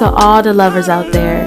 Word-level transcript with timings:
To 0.00 0.08
all 0.08 0.40
the 0.42 0.54
lovers 0.54 0.88
out 0.88 1.12
there. 1.12 1.44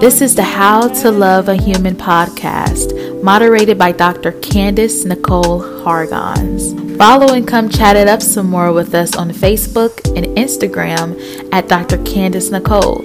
This 0.00 0.22
is 0.22 0.34
the 0.34 0.42
How 0.42 0.88
to 0.88 1.10
Love 1.10 1.50
a 1.50 1.54
Human 1.54 1.94
podcast, 1.94 3.22
moderated 3.22 3.76
by 3.76 3.92
Dr. 3.92 4.32
Candice 4.32 5.04
Nicole 5.04 5.82
Hargons. 5.82 6.72
Follow 6.96 7.34
and 7.34 7.46
come 7.46 7.68
chat 7.68 7.96
it 7.96 8.08
up 8.08 8.22
some 8.22 8.48
more 8.48 8.72
with 8.72 8.94
us 8.94 9.14
on 9.16 9.28
Facebook 9.32 10.00
and 10.16 10.24
Instagram 10.38 11.20
at 11.52 11.68
Dr. 11.68 11.98
Candice 11.98 12.50
Nicole 12.50 13.02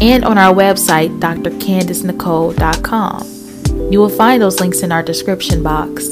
and 0.00 0.24
on 0.24 0.38
our 0.38 0.54
website, 0.54 1.18
drcandicenicole.com. 1.18 3.92
You 3.92 3.98
will 3.98 4.08
find 4.08 4.40
those 4.40 4.60
links 4.60 4.82
in 4.82 4.92
our 4.92 5.02
description 5.02 5.64
box. 5.64 6.10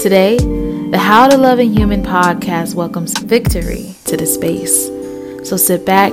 Today, 0.00 0.38
the 0.38 0.98
How 0.98 1.26
to 1.26 1.36
Love 1.36 1.58
a 1.58 1.64
Human 1.64 2.04
podcast 2.04 2.76
welcomes 2.76 3.18
victory 3.18 3.96
to 4.04 4.16
the 4.16 4.26
space. 4.26 4.86
So 5.42 5.56
sit 5.56 5.84
back 5.84 6.12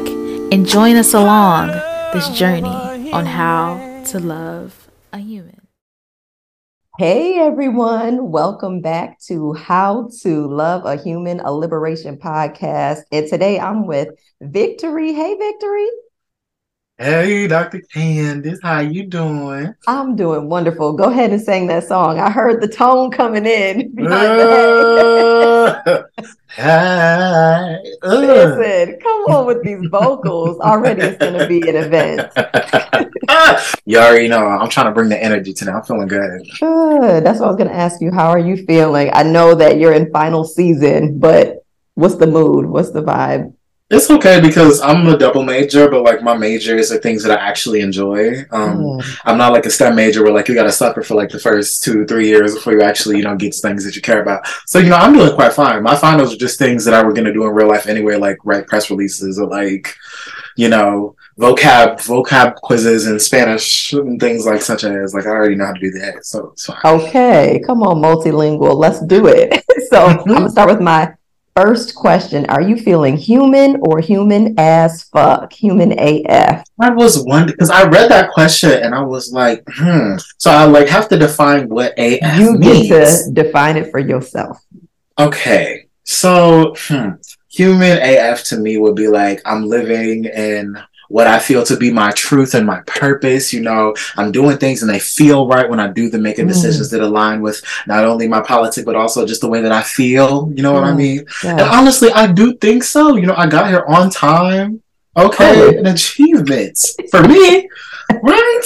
and 0.51 0.65
join 0.65 0.95
us 0.95 1.13
along 1.13 1.67
this 2.13 2.29
journey 2.29 3.11
on 3.11 3.25
how 3.25 4.03
to 4.05 4.19
love 4.19 4.87
a 5.11 5.17
human. 5.19 5.67
Hey 6.97 7.37
everyone, 7.37 8.31
welcome 8.31 8.79
back 8.81 9.19
to 9.27 9.53
How 9.53 10.09
to 10.21 10.47
Love 10.47 10.85
a 10.85 10.95
Human, 10.95 11.41
a 11.41 11.51
Liberation 11.51 12.17
podcast. 12.17 13.01
And 13.11 13.27
today 13.27 13.59
I'm 13.59 13.85
with 13.85 14.09
Victory. 14.41 15.13
Hey 15.13 15.35
Victory. 15.35 15.89
Hey, 16.99 17.45
Dr. 17.45 17.79
Candice, 17.93 18.57
how 18.63 18.79
you 18.79 19.05
doing? 19.05 19.71
I'm 19.87 20.15
doing 20.15 20.49
wonderful. 20.49 20.93
Go 20.93 21.11
ahead 21.11 21.31
and 21.31 21.39
sing 21.39 21.67
that 21.67 21.83
song. 21.83 22.19
I 22.19 22.31
heard 22.31 22.59
the 22.59 22.67
tone 22.67 23.11
coming 23.11 23.45
in 23.45 23.93
behind 23.93 24.39
the 24.39 26.09
Hi. 26.55 27.75
Uh, 28.01 28.15
Listen, 28.15 28.99
come 28.99 29.25
on 29.25 29.45
with 29.45 29.61
these 29.63 29.87
vocals. 29.91 30.59
Already 30.59 31.03
it's 31.03 31.19
going 31.19 31.37
to 31.37 31.47
be 31.47 31.69
an 31.69 31.75
event. 31.75 32.31
you 33.85 33.99
already 33.99 34.27
know. 34.27 34.47
I'm 34.47 34.69
trying 34.69 34.87
to 34.87 34.91
bring 34.91 35.09
the 35.09 35.23
energy 35.23 35.53
tonight. 35.53 35.75
I'm 35.75 35.83
feeling 35.83 36.07
good. 36.07 36.49
Good. 36.59 37.23
That's 37.23 37.39
what 37.39 37.45
I 37.45 37.49
was 37.49 37.57
going 37.57 37.69
to 37.69 37.75
ask 37.75 38.01
you. 38.01 38.11
How 38.11 38.29
are 38.29 38.39
you 38.39 38.65
feeling? 38.65 39.11
I 39.13 39.21
know 39.21 39.53
that 39.53 39.77
you're 39.77 39.93
in 39.93 40.11
final 40.11 40.43
season, 40.43 41.19
but 41.19 41.63
what's 41.93 42.15
the 42.15 42.25
mood? 42.25 42.65
What's 42.65 42.89
the 42.89 43.03
vibe? 43.03 43.53
It's 43.89 44.11
okay 44.11 44.41
because 44.41 44.81
I'm 44.81 45.07
a 45.07 45.17
double 45.17 45.43
major, 45.43 45.89
but 45.89 46.03
like 46.03 46.21
my 46.21 46.35
majors 46.35 46.91
are 46.91 46.97
things 46.97 47.23
that 47.23 47.39
I 47.39 47.41
actually 47.41 47.79
enjoy. 47.79 48.41
Um, 48.51 48.79
mm. 48.79 49.19
I'm 49.23 49.37
not 49.37 49.53
like 49.53 49.65
a 49.65 49.69
STEM 49.69 49.95
major 49.95 50.23
where 50.23 50.33
like 50.33 50.49
you 50.49 50.55
got 50.55 50.63
to 50.63 50.73
suffer 50.73 51.01
for 51.01 51.15
like 51.15 51.29
the 51.29 51.39
first 51.39 51.83
two, 51.83 52.05
three 52.05 52.27
years 52.27 52.53
before 52.53 52.73
you 52.73 52.81
actually, 52.81 53.15
you 53.15 53.23
know, 53.23 53.37
get 53.37 53.55
things 53.55 53.85
that 53.85 53.95
you 53.95 54.01
care 54.01 54.21
about. 54.21 54.45
So, 54.65 54.79
you 54.79 54.89
know, 54.89 54.97
I'm 54.97 55.13
doing 55.13 55.33
quite 55.35 55.53
fine. 55.53 55.81
My 55.83 55.95
finals 55.95 56.33
are 56.33 56.37
just 56.37 56.59
things 56.59 56.83
that 56.83 56.93
I 56.93 57.01
were 57.01 57.13
going 57.13 57.27
to 57.27 57.33
do 57.33 57.45
in 57.45 57.53
real 57.53 57.69
life 57.69 57.87
anyway, 57.87 58.17
like 58.17 58.37
write 58.43 58.67
press 58.67 58.89
releases 58.89 59.39
or 59.39 59.47
like, 59.47 59.95
you 60.57 60.67
know, 60.67 61.15
vocab, 61.39 61.95
vocab 61.99 62.55
quizzes 62.55 63.07
in 63.07 63.17
Spanish 63.21 63.93
and 63.93 64.19
things 64.19 64.45
like 64.45 64.61
such 64.61 64.83
as 64.83 65.13
like 65.13 65.25
I 65.25 65.29
already 65.29 65.55
know 65.55 65.67
how 65.67 65.73
to 65.73 65.79
do 65.79 65.91
that. 65.91 66.25
So 66.25 66.49
it's 66.49 66.65
fine. 66.65 66.77
Okay. 66.83 67.61
Come 67.65 67.83
on, 67.83 68.01
multilingual. 68.01 68.75
Let's 68.75 68.99
do 68.99 69.27
it. 69.27 69.63
so 69.89 70.07
I'm 70.07 70.25
going 70.25 70.43
to 70.43 70.49
start 70.49 70.69
with 70.69 70.81
my 70.81 71.13
First 71.57 71.95
question 71.95 72.45
Are 72.51 72.61
you 72.61 72.77
feeling 72.77 73.17
human 73.17 73.77
or 73.81 73.99
human 73.99 74.53
as 74.59 75.05
fuck? 75.05 75.51
Human 75.53 75.91
AF? 75.97 76.63
I 76.79 76.91
was 76.91 77.23
wondering 77.25 77.55
because 77.55 77.71
I 77.71 77.87
read 77.87 78.11
that 78.11 78.29
question 78.31 78.71
and 78.71 78.93
I 78.93 79.01
was 79.01 79.33
like, 79.33 79.63
hmm. 79.73 80.17
So 80.37 80.51
I 80.51 80.65
like 80.65 80.87
have 80.87 81.09
to 81.09 81.17
define 81.17 81.67
what 81.67 81.97
AF 81.97 82.39
You 82.39 82.53
means. 82.53 82.89
get 82.89 83.25
to 83.25 83.31
define 83.33 83.75
it 83.75 83.89
for 83.89 83.97
yourself. 83.97 84.63
Okay. 85.17 85.87
So, 86.03 86.75
hmm, 86.77 87.13
human 87.49 87.97
AF 88.03 88.43
to 88.45 88.57
me 88.57 88.77
would 88.77 88.95
be 88.95 89.07
like 89.07 89.41
I'm 89.43 89.65
living 89.65 90.25
in 90.25 90.77
what 91.09 91.27
I 91.27 91.39
feel 91.39 91.63
to 91.63 91.77
be 91.77 91.91
my 91.91 92.11
truth 92.11 92.53
and 92.53 92.65
my 92.65 92.81
purpose. 92.81 93.53
You 93.53 93.61
know, 93.61 93.95
I'm 94.15 94.31
doing 94.31 94.57
things 94.57 94.81
and 94.81 94.89
they 94.89 94.99
feel 94.99 95.47
right 95.47 95.69
when 95.69 95.79
I 95.79 95.87
do 95.87 96.09
them, 96.09 96.23
making 96.23 96.45
mm. 96.45 96.49
decisions 96.49 96.89
that 96.91 97.01
align 97.01 97.41
with 97.41 97.61
not 97.87 98.05
only 98.05 98.27
my 98.27 98.41
politics, 98.41 98.85
but 98.85 98.95
also 98.95 99.25
just 99.25 99.41
the 99.41 99.49
way 99.49 99.61
that 99.61 99.71
I 99.71 99.83
feel. 99.83 100.51
You 100.55 100.63
know 100.63 100.73
what 100.73 100.83
I 100.83 100.91
mm. 100.91 100.97
mean? 100.97 101.25
Yeah. 101.43 101.51
And 101.51 101.61
honestly, 101.61 102.11
I 102.11 102.31
do 102.31 102.55
think 102.55 102.83
so. 102.83 103.15
You 103.15 103.27
know, 103.27 103.35
I 103.35 103.47
got 103.47 103.69
here 103.69 103.83
on 103.87 104.09
time. 104.09 104.81
Okay. 105.15 105.61
Oh. 105.61 105.77
And 105.77 105.87
achievements 105.87 106.95
for 107.09 107.27
me, 107.27 107.67
right? 108.21 108.61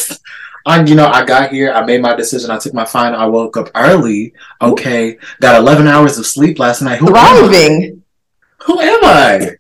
I, 0.65 0.83
you 0.83 0.95
know, 0.95 1.07
I 1.07 1.25
got 1.25 1.51
here. 1.51 1.71
I 1.71 1.83
made 1.85 2.01
my 2.01 2.15
decision. 2.15 2.51
I 2.51 2.57
took 2.57 2.73
my 2.73 2.85
fine. 2.85 3.13
I 3.13 3.25
woke 3.25 3.57
up 3.57 3.69
early. 3.73 4.33
Okay, 4.61 5.17
got 5.39 5.59
11 5.59 5.87
hours 5.87 6.17
of 6.17 6.25
sleep 6.25 6.59
last 6.59 6.81
night. 6.81 6.99
Who 6.99 7.07
Thriving. 7.07 8.03
Who 8.65 8.79
am 8.79 8.99
I? 9.03 9.51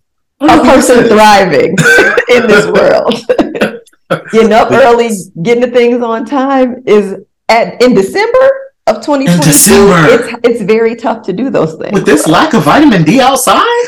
A 0.41 0.47
person 0.63 1.07
thriving 1.07 1.71
in 2.29 2.47
this 2.47 2.67
world. 2.67 3.13
Getting 4.31 4.51
up 4.51 4.71
early, 4.71 5.09
getting 5.41 5.61
the 5.61 5.71
things 5.71 6.03
on 6.03 6.25
time 6.25 6.83
is 6.85 7.15
at 7.47 7.81
in 7.81 7.93
December 7.93 8.71
of 8.87 8.97
2022. 8.97 9.41
December. 9.41 10.05
It's 10.09 10.39
it's 10.43 10.61
very 10.63 10.95
tough 10.95 11.23
to 11.27 11.33
do 11.33 11.49
those 11.49 11.75
things. 11.75 11.93
With 11.93 12.05
this 12.05 12.27
lack 12.27 12.53
of 12.53 12.63
vitamin 12.63 13.03
D 13.03 13.21
outside? 13.21 13.85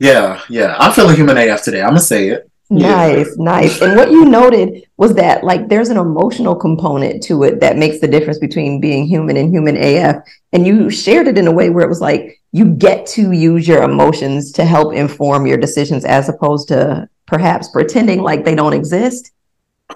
Yeah, 0.00 0.40
yeah. 0.48 0.74
I'm 0.80 0.92
feeling 0.92 1.14
human 1.14 1.38
AF 1.38 1.62
today. 1.62 1.82
I'm 1.82 1.90
gonna 1.90 2.00
say 2.00 2.30
it. 2.30 2.50
Nice, 2.70 3.26
yeah. 3.28 3.44
nice. 3.44 3.82
And 3.82 3.96
what 3.96 4.10
you 4.10 4.24
noted 4.24 4.84
was 4.96 5.14
that 5.14 5.44
like 5.44 5.68
there's 5.68 5.88
an 5.88 5.96
emotional 5.96 6.54
component 6.54 7.22
to 7.24 7.42
it 7.42 7.60
that 7.60 7.76
makes 7.76 8.00
the 8.00 8.08
difference 8.08 8.38
between 8.38 8.80
being 8.80 9.06
human 9.06 9.36
and 9.36 9.52
human 9.52 9.76
AF. 9.76 10.24
And 10.52 10.66
you 10.66 10.88
shared 10.88 11.28
it 11.28 11.36
in 11.36 11.46
a 11.46 11.52
way 11.52 11.70
where 11.70 11.84
it 11.84 11.88
was 11.88 12.00
like 12.00 12.39
you 12.52 12.64
get 12.64 13.06
to 13.06 13.32
use 13.32 13.66
your 13.68 13.82
emotions 13.82 14.52
to 14.52 14.64
help 14.64 14.94
inform 14.94 15.46
your 15.46 15.56
decisions 15.56 16.04
as 16.04 16.28
opposed 16.28 16.68
to 16.68 17.08
perhaps 17.26 17.68
pretending 17.68 18.22
like 18.22 18.44
they 18.44 18.54
don't 18.54 18.72
exist. 18.72 19.32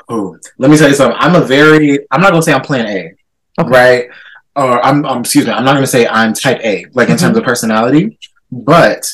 Oh, 0.09 0.37
let 0.59 0.70
me 0.70 0.76
tell 0.76 0.88
you 0.88 0.94
something. 0.94 1.16
I'm 1.20 1.34
a 1.34 1.44
very 1.44 1.98
I'm 2.10 2.20
not 2.20 2.31
gonna 2.31 2.43
say 2.43 2.53
I'm 2.53 2.62
plan 2.62 2.87
A. 2.87 3.12
Okay. 3.60 3.70
Right? 3.70 4.09
Or 4.56 4.84
I'm, 4.84 5.04
I'm 5.04 5.20
excuse 5.20 5.47
me, 5.47 5.53
I'm 5.53 5.64
not 5.64 5.75
gonna 5.75 5.87
say 5.87 6.06
I'm 6.06 6.32
type 6.32 6.60
A, 6.62 6.87
like 6.93 7.09
in 7.09 7.16
mm-hmm. 7.16 7.26
terms 7.26 7.38
of 7.38 7.44
personality, 7.44 8.19
but 8.53 9.10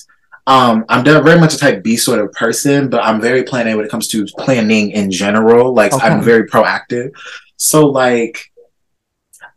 um, 0.47 0.85
I'm 0.89 1.05
very 1.05 1.39
much 1.39 1.55
a 1.55 1.59
type 1.59 1.83
B 1.83 1.97
sort 1.97 2.19
of 2.19 2.33
person, 2.33 2.91
but 2.91 3.05
I'm 3.05 3.21
very 3.21 3.43
plan 3.43 3.69
A 3.69 3.75
when 3.75 3.85
it 3.85 3.91
comes 3.91 4.09
to 4.09 4.27
planning 4.39 4.91
in 4.91 5.11
general. 5.11 5.73
Like 5.73 5.93
okay. 5.93 6.07
I'm 6.07 6.23
very 6.23 6.47
proactive. 6.47 7.13
So 7.57 7.87
like 7.87 8.51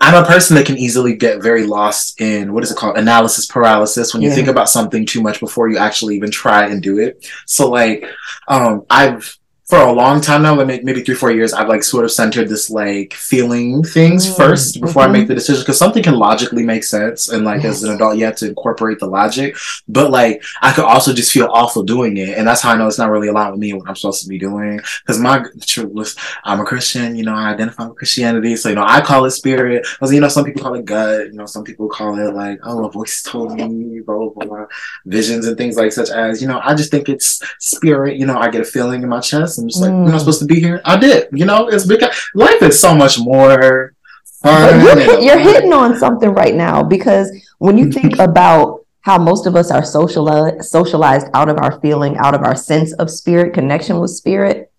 I'm 0.01 0.21
a 0.21 0.25
person 0.25 0.55
that 0.55 0.65
can 0.65 0.77
easily 0.77 1.15
get 1.15 1.41
very 1.41 1.65
lost 1.65 2.19
in 2.19 2.53
what 2.53 2.63
is 2.63 2.71
it 2.71 2.77
called? 2.77 2.97
Analysis 2.97 3.45
paralysis 3.45 4.13
when 4.13 4.21
you 4.21 4.29
yeah. 4.29 4.35
think 4.35 4.47
about 4.47 4.69
something 4.69 5.05
too 5.05 5.21
much 5.21 5.39
before 5.39 5.69
you 5.69 5.77
actually 5.77 6.15
even 6.15 6.31
try 6.31 6.67
and 6.67 6.81
do 6.81 6.99
it. 6.99 7.25
So 7.45 7.69
like 7.69 8.05
um 8.47 8.85
I've 8.89 9.37
for 9.65 9.79
a 9.79 9.91
long 9.93 10.19
time 10.19 10.41
now, 10.41 10.55
like 10.55 10.83
maybe 10.83 11.03
three, 11.03 11.15
four 11.15 11.31
years, 11.31 11.53
I've 11.53 11.69
like 11.69 11.83
sort 11.83 12.03
of 12.03 12.11
centered 12.11 12.49
this 12.49 12.69
like 12.69 13.13
feeling 13.13 13.81
things 13.81 14.27
mm, 14.27 14.35
first 14.35 14.81
before 14.81 15.03
mm-hmm. 15.03 15.15
I 15.15 15.19
make 15.19 15.27
the 15.29 15.35
decision 15.35 15.61
because 15.61 15.77
something 15.77 16.03
can 16.03 16.15
logically 16.15 16.63
make 16.63 16.83
sense. 16.83 17.29
And 17.29 17.45
like 17.45 17.63
yes. 17.63 17.75
as 17.75 17.83
an 17.83 17.95
adult, 17.95 18.17
you 18.17 18.25
have 18.25 18.35
to 18.37 18.49
incorporate 18.49 18.99
the 18.99 19.07
logic. 19.07 19.55
But 19.87 20.11
like 20.11 20.43
I 20.61 20.73
could 20.73 20.83
also 20.83 21.13
just 21.13 21.31
feel 21.31 21.47
awful 21.49 21.83
doing 21.83 22.17
it. 22.17 22.37
And 22.37 22.45
that's 22.45 22.61
how 22.61 22.73
I 22.73 22.77
know 22.77 22.87
it's 22.87 22.97
not 22.97 23.09
really 23.09 23.29
aligned 23.29 23.51
with 23.51 23.61
me 23.61 23.71
and 23.71 23.79
what 23.79 23.87
I'm 23.87 23.95
supposed 23.95 24.21
to 24.23 24.27
be 24.27 24.37
doing. 24.37 24.81
Because 24.99 25.19
my 25.19 25.45
truth 25.61 25.93
was 25.93 26.17
I'm 26.43 26.59
a 26.59 26.65
Christian, 26.65 27.15
you 27.15 27.23
know, 27.23 27.33
I 27.33 27.53
identify 27.53 27.85
with 27.85 27.97
Christianity. 27.97 28.57
So, 28.57 28.67
you 28.67 28.75
know, 28.75 28.85
I 28.85 28.99
call 28.99 29.23
it 29.23 29.31
spirit. 29.31 29.87
Because, 29.93 30.13
you 30.13 30.19
know, 30.19 30.27
some 30.27 30.43
people 30.43 30.61
call 30.61 30.75
it 30.75 30.83
gut, 30.83 31.27
you 31.27 31.33
know, 31.33 31.45
some 31.45 31.63
people 31.63 31.87
call 31.87 32.19
it 32.19 32.33
like, 32.33 32.59
oh, 32.63 32.85
a 32.85 32.91
voice 32.91 33.21
told 33.21 33.53
me, 33.53 34.01
blah, 34.01 34.27
blah, 34.27 34.45
blah, 34.45 34.65
visions 35.05 35.47
and 35.47 35.57
things 35.57 35.77
like 35.77 35.93
such 35.93 36.09
as, 36.09 36.41
you 36.41 36.49
know, 36.49 36.59
I 36.61 36.75
just 36.75 36.91
think 36.91 37.07
it's 37.07 37.41
spirit. 37.59 38.17
You 38.17 38.25
know, 38.25 38.37
I 38.37 38.49
get 38.49 38.61
a 38.61 38.65
feeling 38.65 39.03
in 39.03 39.07
my 39.07 39.21
chest 39.21 39.52
I'm 39.57 39.67
just 39.67 39.81
like, 39.81 39.91
mm. 39.91 40.05
I'm 40.05 40.11
not 40.11 40.19
supposed 40.19 40.39
to 40.39 40.45
be 40.45 40.59
here. 40.59 40.81
I 40.85 40.97
did. 40.97 41.29
You 41.31 41.45
know, 41.45 41.67
it's 41.67 41.85
because 41.85 42.15
life 42.35 42.61
is 42.61 42.79
so 42.79 42.95
much 42.95 43.19
more 43.19 43.93
fun. 44.41 44.81
You're, 44.81 45.19
you're 45.19 45.39
hitting 45.39 45.73
on 45.73 45.97
something 45.97 46.29
right 46.29 46.55
now 46.55 46.83
because 46.83 47.31
when 47.59 47.77
you 47.77 47.91
think 47.91 48.19
about 48.19 48.85
how 49.01 49.17
most 49.17 49.45
of 49.45 49.55
us 49.55 49.69
are 49.69 49.83
socialized 49.83 50.65
socialized 50.65 51.27
out 51.33 51.49
of 51.49 51.57
our 51.57 51.79
feeling, 51.81 52.17
out 52.17 52.33
of 52.33 52.41
our 52.41 52.55
sense 52.55 52.93
of 52.93 53.09
spirit, 53.09 53.53
connection 53.53 53.99
with 53.99 54.11
spirit, 54.11 54.71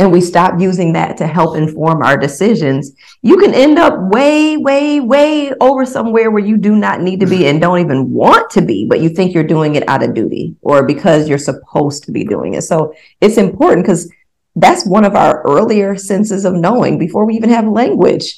and 0.00 0.10
we 0.10 0.22
stop 0.22 0.58
using 0.58 0.94
that 0.94 1.18
to 1.18 1.26
help 1.26 1.58
inform 1.58 2.02
our 2.02 2.16
decisions, 2.16 2.92
you 3.20 3.36
can 3.36 3.52
end 3.52 3.78
up 3.78 3.92
way, 4.10 4.56
way, 4.56 4.98
way 4.98 5.52
over 5.60 5.84
somewhere 5.84 6.30
where 6.30 6.42
you 6.42 6.56
do 6.56 6.74
not 6.74 7.02
need 7.02 7.20
to 7.20 7.26
be 7.26 7.46
and 7.46 7.60
don't 7.60 7.80
even 7.80 8.10
want 8.10 8.48
to 8.52 8.62
be, 8.62 8.86
but 8.86 9.00
you 9.00 9.10
think 9.10 9.34
you're 9.34 9.44
doing 9.44 9.74
it 9.74 9.86
out 9.90 10.02
of 10.02 10.14
duty 10.14 10.56
or 10.62 10.86
because 10.86 11.28
you're 11.28 11.36
supposed 11.36 12.02
to 12.04 12.12
be 12.12 12.24
doing 12.24 12.54
it. 12.54 12.62
So 12.62 12.94
it's 13.20 13.36
important 13.36 13.84
because 13.84 14.10
that's 14.56 14.86
one 14.86 15.04
of 15.04 15.14
our 15.14 15.42
earlier 15.42 15.94
senses 15.96 16.46
of 16.46 16.54
knowing 16.54 16.98
before 16.98 17.26
we 17.26 17.34
even 17.34 17.50
have 17.50 17.68
language 17.68 18.36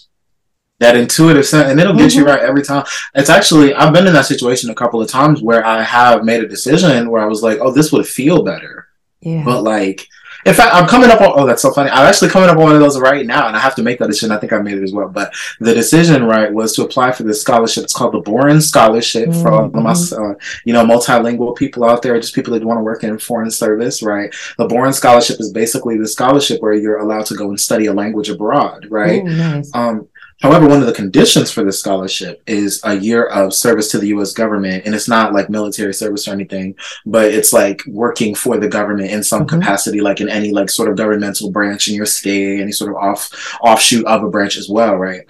that 0.80 0.96
intuitive 0.96 1.46
sense 1.46 1.70
and 1.70 1.78
it'll 1.78 1.94
get 1.94 2.10
mm-hmm. 2.10 2.20
you 2.20 2.26
right 2.26 2.40
every 2.40 2.62
time 2.62 2.84
it's 3.14 3.30
actually 3.30 3.72
i've 3.74 3.92
been 3.92 4.06
in 4.08 4.12
that 4.12 4.26
situation 4.26 4.68
a 4.68 4.74
couple 4.74 5.00
of 5.00 5.08
times 5.08 5.40
where 5.40 5.64
i 5.64 5.80
have 5.80 6.24
made 6.24 6.42
a 6.42 6.48
decision 6.48 7.08
where 7.08 7.22
i 7.22 7.26
was 7.26 7.40
like 7.40 7.58
oh 7.60 7.70
this 7.70 7.92
would 7.92 8.04
feel 8.04 8.42
better 8.42 8.88
yeah. 9.20 9.44
but 9.44 9.62
like 9.62 10.08
In 10.44 10.54
fact, 10.54 10.74
I'm 10.74 10.88
coming 10.88 11.10
up 11.10 11.20
on. 11.20 11.32
Oh, 11.34 11.46
that's 11.46 11.62
so 11.62 11.72
funny. 11.72 11.90
I'm 11.90 12.06
actually 12.06 12.30
coming 12.30 12.48
up 12.48 12.56
on 12.56 12.62
one 12.64 12.74
of 12.74 12.80
those 12.80 12.98
right 12.98 13.26
now, 13.26 13.46
and 13.46 13.56
I 13.56 13.60
have 13.60 13.74
to 13.76 13.82
make 13.82 13.98
that 13.98 14.08
decision. 14.08 14.32
I 14.32 14.38
think 14.38 14.52
I 14.52 14.58
made 14.60 14.78
it 14.78 14.82
as 14.82 14.92
well. 14.92 15.08
But 15.08 15.32
the 15.60 15.74
decision, 15.74 16.24
right, 16.24 16.52
was 16.52 16.74
to 16.76 16.84
apply 16.84 17.12
for 17.12 17.22
this 17.22 17.40
scholarship. 17.40 17.84
It's 17.84 17.94
called 17.94 18.14
the 18.14 18.20
Boren 18.20 18.60
Scholarship 18.60 19.28
mm-hmm. 19.28 19.42
for 19.42 19.52
all 19.52 19.86
us, 19.86 20.12
uh, 20.12 20.34
you 20.64 20.72
know, 20.72 20.84
multilingual 20.84 21.56
people 21.56 21.84
out 21.84 22.02
there, 22.02 22.18
just 22.20 22.34
people 22.34 22.52
that 22.54 22.64
want 22.64 22.78
to 22.78 22.82
work 22.82 23.04
in 23.04 23.18
foreign 23.18 23.50
service, 23.50 24.02
right? 24.02 24.34
The 24.58 24.66
Boren 24.66 24.92
Scholarship 24.92 25.40
is 25.40 25.52
basically 25.52 25.98
the 25.98 26.08
scholarship 26.08 26.60
where 26.60 26.74
you're 26.74 26.98
allowed 26.98 27.26
to 27.26 27.34
go 27.34 27.48
and 27.48 27.60
study 27.60 27.86
a 27.86 27.92
language 27.92 28.28
abroad, 28.28 28.86
right? 28.90 29.22
Ooh, 29.22 29.36
nice. 29.36 29.70
Um, 29.74 30.08
However, 30.42 30.66
one 30.68 30.80
of 30.80 30.86
the 30.86 30.92
conditions 30.92 31.52
for 31.52 31.62
this 31.62 31.78
scholarship 31.78 32.42
is 32.48 32.80
a 32.84 32.94
year 32.94 33.26
of 33.26 33.54
service 33.54 33.90
to 33.92 33.98
the 33.98 34.08
U.S. 34.08 34.32
government, 34.32 34.84
and 34.84 34.94
it's 34.94 35.08
not 35.08 35.32
like 35.32 35.48
military 35.48 35.94
service 35.94 36.26
or 36.26 36.32
anything, 36.32 36.74
but 37.06 37.26
it's 37.32 37.52
like 37.52 37.82
working 37.86 38.34
for 38.34 38.58
the 38.58 38.68
government 38.68 39.10
in 39.10 39.22
some 39.22 39.46
mm-hmm. 39.46 39.60
capacity, 39.60 40.00
like 40.00 40.20
in 40.20 40.28
any 40.28 40.50
like 40.50 40.68
sort 40.68 40.90
of 40.90 40.96
governmental 40.96 41.52
branch 41.52 41.88
in 41.88 41.94
your 41.94 42.06
state, 42.06 42.60
any 42.60 42.72
sort 42.72 42.90
of 42.90 42.96
off 42.96 43.56
offshoot 43.62 44.04
of 44.06 44.24
a 44.24 44.30
branch 44.30 44.56
as 44.56 44.68
well, 44.68 44.96
right? 44.96 45.20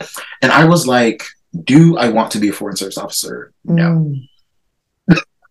And 0.40 0.50
I 0.50 0.64
was 0.64 0.86
like, 0.86 1.24
do 1.64 1.98
I 1.98 2.08
want 2.08 2.30
to 2.32 2.38
be 2.38 2.48
a 2.48 2.52
foreign 2.52 2.76
service 2.76 2.96
officer? 2.96 3.52
No. 3.64 3.90
Mm. 3.90 4.28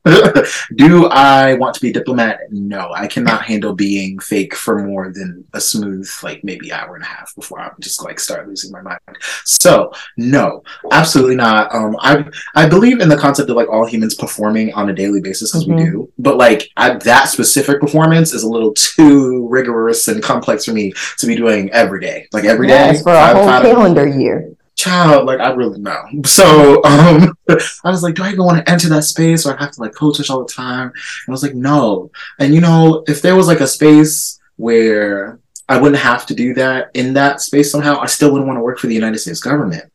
Do 0.76 1.06
I 1.08 1.54
want 1.56 1.76
to 1.76 1.82
be 1.82 1.90
a 1.90 1.94
diplomat? 1.94 2.40
No, 2.50 2.92
I 2.92 3.06
cannot 3.06 3.44
handle 3.44 3.74
being 3.74 4.18
fake 4.18 4.56
for 4.56 4.84
more 4.84 5.12
than 5.12 5.46
a 5.54 5.62
smooth, 5.62 6.10
like 6.24 6.44
maybe 6.44 6.74
hour 6.74 6.96
and 6.96 7.04
a 7.04 7.08
half 7.08 7.36
before 7.36 7.60
I 7.60 7.70
just 7.80 8.04
like 8.04 8.20
start 8.20 8.48
losing 8.48 8.72
my 8.72 8.82
mind. 8.82 9.00
So 9.46 9.92
no, 10.18 10.64
absolutely 10.92 11.36
not. 11.36 11.74
Um, 11.74 11.96
I 12.00 12.26
I 12.56 12.68
believe 12.68 13.00
in 13.00 13.10
the 13.10 13.18
concept 13.18 13.52
of 13.52 13.56
like 13.56 13.70
all 13.70 13.86
humans 13.86 14.16
performing 14.16 14.74
on 14.74 14.90
a 14.90 14.94
daily 14.94 15.22
basis 15.22 15.52
because 15.52 15.68
mm-hmm. 15.68 15.78
we 15.78 15.84
do, 15.84 16.12
but 16.18 16.38
like 16.38 16.70
I, 16.78 16.96
that 16.96 17.26
specific 17.26 17.80
performance 17.80 18.34
is 18.34 18.42
a 18.42 18.50
little 18.50 18.74
too 18.74 19.48
rigorous 19.50 20.08
and 20.08 20.24
complex 20.24 20.66
for 20.66 20.74
me 20.74 20.94
to 21.20 21.28
be 21.28 21.36
doing 21.36 21.70
every 21.72 22.00
day. 22.00 22.28
Like 22.32 22.46
every 22.46 22.68
yes, 22.68 22.98
day 22.98 23.04
for 23.04 23.14
a 23.14 23.36
whole 23.36 23.46
calendar 23.46 24.08
year 24.08 24.56
child, 24.82 25.26
like 25.26 25.40
I 25.40 25.52
really 25.52 25.80
know. 25.80 26.04
So 26.26 26.84
um, 26.84 27.38
I 27.50 27.90
was 27.90 28.04
like, 28.04 28.16
do 28.16 28.24
I 28.24 28.30
even 28.30 28.44
want 28.44 28.66
to 28.66 28.72
enter 28.72 28.90
that 28.90 29.04
space 29.04 29.46
or 29.46 29.56
I 29.56 29.64
have 29.64 29.72
to 29.72 29.82
like 29.82 29.94
coach 29.94 30.30
all 30.30 30.44
the 30.44 30.52
time? 30.52 30.88
And 30.88 31.28
I 31.28 31.32
was 31.32 31.44
like, 31.44 31.56
no. 31.56 32.12
And 32.40 32.54
you 32.54 32.62
know, 32.62 33.04
if 33.08 33.22
there 33.22 33.36
was 33.36 33.48
like 33.48 33.62
a 33.62 33.68
space 33.68 34.40
where 34.58 35.40
I 35.70 35.80
wouldn't 35.80 36.02
have 36.02 36.26
to 36.28 36.36
do 36.36 36.54
that 36.56 36.92
in 36.94 37.14
that 37.14 37.42
space 37.42 37.72
somehow, 37.72 38.00
I 38.00 38.08
still 38.08 38.32
wouldn't 38.32 38.48
want 38.48 38.58
to 38.58 38.64
work 38.64 38.80
for 38.80 38.88
the 38.88 38.96
United 38.96 39.20
States 39.20 39.40
government. 39.40 39.92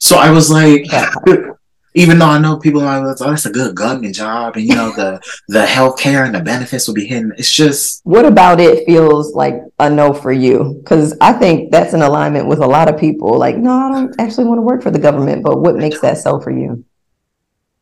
So 0.00 0.18
I 0.18 0.30
was 0.30 0.50
like, 0.50 0.86
even 1.94 2.18
though 2.18 2.26
I 2.26 2.38
know 2.38 2.58
people 2.58 2.82
are 2.82 3.06
like, 3.06 3.16
oh, 3.20 3.30
that's 3.30 3.46
a 3.46 3.50
good 3.50 3.74
government 3.74 4.14
job, 4.14 4.56
and 4.56 4.64
you 4.64 4.74
know 4.74 4.92
the 4.92 5.20
the 5.48 5.66
health 5.66 5.98
care 5.98 6.24
and 6.24 6.34
the 6.34 6.40
benefits 6.40 6.86
will 6.86 6.94
be 6.94 7.06
hidden. 7.06 7.32
It's 7.38 7.52
just 7.52 8.00
what 8.04 8.24
about 8.24 8.60
it 8.60 8.86
feels 8.86 9.34
like 9.34 9.54
a 9.78 9.88
no 9.88 10.12
for 10.12 10.32
you? 10.32 10.80
Because 10.82 11.16
I 11.20 11.32
think 11.32 11.70
that's 11.70 11.94
in 11.94 12.02
alignment 12.02 12.46
with 12.46 12.60
a 12.60 12.66
lot 12.66 12.92
of 12.92 13.00
people. 13.00 13.38
Like, 13.38 13.56
no, 13.56 13.72
I 13.72 13.90
don't 13.90 14.20
actually 14.20 14.44
want 14.44 14.58
to 14.58 14.62
work 14.62 14.82
for 14.82 14.90
the 14.90 14.98
government. 14.98 15.42
But 15.42 15.60
what 15.60 15.76
makes 15.76 16.00
that 16.00 16.18
so 16.18 16.40
for 16.40 16.50
you? 16.50 16.84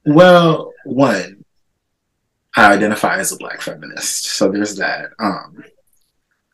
Well, 0.05 0.73
one, 0.85 1.45
I 2.55 2.73
identify 2.73 3.19
as 3.19 3.33
a 3.33 3.37
black 3.37 3.61
feminist, 3.61 4.25
so 4.25 4.51
there's 4.51 4.77
that. 4.77 5.11
Um, 5.19 5.65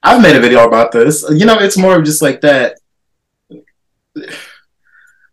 I've 0.03 0.23
made 0.23 0.35
a 0.35 0.41
video 0.41 0.67
about 0.67 0.91
this. 0.91 1.25
You 1.31 1.47
know, 1.47 1.59
it's 1.59 1.79
more 1.79 1.97
of 1.97 2.05
just 2.05 2.23
like 2.23 2.41
that. 2.41 2.79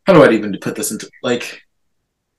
How 0.05 0.13
do 0.13 0.23
I 0.23 0.31
even 0.31 0.57
put 0.59 0.75
this 0.75 0.91
into 0.91 1.09
like? 1.23 1.63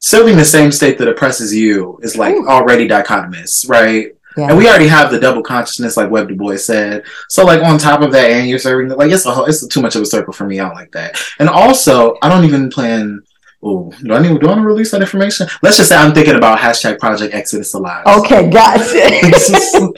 Serving 0.00 0.36
the 0.36 0.44
same 0.44 0.72
state 0.72 0.98
that 0.98 1.08
oppresses 1.08 1.54
you 1.54 1.98
is 2.02 2.16
like 2.16 2.34
Ooh. 2.34 2.48
already 2.48 2.88
dichotomous, 2.88 3.68
right? 3.68 4.08
Yeah. 4.36 4.48
And 4.48 4.58
we 4.58 4.68
already 4.68 4.86
have 4.86 5.10
the 5.10 5.18
double 5.18 5.42
consciousness, 5.42 5.96
like 5.96 6.10
Web 6.10 6.28
Du 6.28 6.36
Bois 6.36 6.56
said. 6.56 7.04
So, 7.28 7.44
like 7.44 7.62
on 7.62 7.78
top 7.78 8.00
of 8.00 8.12
that, 8.12 8.30
and 8.30 8.48
you're 8.48 8.58
serving, 8.58 8.96
like 8.96 9.10
it's 9.10 9.26
a 9.26 9.32
whole, 9.32 9.46
it's 9.46 9.66
too 9.66 9.82
much 9.82 9.96
of 9.96 10.02
a 10.02 10.06
circle 10.06 10.32
for 10.32 10.46
me. 10.46 10.60
I 10.60 10.66
don't 10.66 10.76
like 10.76 10.92
that. 10.92 11.20
And 11.38 11.48
also, 11.48 12.16
I 12.22 12.28
don't 12.28 12.44
even 12.44 12.70
plan. 12.70 13.20
Oh, 13.62 13.92
do 14.02 14.14
I 14.14 14.22
need? 14.22 14.40
Do 14.40 14.46
I 14.46 14.50
want 14.50 14.62
to 14.62 14.66
release 14.66 14.92
that 14.92 15.02
information? 15.02 15.48
Let's 15.62 15.76
just 15.76 15.88
say 15.88 15.96
I'm 15.96 16.14
thinking 16.14 16.36
about 16.36 16.58
hashtag 16.58 16.98
Project 16.98 17.34
Exodus 17.34 17.74
Alive. 17.74 18.06
Okay, 18.06 18.48
gotcha. 18.48 18.84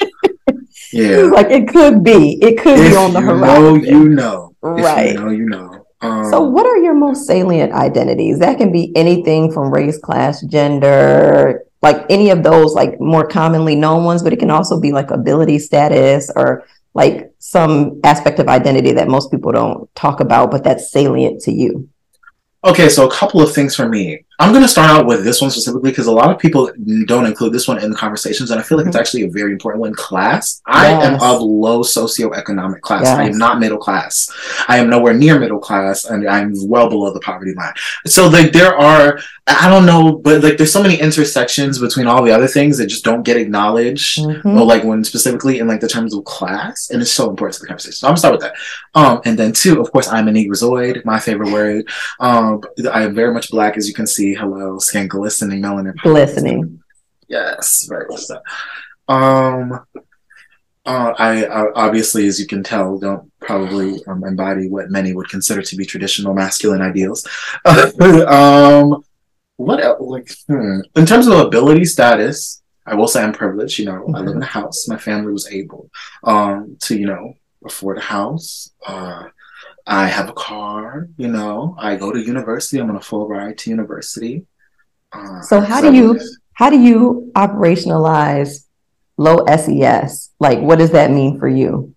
yeah, 0.92 1.18
like 1.18 1.50
it 1.50 1.68
could 1.68 2.02
be. 2.02 2.38
It 2.42 2.58
could 2.58 2.78
if 2.78 2.92
be 2.92 2.96
on 2.96 3.12
the 3.12 3.20
horizon. 3.20 3.84
You 3.84 3.90
know, 3.90 4.00
you 4.00 4.08
know. 4.08 4.54
Right. 4.62 5.12
You 5.12 5.20
know, 5.20 5.30
you 5.30 5.46
know. 5.46 5.81
Um, 6.02 6.28
so, 6.30 6.40
what 6.40 6.66
are 6.66 6.78
your 6.78 6.94
most 6.94 7.26
salient 7.26 7.72
identities? 7.72 8.40
That 8.40 8.58
can 8.58 8.72
be 8.72 8.94
anything 8.96 9.52
from 9.52 9.72
race, 9.72 9.98
class, 9.98 10.42
gender, 10.42 11.64
like 11.80 12.04
any 12.10 12.30
of 12.30 12.42
those, 12.42 12.74
like 12.74 13.00
more 13.00 13.26
commonly 13.26 13.76
known 13.76 14.04
ones, 14.04 14.22
but 14.22 14.32
it 14.32 14.38
can 14.38 14.50
also 14.50 14.80
be 14.80 14.92
like 14.92 15.10
ability 15.10 15.58
status 15.58 16.30
or 16.34 16.64
like 16.94 17.32
some 17.38 18.00
aspect 18.04 18.38
of 18.38 18.48
identity 18.48 18.92
that 18.92 19.08
most 19.08 19.30
people 19.30 19.52
don't 19.52 19.92
talk 19.94 20.20
about, 20.20 20.50
but 20.50 20.64
that's 20.64 20.90
salient 20.90 21.40
to 21.42 21.52
you. 21.52 21.88
Okay, 22.64 22.88
so 22.88 23.08
a 23.08 23.10
couple 23.10 23.40
of 23.40 23.52
things 23.52 23.74
for 23.74 23.88
me. 23.88 24.24
I'm 24.38 24.50
going 24.50 24.62
to 24.62 24.68
start 24.68 24.90
out 24.90 25.06
with 25.06 25.24
this 25.24 25.40
one 25.40 25.50
specifically 25.50 25.90
because 25.90 26.06
a 26.06 26.12
lot 26.12 26.30
of 26.30 26.38
people 26.38 26.72
don't 27.06 27.26
include 27.26 27.52
this 27.52 27.68
one 27.68 27.82
in 27.82 27.90
the 27.90 27.96
conversations, 27.96 28.50
and 28.50 28.58
I 28.58 28.62
feel 28.62 28.78
like 28.78 28.86
it's 28.86 28.96
mm-hmm. 28.96 29.00
actually 29.00 29.22
a 29.22 29.30
very 29.30 29.52
important 29.52 29.80
one. 29.80 29.94
Class. 29.94 30.62
Yes. 30.66 30.76
I 30.76 30.86
am 30.88 31.14
of 31.14 31.42
low 31.42 31.82
socioeconomic 31.82 32.80
class. 32.80 33.04
Yes. 33.04 33.18
I 33.18 33.24
am 33.24 33.38
not 33.38 33.60
middle 33.60 33.78
class. 33.78 34.30
I 34.68 34.78
am 34.78 34.88
nowhere 34.88 35.14
near 35.14 35.38
middle 35.38 35.58
class, 35.58 36.06
and 36.06 36.28
I'm 36.28 36.54
well 36.66 36.88
below 36.88 37.12
the 37.12 37.20
poverty 37.20 37.54
line. 37.54 37.74
So 38.06 38.28
like 38.28 38.52
there 38.52 38.74
are, 38.74 39.18
I 39.46 39.68
don't 39.68 39.86
know, 39.86 40.12
but 40.12 40.42
like 40.42 40.56
there's 40.56 40.72
so 40.72 40.82
many 40.82 40.98
intersections 40.98 41.78
between 41.78 42.06
all 42.06 42.22
the 42.24 42.32
other 42.32 42.48
things 42.48 42.78
that 42.78 42.86
just 42.86 43.04
don't 43.04 43.22
get 43.22 43.36
acknowledged, 43.36 44.18
mm-hmm. 44.18 44.48
or 44.48 44.64
like 44.64 44.82
when 44.82 45.04
specifically 45.04 45.58
in 45.58 45.68
like 45.68 45.80
the 45.80 45.88
terms 45.88 46.14
of 46.14 46.24
class, 46.24 46.90
and 46.90 47.02
it's 47.02 47.12
so 47.12 47.28
important 47.28 47.54
to 47.54 47.60
the 47.60 47.66
conversation. 47.66 47.92
So 47.92 48.06
I'm 48.08 48.12
gonna 48.12 48.18
start 48.18 48.34
with 48.34 48.42
that. 48.42 48.54
Um, 48.94 49.20
and 49.24 49.38
then 49.38 49.52
two, 49.52 49.80
of 49.80 49.92
course, 49.92 50.08
I'm 50.08 50.28
a 50.28 50.32
negrozoid, 50.32 51.04
my 51.04 51.18
favorite 51.18 51.52
word. 51.52 51.88
Um, 52.18 52.62
I 52.90 53.02
am 53.02 53.14
very 53.14 53.32
much 53.32 53.50
black, 53.50 53.76
as 53.76 53.86
you 53.86 53.94
can 53.94 54.06
see 54.06 54.21
hello, 54.30 54.78
skin 54.78 55.08
glistening, 55.08 55.60
melanin. 55.60 55.94
Glistening. 56.02 56.80
Yes, 57.28 57.86
very 57.88 58.06
much 58.08 58.20
so. 58.20 58.40
Um, 59.08 59.84
uh, 60.84 61.14
I, 61.18 61.44
I, 61.44 61.72
obviously, 61.74 62.26
as 62.26 62.40
you 62.40 62.46
can 62.46 62.62
tell, 62.62 62.98
don't 62.98 63.30
probably 63.40 64.04
um, 64.06 64.24
embody 64.24 64.68
what 64.68 64.90
many 64.90 65.12
would 65.12 65.28
consider 65.28 65.62
to 65.62 65.76
be 65.76 65.84
traditional 65.84 66.34
masculine 66.34 66.82
ideals. 66.82 67.26
um, 67.64 69.04
what 69.56 69.82
else? 69.82 70.00
Like, 70.00 70.30
hmm. 70.48 70.80
in 70.96 71.06
terms 71.06 71.26
of 71.26 71.38
ability 71.38 71.84
status, 71.84 72.62
I 72.86 72.94
will 72.94 73.08
say 73.08 73.22
I'm 73.22 73.32
privileged. 73.32 73.78
You 73.78 73.86
know, 73.86 74.02
mm-hmm. 74.02 74.16
I 74.16 74.20
live 74.20 74.36
in 74.36 74.42
a 74.42 74.46
house. 74.46 74.88
My 74.88 74.98
family 74.98 75.32
was 75.32 75.50
able 75.50 75.88
um, 76.24 76.76
to, 76.82 76.98
you 76.98 77.06
know, 77.06 77.34
afford 77.64 77.98
a 77.98 78.02
house. 78.02 78.70
Uh, 78.84 79.24
I 79.86 80.06
have 80.06 80.28
a 80.28 80.32
car, 80.32 81.08
you 81.16 81.28
know, 81.28 81.74
I 81.78 81.96
go 81.96 82.12
to 82.12 82.20
university, 82.20 82.78
I'm 82.78 82.90
on 82.90 82.96
a 82.96 83.00
full 83.00 83.28
ride 83.28 83.58
to 83.58 83.70
university. 83.70 84.46
Uh, 85.12 85.40
so 85.42 85.60
how 85.60 85.80
do 85.80 85.92
you 85.92 86.18
how 86.54 86.70
do 86.70 86.80
you 86.80 87.30
operationalize 87.34 88.66
low 89.16 89.44
SES? 89.46 90.30
Like 90.38 90.60
what 90.60 90.78
does 90.78 90.90
that 90.92 91.10
mean 91.10 91.38
for 91.38 91.48
you? 91.48 91.94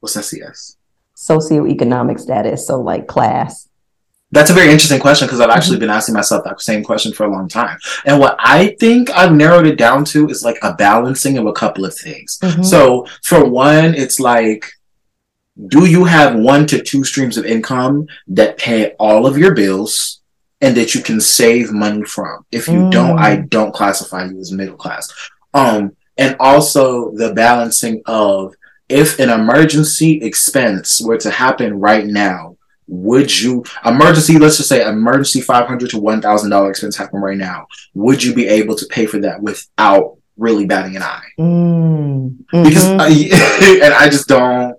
What's 0.00 0.14
SES? 0.14 0.76
Socioeconomic 1.16 2.20
status, 2.20 2.66
so 2.66 2.80
like 2.80 3.06
class. 3.06 3.68
That's 4.32 4.50
a 4.50 4.54
very 4.54 4.70
interesting 4.70 5.00
question 5.00 5.26
because 5.26 5.40
I've 5.40 5.50
actually 5.50 5.76
mm-hmm. 5.76 5.82
been 5.82 5.90
asking 5.90 6.14
myself 6.14 6.44
that 6.44 6.60
same 6.60 6.82
question 6.82 7.12
for 7.12 7.24
a 7.24 7.30
long 7.30 7.48
time. 7.48 7.78
And 8.04 8.18
what 8.18 8.36
I 8.38 8.76
think 8.80 9.08
I've 9.10 9.32
narrowed 9.32 9.66
it 9.66 9.78
down 9.78 10.04
to 10.06 10.28
is 10.28 10.42
like 10.42 10.58
a 10.62 10.74
balancing 10.74 11.38
of 11.38 11.46
a 11.46 11.52
couple 11.52 11.84
of 11.84 11.96
things. 11.96 12.38
Mm-hmm. 12.42 12.62
So 12.64 13.06
for 13.22 13.48
one, 13.48 13.94
it's 13.94 14.18
like 14.18 14.66
do 15.68 15.86
you 15.86 16.04
have 16.04 16.36
one 16.36 16.66
to 16.66 16.82
two 16.82 17.04
streams 17.04 17.38
of 17.38 17.46
income 17.46 18.06
that 18.28 18.58
pay 18.58 18.92
all 18.98 19.26
of 19.26 19.38
your 19.38 19.54
bills 19.54 20.20
and 20.60 20.76
that 20.76 20.94
you 20.94 21.02
can 21.02 21.20
save 21.20 21.72
money 21.72 22.04
from? 22.04 22.44
If 22.52 22.68
you 22.68 22.74
mm. 22.74 22.90
don't, 22.90 23.18
I 23.18 23.38
mm. 23.38 23.48
don't 23.48 23.74
classify 23.74 24.26
you 24.26 24.38
as 24.38 24.52
middle 24.52 24.76
class. 24.76 25.12
Um, 25.54 25.96
and 26.18 26.36
also 26.40 27.12
the 27.12 27.32
balancing 27.32 28.02
of 28.06 28.54
if 28.88 29.18
an 29.18 29.30
emergency 29.30 30.22
expense 30.22 31.00
were 31.02 31.18
to 31.18 31.30
happen 31.30 31.80
right 31.80 32.06
now, 32.06 32.56
would 32.88 33.36
you 33.40 33.64
emergency 33.84 34.38
let's 34.38 34.58
just 34.58 34.68
say 34.68 34.86
emergency 34.88 35.40
500 35.40 35.90
to 35.90 35.98
1000 35.98 36.50
dollar 36.50 36.70
expense 36.70 36.96
happen 36.96 37.20
right 37.20 37.36
now 37.36 37.66
would 37.94 38.22
you 38.22 38.32
be 38.32 38.46
able 38.46 38.76
to 38.76 38.86
pay 38.86 39.06
for 39.06 39.18
that 39.18 39.42
without 39.42 40.18
really 40.36 40.66
batting 40.66 40.94
an 40.94 41.02
eye 41.02 41.26
mm. 41.36 42.30
mm-hmm. 42.30 42.62
because 42.62 42.84
I, 42.84 43.08
and 43.84 43.92
i 43.92 44.08
just 44.08 44.28
don't 44.28 44.76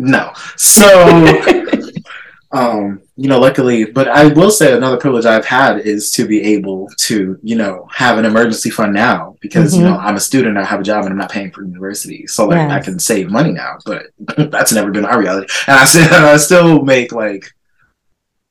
no. 0.00 0.32
So, 0.56 1.26
um, 2.52 3.02
you 3.16 3.28
know, 3.28 3.38
luckily, 3.38 3.84
but 3.84 4.08
I 4.08 4.28
will 4.28 4.50
say 4.50 4.74
another 4.74 4.96
privilege 4.96 5.26
I've 5.26 5.44
had 5.44 5.80
is 5.80 6.10
to 6.12 6.26
be 6.26 6.40
able 6.54 6.88
to, 7.00 7.38
you 7.42 7.56
know, 7.56 7.86
have 7.92 8.16
an 8.16 8.24
emergency 8.24 8.70
fund 8.70 8.94
now 8.94 9.36
because, 9.40 9.72
mm-hmm. 9.74 9.82
you 9.82 9.90
know, 9.90 9.98
I'm 9.98 10.16
a 10.16 10.20
student, 10.20 10.56
I 10.56 10.64
have 10.64 10.80
a 10.80 10.82
job 10.82 11.04
and 11.04 11.12
I'm 11.12 11.18
not 11.18 11.30
paying 11.30 11.50
for 11.50 11.62
university. 11.62 12.26
So 12.26 12.46
like 12.46 12.56
yes. 12.56 12.70
I 12.70 12.80
can 12.80 12.98
save 12.98 13.30
money 13.30 13.52
now, 13.52 13.76
but 13.84 14.06
that's 14.50 14.72
never 14.72 14.90
been 14.90 15.04
our 15.04 15.20
reality. 15.20 15.52
And 15.66 15.76
I 15.78 15.84
still, 15.84 16.12
I 16.12 16.36
still 16.38 16.82
make 16.82 17.12
like 17.12 17.52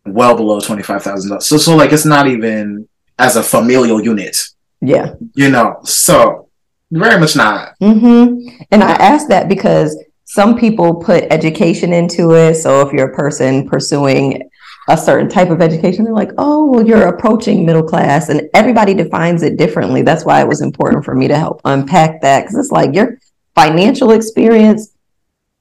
well 0.06 0.36
below 0.36 0.60
$25,000. 0.60 1.41
So, 1.41 1.58
so 1.58 1.75
like, 1.75 1.91
it's 1.91 2.06
not 2.06 2.27
even 2.27 2.88
as 3.18 3.38
a 3.38 3.44
familial 3.44 4.03
unit. 4.03 4.38
Yeah. 4.82 5.15
You 5.34 5.50
know, 5.50 5.79
so 5.84 6.48
Very 6.91 7.20
much 7.20 7.36
not. 7.36 7.74
Mm-hmm. 7.82 8.63
And 8.72 8.84
I 8.84 8.91
ask 8.91 9.27
that 9.27 9.50
because 9.50 9.98
some 10.30 10.56
people 10.56 10.94
put 10.94 11.24
education 11.32 11.92
into 11.92 12.36
it. 12.36 12.54
So 12.54 12.88
if 12.88 12.94
you're 12.94 13.12
a 13.12 13.16
person 13.16 13.68
pursuing 13.68 14.48
a 14.88 14.96
certain 14.96 15.28
type 15.28 15.50
of 15.50 15.60
education, 15.60 16.06
they're 16.06 16.14
like, 16.14 16.30
oh, 16.38 16.68
well, 16.68 16.86
you're 16.86 17.08
approaching 17.08 17.66
middle 17.66 17.82
class. 17.82 18.30
And 18.30 18.48
everybody 18.54 18.94
defines 18.94 19.42
it 19.42 19.58
differently. 19.58 20.04
That's 20.04 20.26
why 20.26 20.40
it 20.40 20.48
was 20.48 20.62
important 20.62 21.04
for 21.04 21.16
me 21.16 21.28
to 21.28 21.36
help 21.36 21.62
unpack 21.66 22.22
that. 22.22 22.46
Cause 22.46 22.56
it's 22.56 22.72
like 22.72 22.94
your 22.94 23.18
financial 23.56 24.12
experience 24.12 24.94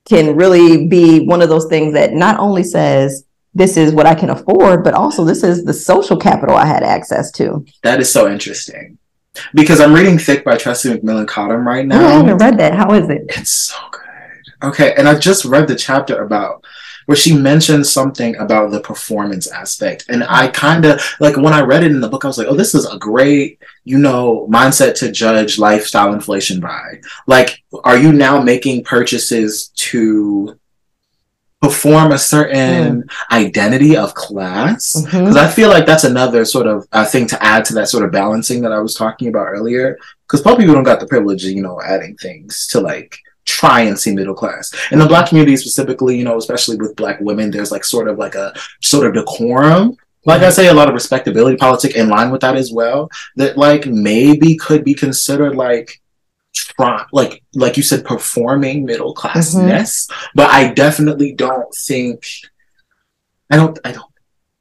can 0.06 0.36
really 0.36 0.86
be 0.86 1.24
one 1.24 1.40
of 1.40 1.48
those 1.48 1.64
things 1.66 1.94
that 1.94 2.12
not 2.12 2.38
only 2.38 2.62
says, 2.62 3.24
this 3.54 3.78
is 3.78 3.94
what 3.94 4.04
I 4.04 4.14
can 4.14 4.28
afford, 4.28 4.84
but 4.84 4.92
also 4.92 5.24
this 5.24 5.42
is 5.42 5.64
the 5.64 5.72
social 5.72 6.18
capital 6.18 6.56
I 6.56 6.66
had 6.66 6.82
access 6.82 7.32
to. 7.32 7.64
That 7.84 8.00
is 8.00 8.12
so 8.12 8.30
interesting 8.30 8.98
because 9.54 9.80
I'm 9.80 9.94
reading 9.94 10.18
Thick 10.18 10.44
by 10.44 10.56
Tressie 10.56 10.94
McMillan 10.94 11.26
Cottom 11.26 11.66
right 11.66 11.86
now. 11.86 12.02
Oh, 12.02 12.06
I 12.06 12.10
haven't 12.10 12.36
read 12.36 12.58
that. 12.58 12.74
How 12.74 12.92
is 12.92 13.08
it? 13.08 13.22
It's 13.30 13.50
so 13.50 13.76
good. 13.90 14.02
Okay, 14.62 14.94
and 14.96 15.08
I 15.08 15.18
just 15.18 15.44
read 15.44 15.68
the 15.68 15.76
chapter 15.76 16.22
about 16.22 16.64
where 17.08 17.16
she 17.16 17.34
mentioned 17.34 17.86
something 17.86 18.36
about 18.36 18.70
the 18.70 18.80
performance 18.80 19.50
aspect. 19.50 20.04
And 20.10 20.22
I 20.24 20.48
kind 20.48 20.84
of 20.84 21.00
like 21.20 21.38
when 21.38 21.54
I 21.54 21.62
read 21.62 21.82
it 21.82 21.90
in 21.90 22.02
the 22.02 22.08
book, 22.08 22.22
I 22.22 22.28
was 22.28 22.36
like, 22.36 22.48
oh, 22.48 22.54
this 22.54 22.74
is 22.74 22.84
a 22.84 22.98
great, 22.98 23.62
you 23.84 23.98
know, 23.98 24.46
mindset 24.50 24.94
to 24.96 25.10
judge 25.10 25.58
lifestyle 25.58 26.12
inflation 26.12 26.60
by. 26.60 27.00
Like, 27.26 27.62
are 27.82 27.96
you 27.96 28.12
now 28.12 28.42
making 28.42 28.84
purchases 28.84 29.68
to 29.76 30.58
perform 31.62 32.12
a 32.12 32.18
certain 32.18 33.02
mm. 33.04 33.10
identity 33.32 33.96
of 33.96 34.14
class 34.14 34.92
because 35.02 35.34
mm-hmm. 35.34 35.36
i 35.36 35.48
feel 35.48 35.68
like 35.68 35.86
that's 35.86 36.04
another 36.04 36.44
sort 36.44 36.68
of 36.68 36.86
uh, 36.92 37.04
thing 37.04 37.26
to 37.26 37.42
add 37.42 37.64
to 37.64 37.74
that 37.74 37.88
sort 37.88 38.04
of 38.04 38.12
balancing 38.12 38.62
that 38.62 38.70
i 38.70 38.78
was 38.78 38.94
talking 38.94 39.26
about 39.26 39.48
earlier 39.48 39.98
because 40.22 40.40
poor 40.40 40.56
people 40.56 40.72
don't 40.72 40.84
got 40.84 41.00
the 41.00 41.06
privilege 41.06 41.44
of 41.44 41.50
you 41.50 41.60
know 41.60 41.80
adding 41.82 42.16
things 42.16 42.68
to 42.68 42.80
like 42.80 43.18
try 43.48 43.80
and 43.80 43.98
see 43.98 44.14
middle 44.14 44.34
class 44.34 44.72
in 44.92 44.98
the 44.98 45.06
black 45.06 45.28
community 45.28 45.56
specifically 45.56 46.16
you 46.16 46.24
know 46.24 46.36
especially 46.36 46.76
with 46.76 46.94
black 46.96 47.18
women 47.20 47.50
there's 47.50 47.72
like 47.72 47.84
sort 47.84 48.08
of 48.08 48.18
like 48.18 48.34
a 48.34 48.52
sort 48.82 49.06
of 49.06 49.14
decorum 49.14 49.96
like 50.24 50.42
I 50.42 50.50
say, 50.50 50.66
a 50.68 50.74
lot 50.74 50.88
of 50.88 50.94
respectability 50.94 51.56
politics 51.56 51.94
in 51.94 52.10
line 52.10 52.30
with 52.30 52.42
that 52.42 52.54
as 52.54 52.70
well. 52.70 53.08
That 53.36 53.56
like 53.56 53.86
maybe 53.86 54.56
could 54.56 54.84
be 54.84 54.92
considered 54.92 55.56
like 55.56 56.02
try 56.54 57.04
like 57.12 57.42
like 57.54 57.76
you 57.76 57.82
said 57.82 58.04
performing 58.04 58.84
middle 58.84 59.14
classness 59.14 60.06
mm-hmm. 60.06 60.26
but 60.34 60.50
i 60.50 60.72
definitely 60.72 61.32
don't 61.32 61.72
think 61.74 62.24
i 63.50 63.56
don't 63.56 63.78
i 63.84 63.92
don't 63.92 64.12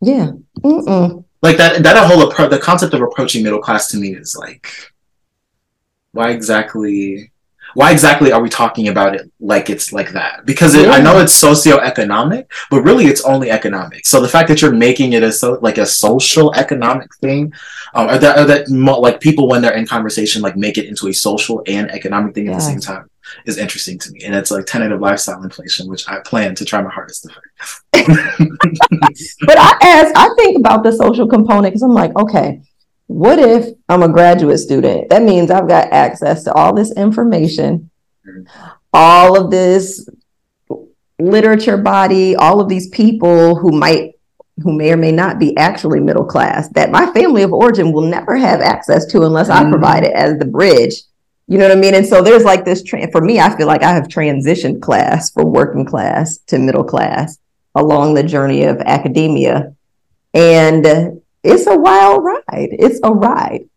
yeah 0.01 0.31
Mm-mm. 0.59 1.23
like 1.41 1.57
that 1.57 1.83
that 1.83 2.07
whole 2.07 2.29
approach 2.29 2.49
the 2.51 2.59
concept 2.59 2.93
of 2.93 3.01
approaching 3.01 3.43
middle 3.43 3.61
class 3.61 3.87
to 3.89 3.97
me 3.97 4.13
is 4.13 4.35
like 4.37 4.69
why 6.11 6.31
exactly 6.31 7.31
why 7.77 7.91
exactly 7.91 8.31
are 8.31 8.41
we 8.41 8.49
talking 8.49 8.87
about 8.87 9.13
it 9.13 9.31
like 9.39 9.69
it's 9.69 9.93
like 9.93 10.11
that? 10.13 10.47
Because 10.47 10.73
it, 10.73 10.87
yeah. 10.87 10.93
I 10.93 10.99
know 10.99 11.19
it's 11.19 11.39
socioeconomic, 11.39 12.47
but 12.71 12.81
really 12.81 13.05
it's 13.05 13.23
only 13.23 13.51
economic. 13.51 14.07
So 14.07 14.19
the 14.19 14.27
fact 14.27 14.49
that 14.49 14.63
you're 14.63 14.73
making 14.73 15.13
it 15.13 15.21
a 15.21 15.31
so 15.31 15.59
like 15.61 15.77
a 15.77 15.85
social 15.85 16.51
economic 16.55 17.13
thing, 17.17 17.53
um, 17.93 18.09
or 18.09 18.17
that, 18.17 18.39
or 18.39 18.45
that 18.45 18.71
like 18.71 19.21
people 19.21 19.47
when 19.47 19.61
they're 19.61 19.77
in 19.77 19.85
conversation 19.85 20.41
like 20.41 20.57
make 20.57 20.79
it 20.79 20.87
into 20.87 21.07
a 21.07 21.13
social 21.13 21.61
and 21.67 21.91
economic 21.91 22.33
thing 22.33 22.47
yeah. 22.47 22.53
at 22.53 22.55
the 22.55 22.61
same 22.61 22.79
time 22.79 23.11
is 23.45 23.59
interesting 23.59 23.99
to 23.99 24.11
me. 24.11 24.21
And 24.23 24.33
it's 24.33 24.49
like 24.49 24.65
tentative 24.65 24.99
lifestyle 24.99 25.43
inflation, 25.43 25.87
which 25.87 26.09
I 26.09 26.17
plan 26.21 26.55
to 26.55 26.65
try 26.65 26.81
my 26.81 26.89
hardest 26.89 27.25
to 27.25 27.29
fix. 27.29 27.83
but 29.45 29.57
I 29.59 29.77
ask, 29.83 30.11
I 30.15 30.33
think 30.35 30.57
about 30.57 30.81
the 30.81 30.93
social 30.93 31.27
component 31.27 31.67
because 31.67 31.83
I'm 31.83 31.93
like, 31.93 32.15
okay, 32.17 32.59
what 33.07 33.39
if 33.39 33.73
I'm 33.89 34.03
a 34.03 34.09
graduate 34.09 34.59
student? 34.59 35.09
That 35.09 35.23
means 35.23 35.49
I've 35.49 35.67
got 35.67 35.91
access 35.91 36.43
to 36.43 36.53
all 36.53 36.73
this 36.73 36.91
information, 36.91 37.89
all 38.93 39.41
of 39.41 39.49
this 39.49 40.07
literature 41.19 41.77
body, 41.77 42.35
all 42.35 42.61
of 42.61 42.69
these 42.69 42.89
people 42.89 43.55
who 43.55 43.71
might 43.71 44.13
who 44.63 44.75
may 44.75 44.91
or 44.91 44.97
may 44.97 45.11
not 45.11 45.39
be 45.39 45.55
actually 45.55 45.99
middle 45.99 46.25
class 46.25 46.67
that 46.69 46.89
my 46.89 47.05
family 47.13 47.43
of 47.43 47.53
origin 47.53 47.91
will 47.91 48.07
never 48.07 48.35
have 48.35 48.59
access 48.59 49.05
to 49.05 49.21
unless 49.21 49.49
I 49.49 49.61
mm-hmm. 49.61 49.71
provide 49.71 50.03
it 50.03 50.13
as 50.13 50.39
the 50.39 50.45
bridge. 50.45 50.95
You 51.47 51.59
know 51.59 51.67
what 51.67 51.77
I 51.77 51.79
mean? 51.79 51.93
And 51.93 52.05
so 52.05 52.23
there's 52.23 52.43
like 52.43 52.65
this 52.65 52.81
tra- 52.81 53.11
for 53.11 53.21
me, 53.21 53.39
I 53.39 53.55
feel 53.55 53.67
like 53.67 53.83
I 53.83 53.93
have 53.93 54.07
transitioned 54.07 54.81
class 54.81 55.31
from 55.31 55.51
working 55.51 55.85
class 55.85 56.39
to 56.47 56.57
middle 56.57 56.83
class 56.83 57.37
along 57.75 58.15
the 58.15 58.23
journey 58.23 58.63
of 58.63 58.81
academia. 58.81 59.75
And 60.33 61.21
it's 61.47 61.67
a 61.67 61.77
wild 61.77 62.23
ride. 62.23 62.69
It's 62.71 62.99
a 63.03 63.11
ride. 63.11 63.69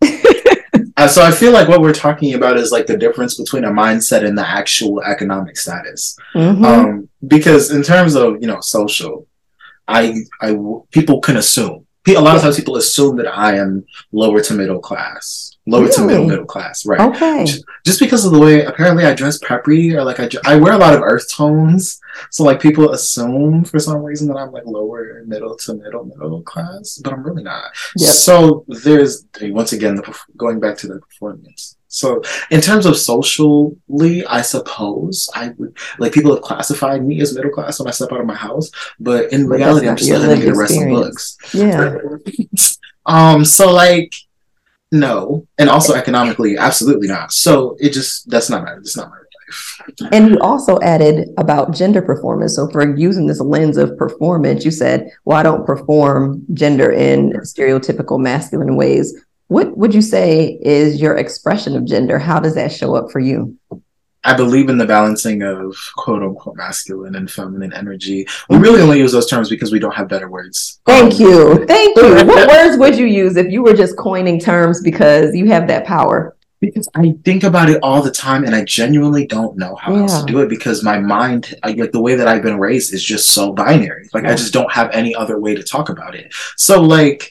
uh, 0.96 1.08
so 1.08 1.22
I 1.22 1.30
feel 1.30 1.52
like 1.52 1.68
what 1.68 1.80
we're 1.80 1.92
talking 1.92 2.34
about 2.34 2.56
is 2.56 2.70
like 2.72 2.86
the 2.86 2.96
difference 2.96 3.36
between 3.36 3.64
a 3.64 3.70
mindset 3.70 4.24
and 4.24 4.36
the 4.36 4.46
actual 4.46 5.02
economic 5.02 5.56
status. 5.56 6.16
Mm-hmm. 6.34 6.64
Um, 6.64 7.08
because 7.26 7.70
in 7.70 7.82
terms 7.82 8.14
of 8.14 8.40
you 8.40 8.46
know 8.46 8.60
social, 8.60 9.26
I 9.88 10.14
I 10.40 10.56
people 10.90 11.20
can 11.20 11.36
assume 11.36 11.85
a 12.14 12.20
lot 12.20 12.36
of 12.36 12.42
times 12.42 12.56
people 12.56 12.76
assume 12.76 13.16
that 13.16 13.26
I 13.26 13.56
am 13.56 13.84
lower 14.12 14.40
to 14.40 14.54
middle 14.54 14.80
class 14.80 15.56
lower 15.66 15.82
really? 15.82 15.94
to 15.94 16.06
middle 16.06 16.26
middle 16.26 16.44
class, 16.44 16.86
right? 16.86 17.00
Okay. 17.00 17.44
Just 17.84 18.00
because 18.00 18.24
of 18.24 18.32
the 18.32 18.38
way 18.38 18.64
apparently 18.64 19.04
I 19.04 19.14
dress 19.14 19.38
preppy 19.38 19.92
or 19.94 20.04
like 20.04 20.20
I 20.20 20.28
I 20.44 20.56
wear 20.56 20.72
a 20.72 20.78
lot 20.78 20.94
of 20.94 21.02
earth 21.02 21.30
tones, 21.32 22.00
so 22.30 22.44
like 22.44 22.60
people 22.60 22.92
assume 22.92 23.64
for 23.64 23.78
some 23.78 24.02
reason 24.02 24.28
that 24.28 24.36
I'm 24.36 24.52
like 24.52 24.64
lower 24.64 25.22
middle 25.26 25.56
to 25.56 25.74
middle 25.74 26.04
middle 26.04 26.42
class, 26.42 27.00
but 27.02 27.12
I'm 27.12 27.24
really 27.24 27.42
not. 27.42 27.72
Yep. 27.96 28.14
So 28.14 28.64
there's 28.68 29.26
once 29.42 29.72
again 29.72 29.96
the 29.96 30.18
going 30.36 30.60
back 30.60 30.76
to 30.78 30.86
the 30.86 31.00
performance. 31.00 31.76
So 31.96 32.22
in 32.50 32.60
terms 32.60 32.84
of 32.84 32.96
socially, 32.96 34.24
I 34.26 34.42
suppose 34.42 35.30
I 35.34 35.48
would 35.56 35.76
like 35.98 36.12
people 36.12 36.34
have 36.34 36.42
classified 36.42 37.04
me 37.04 37.20
as 37.22 37.34
middle 37.34 37.50
class 37.50 37.78
when 37.78 37.88
I 37.88 37.92
step 37.92 38.12
out 38.12 38.20
of 38.20 38.26
my 38.26 38.34
house, 38.34 38.70
but 39.00 39.32
in 39.32 39.48
but 39.48 39.56
reality, 39.56 39.88
I'm 39.88 39.96
just 39.96 40.10
the 40.10 40.54
rest 40.54 40.76
of 40.76 40.84
the 40.84 40.90
books. 40.90 41.36
Yeah. 41.54 41.96
um. 43.06 43.44
So 43.44 43.72
like 43.72 44.12
no, 44.92 45.46
and 45.58 45.70
also 45.70 45.94
economically, 45.94 46.58
absolutely 46.58 47.08
not. 47.08 47.32
So 47.32 47.76
it 47.80 47.92
just 47.92 48.28
that's 48.30 48.50
not 48.50 48.64
my 48.64 48.74
it's 48.74 48.96
not 48.96 49.08
my 49.08 49.16
life. 49.16 49.22
And 50.12 50.30
you 50.30 50.38
also 50.40 50.78
added 50.80 51.28
about 51.38 51.72
gender 51.72 52.02
performance. 52.02 52.56
So 52.56 52.68
for 52.68 52.96
using 52.96 53.26
this 53.26 53.40
lens 53.40 53.76
of 53.76 53.96
performance, 53.96 54.64
you 54.64 54.70
said, 54.70 55.08
"Well, 55.24 55.38
I 55.38 55.42
don't 55.42 55.64
perform 55.64 56.44
gender 56.52 56.90
in 56.92 57.32
stereotypical 57.42 58.20
masculine 58.20 58.76
ways." 58.76 59.14
What 59.48 59.76
would 59.76 59.94
you 59.94 60.02
say 60.02 60.58
is 60.60 61.00
your 61.00 61.16
expression 61.16 61.76
of 61.76 61.84
gender? 61.84 62.18
How 62.18 62.40
does 62.40 62.54
that 62.56 62.72
show 62.72 62.96
up 62.96 63.10
for 63.10 63.20
you? 63.20 63.56
I 64.26 64.34
believe 64.34 64.68
in 64.68 64.76
the 64.76 64.86
balancing 64.86 65.42
of 65.42 65.76
quote 65.96 66.20
unquote 66.20 66.56
masculine 66.56 67.14
and 67.14 67.30
feminine 67.30 67.72
energy. 67.72 68.26
We 68.50 68.56
really 68.56 68.82
only 68.82 68.98
use 68.98 69.12
those 69.12 69.30
terms 69.30 69.48
because 69.48 69.70
we 69.70 69.78
don't 69.78 69.94
have 69.94 70.08
better 70.08 70.28
words. 70.28 70.80
Thank 70.84 71.14
um, 71.14 71.20
you. 71.20 71.66
Thank 71.66 71.96
you. 71.96 72.02
what 72.26 72.48
words 72.48 72.76
would 72.76 72.98
you 72.98 73.06
use 73.06 73.36
if 73.36 73.52
you 73.52 73.62
were 73.62 73.72
just 73.72 73.96
coining 73.96 74.40
terms 74.40 74.82
because 74.82 75.32
you 75.32 75.46
have 75.46 75.68
that 75.68 75.86
power? 75.86 76.36
Because 76.58 76.88
I 76.96 77.14
think 77.24 77.44
about 77.44 77.68
it 77.68 77.78
all 77.84 78.02
the 78.02 78.10
time 78.10 78.42
and 78.42 78.54
I 78.54 78.64
genuinely 78.64 79.26
don't 79.26 79.56
know 79.56 79.76
how 79.76 79.94
yeah. 79.94 80.00
else 80.00 80.20
to 80.20 80.26
do 80.26 80.40
it 80.40 80.48
because 80.48 80.82
my 80.82 80.98
mind, 80.98 81.54
like 81.64 81.92
the 81.92 82.00
way 82.00 82.16
that 82.16 82.26
I've 82.26 82.42
been 82.42 82.58
raised 82.58 82.92
is 82.94 83.04
just 83.04 83.30
so 83.30 83.52
binary. 83.52 84.08
Like 84.12 84.24
yeah. 84.24 84.32
I 84.32 84.34
just 84.34 84.52
don't 84.52 84.72
have 84.72 84.90
any 84.90 85.14
other 85.14 85.38
way 85.38 85.54
to 85.54 85.62
talk 85.62 85.88
about 85.88 86.16
it. 86.16 86.34
So 86.56 86.80
like, 86.82 87.30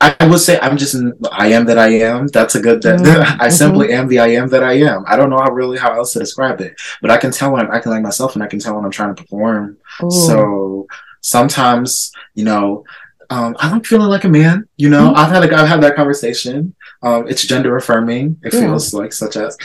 I 0.00 0.26
would 0.26 0.40
say 0.40 0.58
I'm 0.60 0.76
just 0.76 0.94
I 1.32 1.48
am 1.48 1.64
that 1.66 1.78
I 1.78 1.88
am. 1.88 2.26
That's 2.28 2.54
a 2.54 2.60
good 2.60 2.82
that 2.82 3.00
mm-hmm. 3.00 3.40
I 3.40 3.48
simply 3.48 3.92
am 3.92 4.08
the 4.08 4.18
I 4.18 4.28
am 4.28 4.48
that 4.48 4.62
I 4.62 4.74
am. 4.74 5.04
I 5.06 5.16
don't 5.16 5.30
know 5.30 5.38
how 5.38 5.50
really 5.50 5.78
how 5.78 5.94
else 5.94 6.12
to 6.12 6.18
describe 6.18 6.60
it, 6.60 6.78
but 7.00 7.10
I 7.10 7.16
can 7.16 7.30
tell 7.30 7.52
when 7.52 7.64
I'm 7.64 7.72
acting 7.72 7.92
like 7.92 8.02
myself 8.02 8.34
and 8.34 8.42
I 8.42 8.46
can 8.46 8.58
tell 8.58 8.74
when 8.74 8.84
I'm 8.84 8.90
trying 8.90 9.14
to 9.14 9.22
perform. 9.22 9.78
Ooh. 10.02 10.10
So 10.10 10.86
sometimes, 11.22 12.12
you 12.34 12.44
know, 12.44 12.84
um, 13.30 13.56
I 13.58 13.70
like 13.70 13.86
feeling 13.86 14.08
like 14.08 14.24
a 14.24 14.28
man. 14.28 14.68
You 14.76 14.90
know, 14.90 15.08
mm-hmm. 15.08 15.16
I've 15.16 15.30
had 15.30 15.44
a, 15.44 15.56
I've 15.56 15.68
had 15.68 15.82
that 15.82 15.96
conversation. 15.96 16.74
Um, 17.02 17.26
it's 17.28 17.46
gender 17.46 17.76
affirming. 17.76 18.38
It 18.44 18.52
yeah. 18.52 18.60
feels 18.60 18.92
like 18.92 19.12
such 19.12 19.36
as 19.36 19.56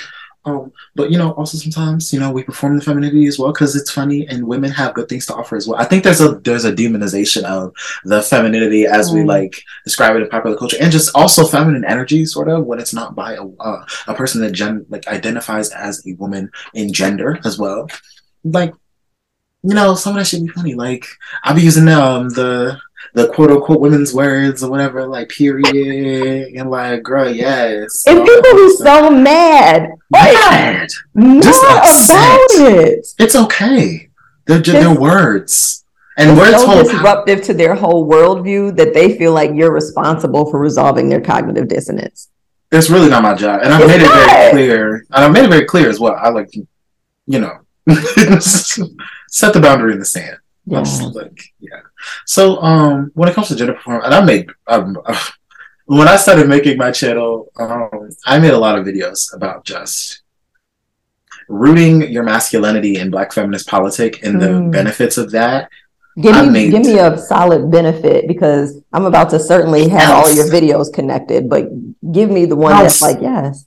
um, 0.44 0.72
but 0.96 1.12
you 1.12 1.18
know, 1.18 1.34
also 1.34 1.58
sometimes 1.58 2.12
you 2.12 2.20
know 2.20 2.32
we 2.32 2.44
perform 2.44 2.76
the 2.76 2.84
femininity 2.84 3.28
as 3.28 3.38
well 3.38 3.52
because 3.52 3.76
it's 3.76 3.92
funny 3.92 4.28
and 4.28 4.48
women 4.48 4.72
have 4.72 4.96
good 4.96 5.08
things 5.08 5.28
to 5.28 5.36
offer 5.36 5.56
as 5.56 5.68
well. 5.68 5.80
I 5.80 5.86
think 5.86 6.04
there's 6.04 6.22
a 6.22 6.40
there's 6.40 6.66
a 6.66 6.74
demonization 6.74 7.44
of 7.44 7.74
the 8.06 8.24
femininity 8.24 8.88
as 8.88 9.12
mm. 9.12 9.16
we 9.16 9.24
like 9.24 9.62
describe 9.84 10.16
it 10.16 10.24
in 10.24 10.30
popular 10.30 10.58
culture, 10.58 10.78
and 10.82 10.92
just 10.92 11.16
also 11.16 11.46
feminine 11.46 11.86
energy, 11.86 12.26
sort 12.26 12.50
of 12.50 12.66
when 12.66 12.80
it's 12.80 12.94
not 12.94 13.14
by 13.14 13.34
a 13.34 13.46
uh, 13.60 13.86
a 14.08 14.16
person 14.16 14.42
that 14.42 14.52
gen 14.52 14.84
like 14.90 15.08
identifies 15.08 15.70
as 15.72 16.06
a 16.08 16.14
woman 16.14 16.50
in 16.74 16.92
gender 16.92 17.40
as 17.46 17.60
well. 17.60 17.88
Like, 18.44 18.74
you 19.62 19.76
know, 19.76 19.94
some 19.94 20.14
of 20.14 20.20
that 20.20 20.26
should 20.26 20.42
be 20.42 20.48
funny. 20.48 20.74
Like 20.74 21.06
I'll 21.44 21.56
be 21.56 21.62
using 21.62 21.88
um 21.88 22.30
the 22.30 22.80
the 23.14 23.28
quote 23.30 23.52
unquote 23.52 23.80
women's 23.80 24.14
words 24.14 24.64
or 24.64 24.70
whatever, 24.70 25.08
like 25.08 25.30
period, 25.30 26.54
and 26.56 26.70
like 26.70 27.04
girl, 27.04 27.30
yes. 27.30 28.06
And 28.08 28.26
people 28.26 28.54
be 28.54 28.76
so 28.78 29.10
mad. 29.10 29.90
Mad. 30.10 30.90
Just 31.18 31.64
about 31.64 32.48
it. 32.52 33.08
It's 33.20 33.36
okay. 33.36 34.10
They're 34.48 34.62
just 34.62 34.80
their 34.80 35.00
words. 35.00 35.86
And 36.18 36.38
words 36.38 36.58
so 36.58 36.68
hold 36.68 36.86
disruptive 36.86 37.40
power. 37.40 37.46
to 37.46 37.54
their 37.54 37.76
whole 37.76 38.08
worldview 38.08 38.76
that 38.78 38.94
they 38.94 39.18
feel 39.18 39.34
like 39.34 39.52
you're 39.54 39.72
responsible 39.72 40.50
for 40.50 40.60
resolving 40.60 41.10
their 41.10 41.22
cognitive 41.22 41.68
dissonance. 41.68 42.30
It's 42.72 42.90
really 42.90 43.10
not 43.10 43.24
my 43.24 43.34
job, 43.34 43.62
and 43.64 43.74
I've 43.74 43.82
It's 43.82 43.90
made 43.90 44.02
it 44.02 44.08
very 44.08 44.52
clear. 44.52 44.96
And 45.12 45.26
I've 45.26 45.32
made 45.32 45.44
it 45.44 45.50
very 45.50 45.66
clear 45.66 45.90
as 45.90 46.00
well. 46.00 46.16
I 46.16 46.30
like, 46.30 46.54
you 47.26 47.40
know, 47.40 47.60
set 48.40 49.54
the 49.54 49.60
boundary 49.62 49.94
in 49.94 50.00
the 50.00 50.06
sand. 50.06 50.38
Just 50.80 51.14
like, 51.16 51.40
yeah. 51.60 51.82
So, 52.26 52.62
um, 52.62 53.12
when 53.14 53.28
it 53.30 53.36
comes 53.36 53.48
to 53.50 53.56
gender 53.56 53.74
performance, 53.74 54.06
and 54.06 54.14
I 54.14 54.24
made, 54.24 54.50
um, 54.68 54.98
when 55.86 56.08
I 56.08 56.16
started 56.16 56.48
making 56.48 56.78
my 56.78 56.92
channel, 56.92 57.50
um, 57.60 58.10
I 58.26 58.40
made 58.40 58.52
a 58.54 58.58
lot 58.58 58.78
of 58.78 58.86
videos 58.86 59.34
about 59.36 59.66
just 59.66 60.22
rooting 61.50 62.10
your 62.12 62.24
masculinity 62.24 62.98
in 62.98 63.10
Black 63.12 63.34
feminist 63.34 63.68
politic 63.68 64.24
and 64.24 64.42
the 64.42 64.48
Mm. 64.48 64.72
benefits 64.72 65.18
of 65.18 65.32
that. 65.32 65.70
Give 66.20 66.36
me 66.46 66.50
made- 66.50 66.72
give 66.72 66.86
me 66.86 66.98
a 67.00 67.18
solid 67.18 67.72
benefit 67.72 68.28
because 68.28 68.82
I'm 68.94 69.06
about 69.06 69.30
to 69.32 69.40
certainly 69.40 69.88
have 69.90 70.10
all 70.12 70.32
your 70.32 70.46
videos 70.48 70.92
connected, 70.94 71.50
but 71.50 71.70
give 72.12 72.30
me 72.30 72.46
the 72.46 72.56
one 72.56 72.72
that's 72.72 72.96
Yes. 72.96 73.02
like, 73.02 73.22
yes. 73.22 73.66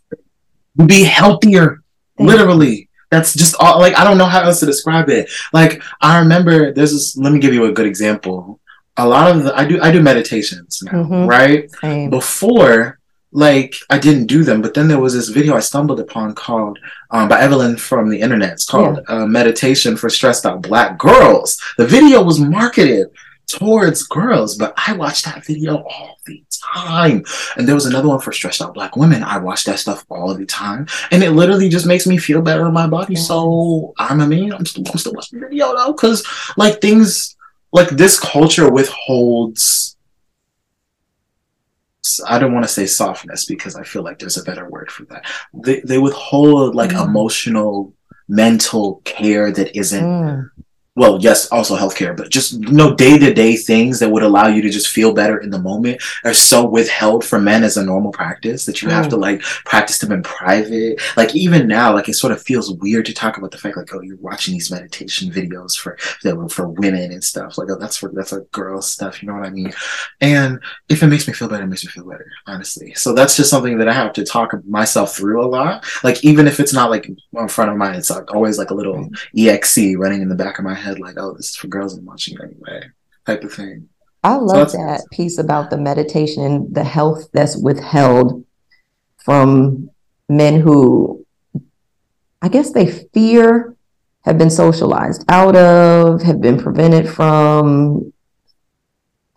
Be 0.87 1.05
healthier, 1.05 1.83
Thank 2.19 2.31
literally. 2.31 2.89
That's 3.15 3.33
just 3.43 3.55
all. 3.61 3.79
Like 3.79 3.95
I 4.01 4.03
don't 4.05 4.19
know 4.19 4.27
how 4.35 4.43
else 4.43 4.61
to 4.61 4.67
describe 4.67 5.09
it. 5.19 5.31
Like 5.53 5.73
I 6.01 6.19
remember 6.19 6.73
there's 6.75 6.93
this. 6.93 7.17
Let 7.17 7.33
me 7.33 7.39
give 7.45 7.55
you 7.55 7.65
a 7.67 7.73
good 7.79 7.87
example. 7.87 8.61
A 8.97 9.07
lot 9.15 9.27
of 9.31 9.37
the 9.45 9.53
I 9.61 9.65
do 9.71 9.77
I 9.87 9.91
do 9.97 10.01
meditations 10.03 10.83
now, 10.87 10.93
Mhm. 11.05 11.27
right? 11.37 11.71
Same. 11.81 12.11
before 12.11 12.99
like 13.37 13.75
i 13.91 13.99
didn't 13.99 14.27
do 14.29 14.45
them 14.45 14.63
but 14.63 14.75
then 14.75 14.87
there 14.87 15.01
was 15.01 15.13
this 15.13 15.29
video 15.39 15.57
i 15.57 15.59
stumbled 15.71 15.99
upon 15.99 16.33
called 16.37 16.79
um, 17.11 17.27
by 17.29 17.39
evelyn 17.47 17.77
from 17.77 18.09
the 18.09 18.21
internet 18.27 18.53
it's 18.53 18.65
called 18.75 19.01
uh, 19.09 19.27
meditation 19.27 19.97
for 19.97 20.09
stressed 20.09 20.47
out 20.47 20.63
black 20.63 20.91
girls 21.09 21.49
the 21.81 21.85
video 21.97 22.23
was 22.23 22.39
marketed 22.39 23.09
towards 23.47 24.03
girls 24.05 24.57
but 24.57 24.73
i 24.77 24.93
watched 24.93 25.25
that 25.25 25.45
video 25.45 25.77
all 25.83 26.17
the 26.27 26.43
time 26.75 27.23
and 27.57 27.69
there 27.69 27.75
was 27.75 27.87
another 27.87 28.09
one 28.09 28.19
for 28.21 28.33
stressed 28.33 28.63
out 28.63 28.73
black 28.75 28.97
women 28.97 29.23
i 29.23 29.37
watch 29.39 29.65
that 29.65 29.79
stuff 29.79 30.05
all 30.09 30.35
the 30.35 30.47
time 30.47 30.87
and 31.11 31.23
it 31.23 31.31
literally 31.33 31.69
just 31.69 31.87
makes 31.87 32.07
me 32.07 32.17
feel 32.17 32.41
better 32.43 32.67
in 32.67 32.73
my 32.73 32.87
body 32.87 33.15
so 33.15 33.93
i'm 33.99 34.21
a 34.21 34.27
man 34.27 34.53
i'm 34.53 34.65
still, 34.65 34.85
I'm 34.91 34.99
still 34.99 35.13
watching 35.13 35.41
the 35.41 35.47
video 35.47 35.77
though 35.77 35.93
because 35.93 36.27
like 36.57 36.81
things 36.81 37.37
like 37.73 37.89
this 37.91 38.19
culture 38.19 38.71
withholds 38.71 39.91
I 42.27 42.39
don't 42.39 42.53
want 42.53 42.65
to 42.65 42.73
say 42.73 42.87
softness 42.87 43.47
because 43.47 43.77
I 43.77 43.83
feel 43.83 44.03
like 44.03 44.19
there's 44.19 44.37
a 44.37 44.45
better 44.45 44.69
word 44.69 44.91
for 44.91 45.05
that. 45.07 45.25
They 45.55 45.81
they 45.81 45.99
withhold 45.99 46.75
like 46.75 46.91
Mm. 46.91 47.07
emotional, 47.07 47.95
mental 48.29 49.01
care 49.05 49.51
that 49.51 49.75
isn't 49.77 50.05
Mm. 50.05 50.51
Well, 50.97 51.19
yes, 51.21 51.49
also 51.51 51.77
healthcare, 51.77 52.17
but 52.17 52.31
just 52.31 52.53
you 52.53 52.71
know 52.71 52.95
day 52.95 53.19
to 53.19 53.35
day 53.35 53.57
things 53.57 53.99
that 53.99 54.11
would 54.11 54.23
allow 54.23 54.47
you 54.47 54.63
to 54.63 54.71
just 54.71 54.89
feel 54.89 55.13
better 55.13 55.39
in 55.39 55.51
the 55.51 55.59
moment 55.59 56.01
are 56.25 56.33
so 56.33 56.65
withheld 56.65 57.25
from 57.25 57.43
men 57.43 57.65
as 57.65 57.77
a 57.77 57.85
normal 57.85 58.13
practice 58.13 58.65
that 58.67 58.81
you 58.81 58.89
have 58.89 59.07
Mm. 59.07 59.11
to 59.11 59.17
like 59.17 59.41
practice 59.65 59.99
them 59.99 60.13
in 60.13 60.23
private. 60.23 61.01
Like 61.17 61.35
even 61.35 61.67
now, 61.67 61.93
like 61.93 62.09
it 62.09 62.15
sort 62.15 62.33
of 62.33 62.41
feels 62.41 62.73
weird 62.75 63.07
to 63.07 63.13
talk 63.13 63.39
about 63.39 63.51
the 63.51 63.59
fact 63.59 63.77
like 63.77 63.93
oh 63.93 64.03
you're 64.03 64.17
watching 64.19 64.55
these 64.55 64.71
meditation 64.71 65.31
videos 65.33 65.77
for 65.77 65.99
that 66.23 66.37
were 66.37 66.49
for 66.49 66.69
women 66.69 67.11
and 67.11 67.25
stuff 67.25 67.59
like 67.59 67.69
oh 67.71 67.79
that's 67.79 67.97
for 67.97 68.11
that's 68.15 68.31
like 68.33 68.49
girl 68.53 68.81
stuff. 68.81 69.21
You 69.23 69.29
know 69.29 69.35
what 69.35 69.47
I 69.47 69.51
mean? 69.51 69.73
And 70.21 70.61
if 70.89 71.03
it 71.03 71.09
makes 71.09 71.27
me 71.27 71.35
feel 71.35 71.49
better, 71.49 71.65
it 71.65 71.69
makes 71.69 71.85
me 71.85 71.91
feel 71.91 72.09
better, 72.09 72.31
honestly. 72.47 72.95
So 72.95 73.15
that's 73.15 73.37
just 73.37 73.51
something 73.51 73.79
that 73.79 73.89
I 73.89 73.93
have 73.93 74.13
to 74.15 74.25
talk 74.25 74.53
myself 74.65 75.17
through 75.17 75.45
a 75.45 75.49
lot. 75.49 75.85
Like 76.05 76.23
even 76.25 76.47
if 76.47 76.61
it's 76.61 76.73
not 76.73 76.91
like 76.91 77.09
in 77.09 77.49
front 77.49 77.71
of 77.71 77.77
mine, 77.77 77.95
it's 77.97 78.11
like 78.11 78.33
always 78.33 78.59
like 78.59 78.71
a 78.71 78.75
little 78.75 79.09
exe 79.37 79.79
running 79.97 80.23
in 80.23 80.29
the 80.29 80.35
back 80.35 80.59
of 80.59 80.65
my 80.65 80.75
head, 80.75 80.84
like, 80.93 81.17
oh, 81.19 81.35
this 81.35 81.51
is 81.51 81.57
for 81.57 81.69
girls 81.69 81.97
I'm 81.97 82.05
watching 82.05 82.37
anyway, 82.43 82.89
type 83.27 83.43
of 83.45 83.53
thing. 83.53 83.89
I 84.23 84.37
love 84.37 84.73
that's- 84.73 84.73
that 84.73 85.11
piece 85.11 85.39
about 85.39 85.71
the 85.71 85.77
meditation 85.77 86.43
and 86.45 86.75
the 86.75 86.85
health 86.85 87.29
that's 87.33 87.57
withheld 87.57 88.45
from 89.19 89.91
men 90.29 90.61
who 90.61 91.25
I 92.41 92.49
guess 92.49 92.73
they 92.73 92.87
fear 92.87 93.75
have 94.27 94.37
been 94.39 94.51
socialized 94.51 95.25
out 95.29 95.57
of, 95.57 96.23
have 96.23 96.41
been 96.43 96.59
prevented 96.59 97.09
from. 97.09 98.13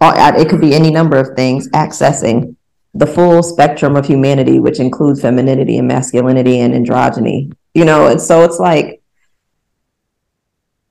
uh, 0.01 0.33
It 0.37 0.49
could 0.49 0.61
be 0.61 0.73
any 0.75 0.91
number 0.91 1.17
of 1.17 1.35
things, 1.35 1.69
accessing 1.69 2.55
the 2.93 3.07
full 3.07 3.43
spectrum 3.43 3.95
of 3.95 4.05
humanity, 4.05 4.59
which 4.59 4.79
includes 4.79 5.21
femininity 5.21 5.77
and 5.77 5.87
masculinity 5.87 6.59
and 6.59 6.73
androgyny. 6.73 7.51
You 7.73 7.85
know, 7.85 8.07
and 8.07 8.19
so 8.19 8.43
it's 8.43 8.59
like 8.59 9.01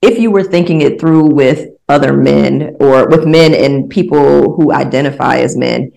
if 0.06 0.18
you 0.18 0.30
were 0.30 0.42
thinking 0.44 0.80
it 0.82 1.00
through 1.00 1.26
with 1.26 1.70
other 1.88 2.12
men 2.12 2.76
or 2.80 3.08
with 3.08 3.26
men 3.26 3.54
and 3.54 3.88
people 3.90 4.54
who 4.56 4.72
identify 4.72 5.38
as 5.38 5.56
men, 5.56 5.92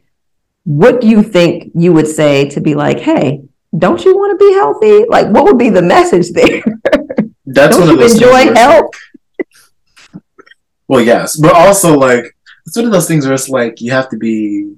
what 0.66 1.02
do 1.02 1.08
you 1.08 1.24
think 1.24 1.72
you 1.76 1.94
would 1.94 2.08
say 2.08 2.48
to 2.50 2.62
be 2.62 2.76
like, 2.76 3.00
hey, 3.00 3.42
don't 3.78 4.04
you 4.06 4.16
want 4.18 4.32
to 4.40 4.46
be 4.46 4.54
healthy? 4.54 5.06
Like, 5.10 5.28
what 5.34 5.44
would 5.46 5.58
be 5.58 5.70
the 5.70 5.82
message 5.82 6.30
there? 6.32 6.64
That's 7.46 7.78
don't 7.78 7.88
one 7.88 7.96
of 7.96 8.00
you 8.00 8.14
enjoy 8.14 8.54
health? 8.54 8.92
like- 10.14 10.24
well, 10.88 11.02
yes, 11.02 11.38
but 11.38 11.54
also 11.56 11.98
like 11.98 12.36
it's 12.66 12.76
one 12.76 12.86
of 12.86 12.92
those 12.92 13.08
things 13.08 13.26
where 13.26 13.34
it's 13.34 13.50
like 13.50 13.82
you 13.82 13.92
have 13.92 14.10
to 14.10 14.18
be. 14.18 14.76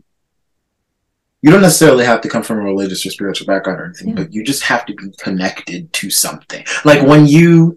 You 1.44 1.50
don't 1.50 1.62
necessarily 1.64 2.06
have 2.06 2.22
to 2.22 2.30
come 2.30 2.44
from 2.44 2.60
a 2.60 2.64
religious 2.64 3.04
or 3.06 3.10
spiritual 3.10 3.48
background 3.48 3.80
or 3.82 3.86
anything, 3.86 4.10
Yeah. 4.10 4.16
but 4.16 4.32
you 4.34 4.44
just 4.44 4.62
have 4.64 4.86
to 4.86 4.94
be 4.94 5.12
connected 5.20 5.92
to 5.94 6.10
something. 6.12 6.64
Like 6.86 7.02
when 7.02 7.26
you, 7.26 7.76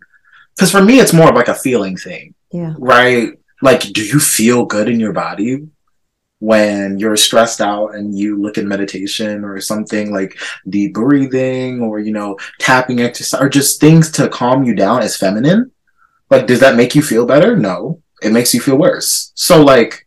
because 0.57 0.71
for 0.71 0.83
me, 0.83 1.01
it's 1.01 1.13
more 1.13 1.29
of 1.29 1.35
like 1.35 1.49
a 1.49 1.55
feeling 1.55 1.97
thing. 1.97 2.35
Yeah. 2.55 2.75
right? 2.79 3.33
Like, 3.63 3.81
do 3.81 4.05
you 4.05 4.21
feel 4.21 4.65
good 4.65 4.89
in 4.89 5.01
your 5.01 5.13
body 5.13 5.67
when 6.39 6.99
you're 6.99 7.17
stressed 7.17 7.61
out 7.61 7.95
and 7.95 8.17
you 8.17 8.41
look 8.41 8.59
at 8.59 8.65
meditation 8.65 9.45
or 9.45 9.61
something 9.61 10.13
like 10.13 10.39
deep 10.69 10.95
breathing 10.95 11.81
or, 11.81 11.99
you 11.99 12.13
know, 12.13 12.39
tapping 12.61 13.01
exercise 13.01 13.41
or 13.41 13.49
just 13.49 13.81
things 13.81 14.11
to 14.13 14.29
calm 14.29 14.63
you 14.63 14.75
down 14.75 15.03
as 15.03 15.17
feminine? 15.17 15.73
Like, 16.31 16.47
does 16.47 16.61
that 16.61 16.77
make 16.77 16.95
you 16.95 17.03
feel 17.03 17.27
better? 17.27 17.57
No, 17.57 18.01
it 18.23 18.33
makes 18.33 18.55
you 18.55 18.61
feel 18.61 18.77
worse. 18.77 19.33
So, 19.35 19.63
like, 19.63 20.07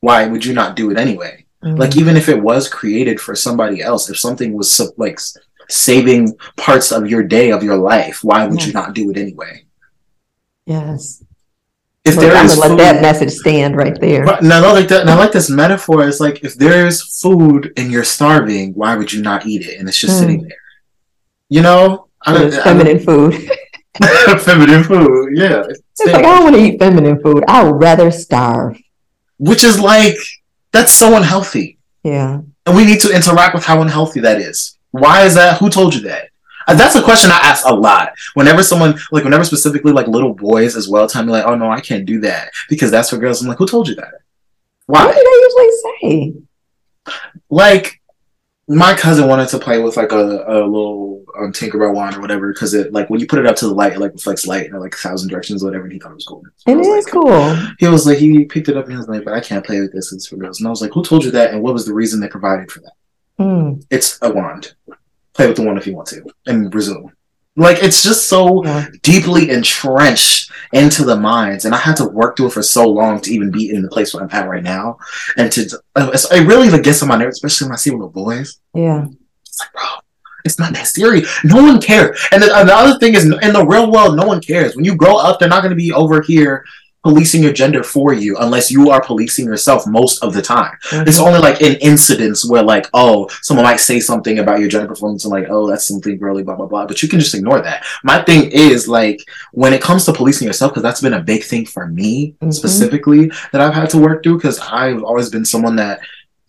why 0.00 0.26
would 0.26 0.44
you 0.44 0.54
not 0.54 0.74
do 0.74 0.90
it 0.90 0.98
anyway? 0.98 1.46
Mm. 1.62 1.78
Like, 1.78 1.96
even 1.96 2.16
if 2.16 2.28
it 2.28 2.42
was 2.42 2.68
created 2.68 3.20
for 3.20 3.36
somebody 3.36 3.82
else, 3.82 4.10
if 4.10 4.18
something 4.18 4.52
was 4.52 4.80
like 4.96 5.20
saving 5.72 6.36
parts 6.56 6.92
of 6.92 7.08
your 7.08 7.22
day 7.22 7.50
of 7.50 7.62
your 7.62 7.76
life, 7.76 8.22
why 8.22 8.46
would 8.46 8.64
you 8.64 8.72
not 8.72 8.94
do 8.94 9.10
it 9.10 9.16
anyway? 9.16 9.64
yes. 10.66 11.22
If 12.04 12.16
Look, 12.16 12.24
there 12.24 12.34
I'm 12.36 12.46
is 12.46 12.56
gonna 12.56 12.74
let 12.74 12.78
that 12.78 13.00
message 13.00 13.30
stand 13.30 13.76
right 13.76 13.96
there. 14.00 14.24
But 14.24 14.42
no, 14.42 14.60
no, 14.60 14.72
like 14.72 14.88
that. 14.88 15.02
And 15.02 15.10
I 15.10 15.14
like 15.16 15.30
this 15.30 15.48
metaphor. 15.48 16.06
It's 16.08 16.18
like 16.18 16.42
if 16.42 16.56
there's 16.56 17.20
food 17.22 17.72
and 17.76 17.92
you're 17.92 18.02
starving, 18.02 18.72
why 18.74 18.96
would 18.96 19.12
you 19.12 19.22
not 19.22 19.46
eat 19.46 19.62
it? 19.68 19.78
And 19.78 19.88
it's 19.88 19.98
just 20.00 20.14
Mm. 20.16 20.18
sitting 20.18 20.42
there. 20.42 20.58
You 21.48 21.62
know, 21.62 22.08
I 22.26 22.42
It's 22.42 22.56
feminine 22.58 22.98
food. 22.98 23.34
don't, 24.00 24.40
feminine 24.50 24.82
food. 24.82 25.36
Yeah, 25.38 25.62
It's 25.68 25.82
like 26.04 26.16
I 26.16 26.22
don't 26.22 26.42
want 26.42 26.56
to 26.56 26.62
eat 26.62 26.80
feminine 26.80 27.20
food. 27.22 27.44
I 27.46 27.62
would 27.62 27.80
rather 27.80 28.10
starve. 28.10 28.76
which 29.38 29.62
is 29.62 29.78
like 29.78 30.16
that's 30.72 30.90
so 30.92 31.14
unhealthy, 31.16 31.78
Yeah. 32.02 32.40
and 32.66 32.76
we 32.76 32.84
need 32.84 33.00
to 33.02 33.14
interact 33.14 33.54
with 33.54 33.64
how 33.64 33.80
unhealthy 33.80 34.18
that 34.20 34.40
is. 34.40 34.76
Why 34.92 35.24
is 35.24 35.34
that? 35.34 35.58
Who 35.58 35.68
told 35.68 35.94
you 35.94 36.00
that? 36.02 36.28
That's 36.68 36.94
a 36.94 37.02
question 37.02 37.30
I 37.32 37.38
ask 37.38 37.66
a 37.66 37.74
lot. 37.74 38.12
Whenever 38.34 38.62
someone, 38.62 38.94
like, 39.10 39.24
whenever 39.24 39.42
specifically 39.44 39.92
like 39.92 40.06
little 40.06 40.32
boys 40.32 40.76
as 40.76 40.88
well, 40.88 41.08
tell 41.08 41.24
me 41.24 41.32
like, 41.32 41.44
"Oh 41.44 41.56
no, 41.56 41.70
I 41.70 41.80
can't 41.80 42.06
do 42.06 42.20
that 42.20 42.50
because 42.68 42.90
that's 42.90 43.10
for 43.10 43.16
girls." 43.18 43.42
I'm 43.42 43.48
like, 43.48 43.58
"Who 43.58 43.66
told 43.66 43.88
you 43.88 43.96
that? 43.96 44.12
Why?" 44.86 45.04
What 45.04 45.16
do 45.16 45.22
they 45.22 46.08
usually 46.10 46.34
say? 46.34 47.12
like 47.50 48.00
my 48.68 48.94
cousin 48.94 49.26
wanted 49.28 49.48
to 49.48 49.58
play 49.58 49.80
with 49.82 49.96
like 49.96 50.12
a, 50.12 50.16
a 50.16 50.62
little 50.64 51.24
um, 51.38 51.52
Tinkerbell 51.52 51.94
wand 51.94 52.16
or 52.16 52.20
whatever 52.20 52.52
because 52.52 52.74
it 52.74 52.92
like 52.92 53.10
when 53.10 53.18
you 53.18 53.26
put 53.26 53.40
it 53.40 53.46
up 53.46 53.56
to 53.56 53.66
the 53.66 53.74
light, 53.74 53.92
it 53.94 53.98
like 53.98 54.12
reflects 54.12 54.46
light 54.46 54.66
in 54.66 54.72
like 54.78 54.94
a 54.94 54.98
thousand 54.98 55.28
directions 55.30 55.62
or 55.62 55.66
whatever. 55.66 55.84
And 55.84 55.92
he 55.92 55.98
thought 55.98 56.12
it 56.12 56.14
was 56.14 56.24
cool. 56.26 56.42
So 56.58 56.70
It 56.72 56.76
was 56.76 56.86
is 56.86 57.04
like- 57.04 57.12
cool. 57.12 57.56
He 57.80 57.88
was 57.88 58.06
like, 58.06 58.18
he 58.18 58.44
picked 58.44 58.68
it 58.68 58.76
up 58.76 58.84
and 58.84 58.92
he 58.92 58.98
was 58.98 59.08
like, 59.08 59.24
but 59.24 59.34
I 59.34 59.40
can't 59.40 59.66
play 59.66 59.80
with 59.80 59.92
this. 59.92 60.12
It's 60.12 60.28
for 60.28 60.36
girls. 60.36 60.60
And 60.60 60.68
I 60.68 60.70
was 60.70 60.80
like, 60.80 60.92
who 60.92 61.02
told 61.04 61.24
you 61.24 61.32
that? 61.32 61.52
And 61.52 61.60
what 61.60 61.72
was 61.74 61.86
the 61.86 61.92
reason 61.94 62.20
they 62.20 62.28
provided 62.28 62.70
for 62.70 62.80
that? 62.80 62.92
Mm, 63.42 63.84
It's 63.90 64.18
a 64.22 64.30
wand. 64.32 64.74
Play 65.34 65.46
with 65.48 65.56
the 65.56 65.62
wand 65.62 65.78
if 65.78 65.86
you 65.86 65.94
want 65.96 66.08
to. 66.08 66.22
and 66.46 66.72
resume. 66.74 67.10
Like 67.56 67.82
it's 67.82 68.02
just 68.02 68.28
so 68.28 68.64
yeah. 68.64 68.86
deeply 69.02 69.50
entrenched 69.50 70.50
into 70.72 71.04
the 71.04 71.16
minds, 71.16 71.66
and 71.66 71.74
I 71.74 71.78
had 71.78 71.96
to 71.96 72.06
work 72.06 72.36
through 72.36 72.46
it 72.46 72.52
for 72.54 72.62
so 72.62 72.88
long 72.88 73.20
to 73.20 73.30
even 73.30 73.50
be 73.50 73.68
in 73.70 73.82
the 73.82 73.88
place 73.90 74.14
where 74.14 74.22
I'm 74.22 74.30
at 74.32 74.48
right 74.48 74.62
now, 74.62 74.96
and 75.36 75.52
to 75.52 75.60
it's- 75.62 76.30
it 76.32 76.46
really 76.46 76.70
like 76.70 76.82
gets 76.82 77.02
on 77.02 77.08
my 77.08 77.16
nerves, 77.18 77.36
especially 77.36 77.66
when 77.66 77.72
I 77.74 77.76
see 77.76 77.90
little 77.90 78.08
boys. 78.08 78.58
Yeah. 78.74 79.04
It's 79.46 79.60
like, 79.60 79.72
bro, 79.74 79.82
it's 80.46 80.58
not 80.58 80.72
that 80.72 80.86
serious. 80.86 81.28
No 81.44 81.56
one 81.62 81.78
cares. 81.80 82.18
And 82.32 82.42
the, 82.42 82.56
and 82.56 82.66
the 82.68 82.74
other 82.74 82.98
thing 82.98 83.14
is, 83.14 83.24
in 83.24 83.52
the 83.52 83.66
real 83.66 83.92
world, 83.92 84.16
no 84.16 84.24
one 84.26 84.40
cares. 84.40 84.74
When 84.74 84.86
you 84.86 84.96
grow 84.96 85.16
up, 85.18 85.38
they're 85.38 85.48
not 85.50 85.60
going 85.62 85.70
to 85.76 85.76
be 85.76 85.92
over 85.92 86.22
here 86.22 86.64
policing 87.02 87.42
your 87.42 87.52
gender 87.52 87.82
for 87.82 88.12
you 88.12 88.36
unless 88.38 88.70
you 88.70 88.90
are 88.90 89.02
policing 89.02 89.44
yourself 89.46 89.86
most 89.86 90.22
of 90.22 90.34
the 90.34 90.42
time. 90.42 90.72
It's 90.92 91.18
Mhm. 91.18 91.26
only 91.26 91.40
like 91.40 91.60
in 91.60 91.74
incidents 91.76 92.48
where, 92.48 92.62
like, 92.62 92.88
oh, 92.94 93.28
someone 93.42 93.64
might 93.64 93.80
say 93.80 93.98
something 93.98 94.38
about 94.38 94.60
your 94.60 94.68
gender 94.68 94.86
performance 94.86 95.24
and, 95.24 95.32
like, 95.32 95.46
oh, 95.50 95.68
that's 95.68 95.86
something 95.86 96.16
girly, 96.16 96.42
blah, 96.42 96.54
blah, 96.54 96.66
blah. 96.66 96.86
But 96.86 97.02
you 97.02 97.08
can 97.08 97.18
just 97.18 97.34
ignore 97.34 97.60
that. 97.60 97.84
My 98.04 98.22
thing 98.22 98.50
is, 98.50 98.86
like, 98.88 99.24
when 99.52 99.72
it 99.72 99.82
comes 99.82 100.04
to 100.04 100.12
policing 100.12 100.46
yourself, 100.46 100.72
because 100.72 100.82
that's 100.84 101.00
been 101.00 101.14
a 101.14 101.20
big 101.20 101.42
thing 101.42 101.66
for 101.66 101.86
me 101.88 102.34
Mhm. 102.42 102.54
specifically 102.54 103.30
that 103.52 103.60
I've 103.60 103.74
had 103.74 103.90
to 103.90 103.98
work 103.98 104.22
through, 104.22 104.36
because 104.36 104.60
I've 104.60 105.02
always 105.02 105.28
been 105.28 105.44
someone 105.44 105.76
that 105.76 106.00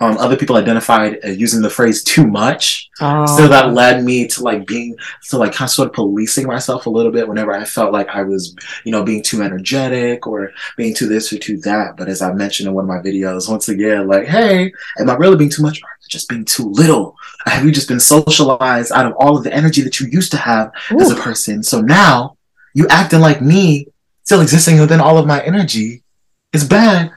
um, 0.03 0.17
other 0.17 0.35
people 0.35 0.57
identified 0.57 1.19
uh, 1.23 1.29
using 1.29 1.61
the 1.61 1.69
phrase 1.69 2.03
too 2.03 2.27
much. 2.27 2.89
Oh. 2.99 3.25
So 3.37 3.47
that 3.47 3.73
led 3.73 4.03
me 4.03 4.27
to 4.27 4.43
like 4.43 4.67
being, 4.67 4.97
to 5.29 5.37
like 5.37 5.53
kind 5.53 5.67
of 5.67 5.73
sort 5.73 5.87
of 5.87 5.93
policing 5.93 6.45
myself 6.45 6.85
a 6.85 6.89
little 6.89 7.11
bit 7.11 7.27
whenever 7.27 7.53
I 7.53 7.63
felt 7.63 7.93
like 7.93 8.09
I 8.09 8.23
was, 8.23 8.55
you 8.83 8.91
know, 8.91 9.03
being 9.03 9.23
too 9.23 9.41
energetic 9.41 10.27
or 10.27 10.51
being 10.75 10.93
too 10.93 11.07
this 11.07 11.31
or 11.31 11.37
too 11.37 11.57
that. 11.61 11.95
But 11.95 12.09
as 12.09 12.21
I 12.21 12.33
mentioned 12.33 12.67
in 12.67 12.73
one 12.73 12.83
of 12.83 12.89
my 12.89 12.97
videos, 12.97 13.49
once 13.49 13.69
again, 13.69 14.07
like, 14.07 14.27
hey, 14.27 14.73
am 14.99 15.09
I 15.09 15.15
really 15.15 15.37
being 15.37 15.49
too 15.49 15.63
much 15.63 15.81
or 15.81 15.87
just 16.09 16.27
being 16.27 16.43
too 16.43 16.69
little? 16.69 17.15
Have 17.45 17.63
you 17.63 17.71
just 17.71 17.87
been 17.87 17.99
socialized 17.99 18.91
out 18.91 19.05
of 19.05 19.13
all 19.17 19.37
of 19.37 19.43
the 19.43 19.53
energy 19.53 19.81
that 19.83 19.99
you 19.99 20.07
used 20.07 20.31
to 20.31 20.37
have 20.37 20.71
Ooh. 20.91 20.99
as 20.99 21.11
a 21.11 21.15
person? 21.15 21.63
So 21.63 21.79
now 21.79 22.37
you 22.73 22.87
acting 22.89 23.21
like 23.21 23.41
me, 23.41 23.87
still 24.23 24.41
existing 24.41 24.79
within 24.79 24.99
all 24.99 25.17
of 25.17 25.27
my 25.27 25.41
energy 25.43 26.03
is 26.51 26.67
bad 26.67 27.11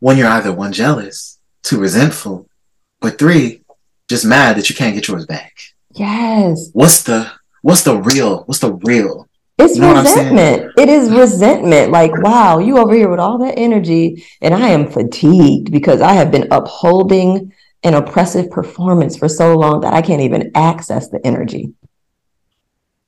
when 0.00 0.16
you're 0.16 0.28
either 0.28 0.52
one 0.52 0.72
jealous 0.72 1.38
too 1.62 1.78
resentful, 1.78 2.48
or 3.00 3.10
three, 3.10 3.62
just 4.08 4.24
mad 4.24 4.56
that 4.56 4.68
you 4.68 4.76
can't 4.76 4.94
get 4.94 5.08
yours 5.08 5.26
back. 5.26 5.52
Yes. 5.92 6.70
What's 6.72 7.02
the 7.02 7.30
what's 7.62 7.82
the 7.82 7.96
real? 7.96 8.44
What's 8.44 8.60
the 8.60 8.72
real? 8.72 9.28
It's 9.58 9.76
you 9.76 9.82
know 9.82 10.00
resentment. 10.00 10.72
It 10.76 10.88
is 10.88 11.10
resentment. 11.10 11.92
Like, 11.92 12.12
wow, 12.22 12.58
you 12.58 12.78
over 12.78 12.94
here 12.94 13.08
with 13.08 13.20
all 13.20 13.38
that 13.38 13.58
energy, 13.58 14.24
and 14.40 14.54
I 14.54 14.68
am 14.68 14.90
fatigued 14.90 15.70
because 15.70 16.00
I 16.00 16.14
have 16.14 16.30
been 16.30 16.48
upholding 16.50 17.52
an 17.84 17.94
oppressive 17.94 18.50
performance 18.50 19.16
for 19.16 19.28
so 19.28 19.54
long 19.56 19.80
that 19.80 19.92
I 19.92 20.02
can't 20.02 20.22
even 20.22 20.50
access 20.54 21.08
the 21.08 21.24
energy. 21.26 21.74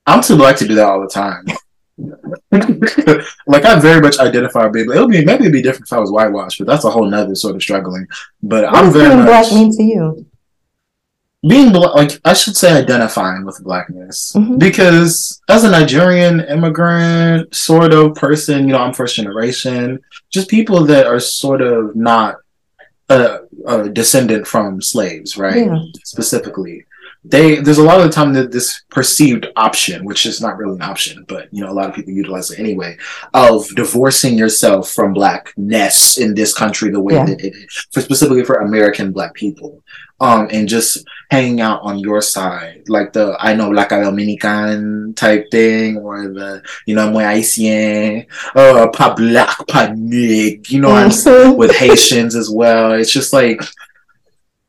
I'm 0.05 0.21
too 0.21 0.37
black 0.37 0.57
to 0.57 0.67
do 0.67 0.75
that 0.75 0.87
all 0.87 1.01
the 1.01 1.07
time. 1.07 1.45
like 1.97 3.63
I 3.63 3.79
very 3.79 4.01
much 4.01 4.19
identify 4.19 4.67
baby. 4.67 4.91
It'll 4.91 5.07
be 5.07 5.23
maybe 5.23 5.43
it'd 5.43 5.53
be 5.53 5.61
different 5.61 5.87
if 5.87 5.93
I 5.93 5.99
was 5.99 6.11
whitewashed, 6.11 6.59
but 6.59 6.67
that's 6.67 6.83
a 6.83 6.89
whole 6.89 7.09
nother 7.09 7.35
sort 7.35 7.55
of 7.55 7.61
struggling. 7.61 8.07
But 8.43 8.65
I'm 8.65 8.91
very 8.91 9.09
being 9.09 9.19
much 9.19 9.27
black 9.27 9.51
mean 9.53 9.71
to 9.77 9.83
you. 9.83 10.25
Being 11.47 11.71
black, 11.71 11.95
like 11.95 12.19
I 12.25 12.33
should 12.33 12.57
say, 12.57 12.73
identifying 12.73 13.45
with 13.45 13.63
blackness 13.63 14.33
mm-hmm. 14.35 14.57
because 14.57 15.41
as 15.47 15.63
a 15.63 15.71
Nigerian 15.71 16.41
immigrant 16.41 17.53
sort 17.55 17.93
of 17.93 18.15
person, 18.15 18.67
you 18.67 18.73
know, 18.73 18.79
I'm 18.79 18.93
first 18.93 19.15
generation. 19.15 20.01
Just 20.31 20.49
people 20.49 20.83
that 20.85 21.05
are 21.05 21.19
sort 21.19 21.61
of 21.61 21.95
not 21.95 22.37
a, 23.09 23.39
a 23.67 23.89
descendant 23.89 24.47
from 24.47 24.81
slaves, 24.81 25.37
right? 25.37 25.67
Yeah. 25.67 25.79
Specifically, 26.03 26.85
they 27.27 27.55
there's 27.55 27.79
a 27.79 27.83
lot 27.83 27.99
of 27.99 28.05
the 28.05 28.11
time 28.11 28.33
that 28.33 28.51
this 28.51 28.83
perceived 28.89 29.47
option, 29.55 30.05
which 30.05 30.25
is 30.25 30.41
not 30.41 30.57
really 30.57 30.75
an 30.75 30.81
option, 30.81 31.25
but 31.27 31.51
you 31.51 31.63
know, 31.63 31.71
a 31.71 31.73
lot 31.73 31.89
of 31.89 31.95
people 31.95 32.13
utilize 32.13 32.51
it 32.51 32.59
anyway, 32.59 32.97
of 33.33 33.67
divorcing 33.75 34.37
yourself 34.37 34.91
from 34.91 35.13
blackness 35.13 36.19
in 36.19 36.35
this 36.35 36.53
country 36.53 36.91
the 36.91 36.99
way 36.99 37.15
yeah. 37.15 37.25
that 37.25 37.43
it 37.43 37.55
is, 37.55 37.87
for 37.91 38.01
specifically 38.01 38.43
for 38.43 38.57
American 38.57 39.11
black 39.11 39.33
people. 39.33 39.81
Um, 40.21 40.47
and 40.49 40.69
just 40.69 41.05
hanging 41.29 41.59
out 41.59 41.81
on 41.81 41.99
your 41.99 42.21
side, 42.21 42.83
like 42.87 43.11
the 43.11 43.35
I 43.37 43.53
know 43.53 43.69
like 43.69 43.91
a 43.91 44.01
Dominican 44.01 45.13
type 45.13 45.51
thing, 45.51 45.97
or 45.97 46.29
the 46.29 46.63
you 46.85 46.95
know, 46.95 47.11
muy 47.11 47.23
haïtien, 47.23 48.25
uh, 48.55 48.87
pa 48.91 49.13
black, 49.13 49.67
pa 49.67 49.91
nig, 49.93 50.69
you 50.69 50.79
know, 50.79 50.89
mm-hmm. 50.89 51.57
with 51.57 51.75
Haitians 51.75 52.33
as 52.35 52.49
well. 52.49 52.93
It's 52.93 53.11
just 53.11 53.33
like 53.33 53.61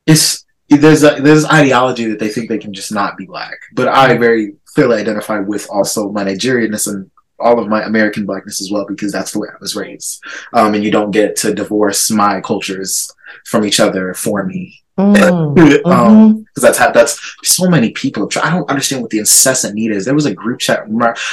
it's 0.05 0.45
there's 0.69 1.03
a, 1.03 1.21
there's 1.21 1.45
ideology 1.45 2.05
that 2.05 2.19
they 2.19 2.29
think 2.29 2.49
they 2.49 2.57
can 2.57 2.73
just 2.73 2.91
not 2.91 3.17
be 3.17 3.25
black, 3.25 3.57
but 3.73 3.87
I 3.87 4.17
very 4.17 4.55
clearly 4.65 4.99
identify 4.99 5.39
with 5.39 5.67
also 5.69 6.11
my 6.11 6.23
Nigerianness 6.23 6.87
and 6.87 7.09
all 7.39 7.59
of 7.59 7.67
my 7.67 7.83
American 7.83 8.25
blackness 8.25 8.61
as 8.61 8.71
well 8.71 8.85
because 8.85 9.11
that's 9.11 9.31
the 9.31 9.39
way 9.39 9.47
I 9.49 9.57
was 9.59 9.75
raised. 9.75 10.23
Um, 10.53 10.73
and 10.73 10.83
you 10.83 10.91
don't 10.91 11.11
get 11.11 11.35
to 11.37 11.53
divorce 11.53 12.09
my 12.09 12.41
cultures 12.41 13.11
from 13.45 13.65
each 13.65 13.79
other 13.79 14.13
for 14.13 14.43
me. 14.43 14.81
Mm, 14.97 15.15
um, 15.85 16.33
mm-hmm. 16.33 16.41
cause 16.55 16.63
that's 16.63 16.77
how, 16.77 16.91
that's 16.91 17.35
so 17.43 17.69
many 17.69 17.91
people. 17.91 18.29
I 18.43 18.49
don't 18.49 18.69
understand 18.69 19.03
what 19.03 19.11
the 19.11 19.19
incessant 19.19 19.75
need 19.75 19.91
is. 19.91 20.05
There 20.05 20.15
was 20.15 20.25
a 20.25 20.33
group 20.33 20.59
chat. 20.59 20.85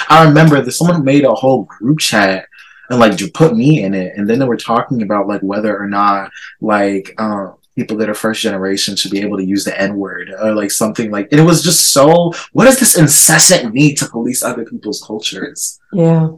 I 0.08 0.24
remember 0.24 0.60
that 0.60 0.72
someone 0.72 1.04
made 1.04 1.24
a 1.24 1.34
whole 1.34 1.64
group 1.64 1.98
chat 1.98 2.46
and 2.90 3.00
like 3.00 3.18
you 3.20 3.30
put 3.30 3.56
me 3.56 3.82
in 3.82 3.94
it. 3.94 4.12
And 4.16 4.28
then 4.28 4.38
they 4.38 4.46
were 4.46 4.58
talking 4.58 5.02
about 5.02 5.26
like 5.26 5.40
whether 5.40 5.76
or 5.76 5.88
not 5.88 6.30
like, 6.60 7.14
um, 7.18 7.56
people 7.76 7.96
that 7.96 8.08
are 8.08 8.14
first 8.14 8.42
generation 8.42 8.96
should 8.96 9.10
be 9.10 9.20
able 9.20 9.36
to 9.36 9.44
use 9.44 9.64
the 9.64 9.80
N 9.80 9.96
word 9.96 10.32
or 10.40 10.54
like 10.54 10.70
something 10.70 11.10
like 11.10 11.28
and 11.32 11.40
it 11.40 11.44
was 11.44 11.62
just 11.62 11.92
so 11.92 12.32
what 12.52 12.68
is 12.68 12.78
this 12.78 12.96
incessant 12.96 13.74
need 13.74 13.96
to 13.96 14.08
police 14.08 14.42
other 14.42 14.64
people's 14.64 15.02
cultures? 15.02 15.80
Yeah. 15.92 16.28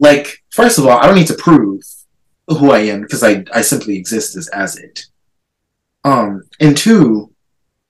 Like, 0.00 0.42
first 0.50 0.78
of 0.78 0.86
all, 0.86 0.98
I 0.98 1.06
don't 1.06 1.14
need 1.14 1.28
to 1.28 1.34
prove 1.34 1.82
who 2.48 2.72
I 2.72 2.80
am 2.80 3.02
because 3.02 3.22
I, 3.22 3.44
I 3.52 3.62
simply 3.62 3.96
exist 3.96 4.36
as, 4.36 4.48
as 4.48 4.76
it. 4.76 5.06
Um, 6.04 6.42
and 6.60 6.76
two, 6.76 7.32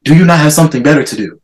do 0.04 0.14
you 0.14 0.24
not 0.24 0.38
have 0.38 0.52
something 0.52 0.82
better 0.82 1.02
to 1.02 1.16
do? 1.16 1.40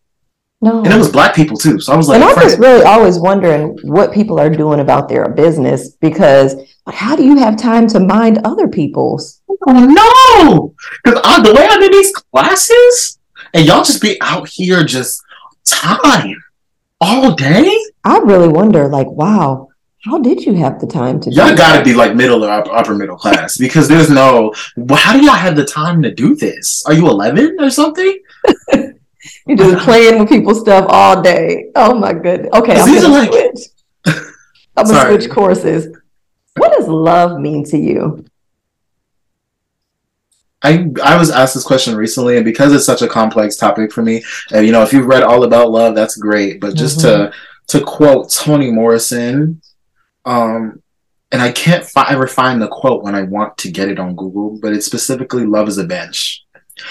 No. 0.63 0.85
And 0.85 0.93
it 0.93 0.99
was 0.99 1.11
black 1.11 1.35
people 1.35 1.57
too. 1.57 1.81
So 1.81 1.93
I 1.93 1.97
was 1.97 2.09
like, 2.09 2.21
and 2.21 2.25
I'm 2.25 2.37
just 2.37 2.59
really 2.59 2.85
always 2.85 3.19
wondering 3.19 3.79
what 3.83 4.13
people 4.13 4.39
are 4.39 4.51
doing 4.51 4.81
about 4.81 5.09
their 5.09 5.29
business 5.31 5.97
because 5.97 6.55
how 6.87 7.17
do 7.17 7.25
you 7.25 7.39
have 7.39 7.57
time 7.57 7.89
to 7.89 8.01
mind 8.01 8.41
other 8.45 8.69
people's? 8.69 9.40
Oh 9.67 9.73
no! 9.73 10.75
Because 11.05 11.43
the 11.43 11.55
way 11.55 11.67
I'm 11.69 11.83
in 11.83 11.93
these 11.93 12.13
classes, 12.13 13.19
and 13.53 13.67
y'all 13.67 13.85
just 13.85 14.01
be 14.01 14.17
out 14.21 14.49
here 14.49 14.85
just 14.85 15.23
time 15.65 16.37
all 17.01 17.35
day. 17.35 17.79
I 18.05 18.19
really 18.19 18.49
wonder, 18.49 18.89
like, 18.89 19.09
wow, 19.09 19.69
how 20.05 20.19
did 20.19 20.47
you 20.47 20.55
have 20.55 20.81
the 20.81 20.87
time 20.87 21.21
to? 21.21 21.31
Y'all 21.31 21.55
got 21.55 21.79
to 21.79 21.85
be 21.85 21.93
like 21.93 22.15
middle 22.15 22.45
or 22.45 22.51
upper 22.51 22.95
middle 22.95 23.19
class 23.19 23.59
because 23.59 23.87
there's 23.87 24.09
no. 24.09 24.55
Well, 24.77 24.99
how 24.99 25.13
do 25.13 25.23
y'all 25.23 25.35
have 25.35 25.57
the 25.57 25.65
time 25.65 26.03
to 26.03 26.15
do 26.15 26.35
this? 26.35 26.83
Are 26.87 26.95
you 26.95 27.09
11 27.09 27.57
or 27.61 27.71
something? 27.71 28.19
You're 29.47 29.57
just 29.57 29.85
playing 29.85 30.19
with 30.19 30.29
people's 30.29 30.61
stuff 30.61 30.87
all 30.89 31.21
day. 31.21 31.67
Oh 31.75 31.95
my 31.95 32.15
goodness. 32.15 32.51
Okay, 32.55 32.81
I'm 32.81 32.95
gonna 32.95 33.09
like... 33.09 33.31
switch. 33.31 34.17
I'm 34.77 34.87
gonna 34.87 35.19
switch 35.19 35.31
courses. 35.31 35.95
What 36.57 36.73
does 36.79 36.89
love 36.89 37.39
mean 37.39 37.65
to 37.67 37.77
you? 37.77 38.25
I 40.63 40.91
I 41.03 41.17
was 41.17 41.31
asked 41.31 41.55
this 41.55 41.65
question 41.65 41.97
recently, 41.97 42.37
and 42.37 42.45
because 42.45 42.73
it's 42.73 42.85
such 42.85 43.03
a 43.03 43.09
complex 43.09 43.57
topic 43.57 43.93
for 43.93 44.03
me, 44.03 44.23
and 44.53 44.67
you 44.67 44.73
know, 44.73 44.83
if 44.83 44.93
you've 44.93 45.07
read 45.07 45.23
all 45.23 45.45
about 45.45 45.71
love, 45.71 45.95
that's 45.95 46.17
great. 46.17 46.61
But 46.61 46.75
just 46.75 46.99
mm-hmm. 46.99 47.31
to 47.31 47.79
to 47.79 47.85
quote 47.85 48.31
Toni 48.31 48.71
Morrison, 48.71 49.63
um, 50.25 50.83
and 51.33 51.41
I 51.41 51.53
can't 51.53 51.85
fi- 51.85 52.11
ever 52.11 52.27
find 52.27 52.61
the 52.61 52.69
quote 52.69 53.03
when 53.03 53.15
I 53.15 53.23
want 53.23 53.57
to 53.59 53.71
get 53.71 53.89
it 53.89 53.99
on 53.99 54.17
Google, 54.17 54.59
but 54.61 54.73
it's 54.73 54.87
specifically 54.87 55.47
"Love 55.47 55.69
is 55.69 55.79
a 55.79 55.85
bench." 55.85 56.45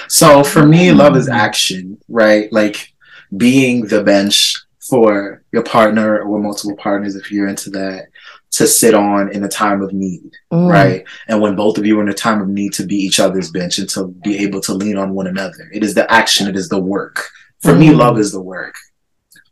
So 0.07 0.43
for 0.43 0.65
me, 0.65 0.91
love 0.91 1.15
is 1.15 1.29
action, 1.29 1.99
right? 2.07 2.51
Like 2.51 2.93
being 3.35 3.85
the 3.85 4.03
bench 4.03 4.55
for 4.79 5.43
your 5.51 5.63
partner 5.63 6.21
or 6.21 6.39
multiple 6.39 6.75
partners 6.75 7.15
if 7.15 7.31
you're 7.31 7.47
into 7.47 7.69
that 7.69 8.07
to 8.51 8.67
sit 8.67 8.93
on 8.93 9.31
in 9.31 9.43
a 9.43 9.47
time 9.47 9.81
of 9.81 9.93
need, 9.93 10.31
mm. 10.51 10.69
right? 10.69 11.03
And 11.27 11.41
when 11.41 11.55
both 11.55 11.77
of 11.77 11.85
you 11.85 11.99
are 11.99 12.03
in 12.03 12.09
a 12.09 12.13
time 12.13 12.41
of 12.41 12.47
need 12.47 12.73
to 12.73 12.85
be 12.85 12.95
each 12.95 13.19
other's 13.19 13.51
bench 13.51 13.77
and 13.77 13.89
to 13.89 14.07
be 14.07 14.39
able 14.39 14.61
to 14.61 14.73
lean 14.73 14.97
on 14.97 15.13
one 15.13 15.27
another. 15.27 15.69
It 15.71 15.83
is 15.83 15.93
the 15.93 16.11
action, 16.11 16.47
it 16.47 16.55
is 16.55 16.69
the 16.69 16.79
work. 16.79 17.29
For 17.61 17.73
mm. 17.73 17.79
me, 17.79 17.91
love 17.91 18.17
is 18.17 18.31
the 18.31 18.41
work. 18.41 18.75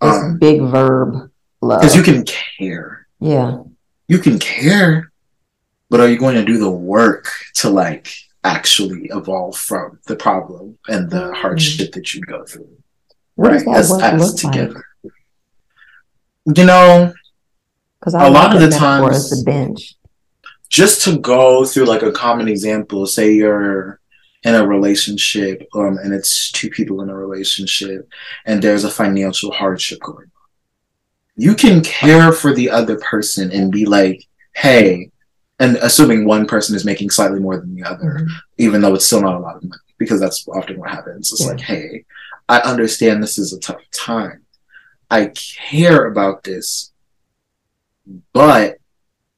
It's 0.02 0.18
um, 0.18 0.38
big 0.40 0.62
verb 0.62 1.32
love. 1.62 1.82
Because 1.82 1.96
you 1.96 2.04
can 2.04 2.24
care. 2.24 3.08
Yeah. 3.20 3.64
You 4.08 4.20
can 4.20 4.40
care, 4.40 5.12
but 5.90 6.00
are 6.00 6.08
you 6.08 6.18
going 6.18 6.36
to 6.36 6.46
do 6.46 6.58
the 6.58 6.72
work 6.72 7.30
to 7.56 7.70
like 7.70 8.14
actually 8.44 9.10
evolve 9.12 9.58
from 9.58 10.00
the 10.08 10.16
problem 10.16 10.78
and 10.88 11.10
the 11.10 11.30
mm. 11.30 11.34
hardship 11.34 11.92
that 11.94 12.14
you 12.14 12.22
go 12.22 12.46
through? 12.46 12.70
What 13.36 13.52
right? 13.52 13.68
As, 13.68 13.92
as 14.02 14.34
together. 14.34 14.84
Like? 15.04 15.14
You 16.58 16.66
know, 16.66 17.14
because 18.14 18.30
a 18.30 18.32
lot 18.32 18.56
of 18.56 18.62
the 18.62 18.70
times 18.70 19.30
the 19.30 19.44
bench. 19.44 19.96
Just 20.70 21.04
to 21.04 21.18
go 21.18 21.66
through 21.66 21.86
like 21.86 22.04
a 22.04 22.12
common 22.12 22.48
example, 22.48 23.06
say 23.06 23.34
you're 23.34 24.00
in 24.44 24.56
a 24.56 24.66
relationship, 24.66 25.68
um, 25.74 25.98
and 25.98 26.14
it's 26.14 26.52
two 26.52 26.70
people 26.70 27.02
in 27.02 27.10
a 27.10 27.16
relationship, 27.16 28.10
and 28.46 28.62
there's 28.62 28.84
a 28.84 28.90
financial 28.90 29.52
hardship 29.52 30.00
going 30.02 30.26
on. 30.26 30.32
You 31.36 31.56
can 31.56 31.82
care 31.82 32.32
for 32.32 32.54
the 32.54 32.70
other 32.70 32.98
person 32.98 33.52
and 33.52 33.72
be 33.72 33.86
like, 33.86 34.26
hey, 34.56 35.12
and 35.60 35.78
assuming 35.78 36.26
one 36.26 36.46
person 36.46 36.76
is 36.76 36.86
making 36.86 37.10
slightly 37.10 37.40
more 37.40 37.58
than 37.58 37.76
the 37.76 37.84
other, 37.84 38.20
mm-hmm. 38.20 38.34
even 38.58 38.82
though 38.82 38.96
it's 38.96 39.06
still 39.06 39.22
not 39.22 39.36
a 39.36 39.40
lot 39.40 39.56
of 39.58 39.64
money, 39.64 39.82
because 39.98 40.20
that's 40.20 40.48
often 40.48 40.80
what 40.80 40.90
happens. 40.90 41.32
It's 41.32 41.42
yeah. 41.42 41.48
like, 41.48 41.62
hey, 41.62 42.06
I 42.50 42.60
understand 42.60 43.22
this 43.22 43.38
is 43.38 43.54
a 43.54 43.60
tough 43.60 43.82
time. 43.92 44.44
I 45.10 45.28
care 45.28 46.06
about 46.08 46.44
this, 46.44 46.92
but 48.34 48.78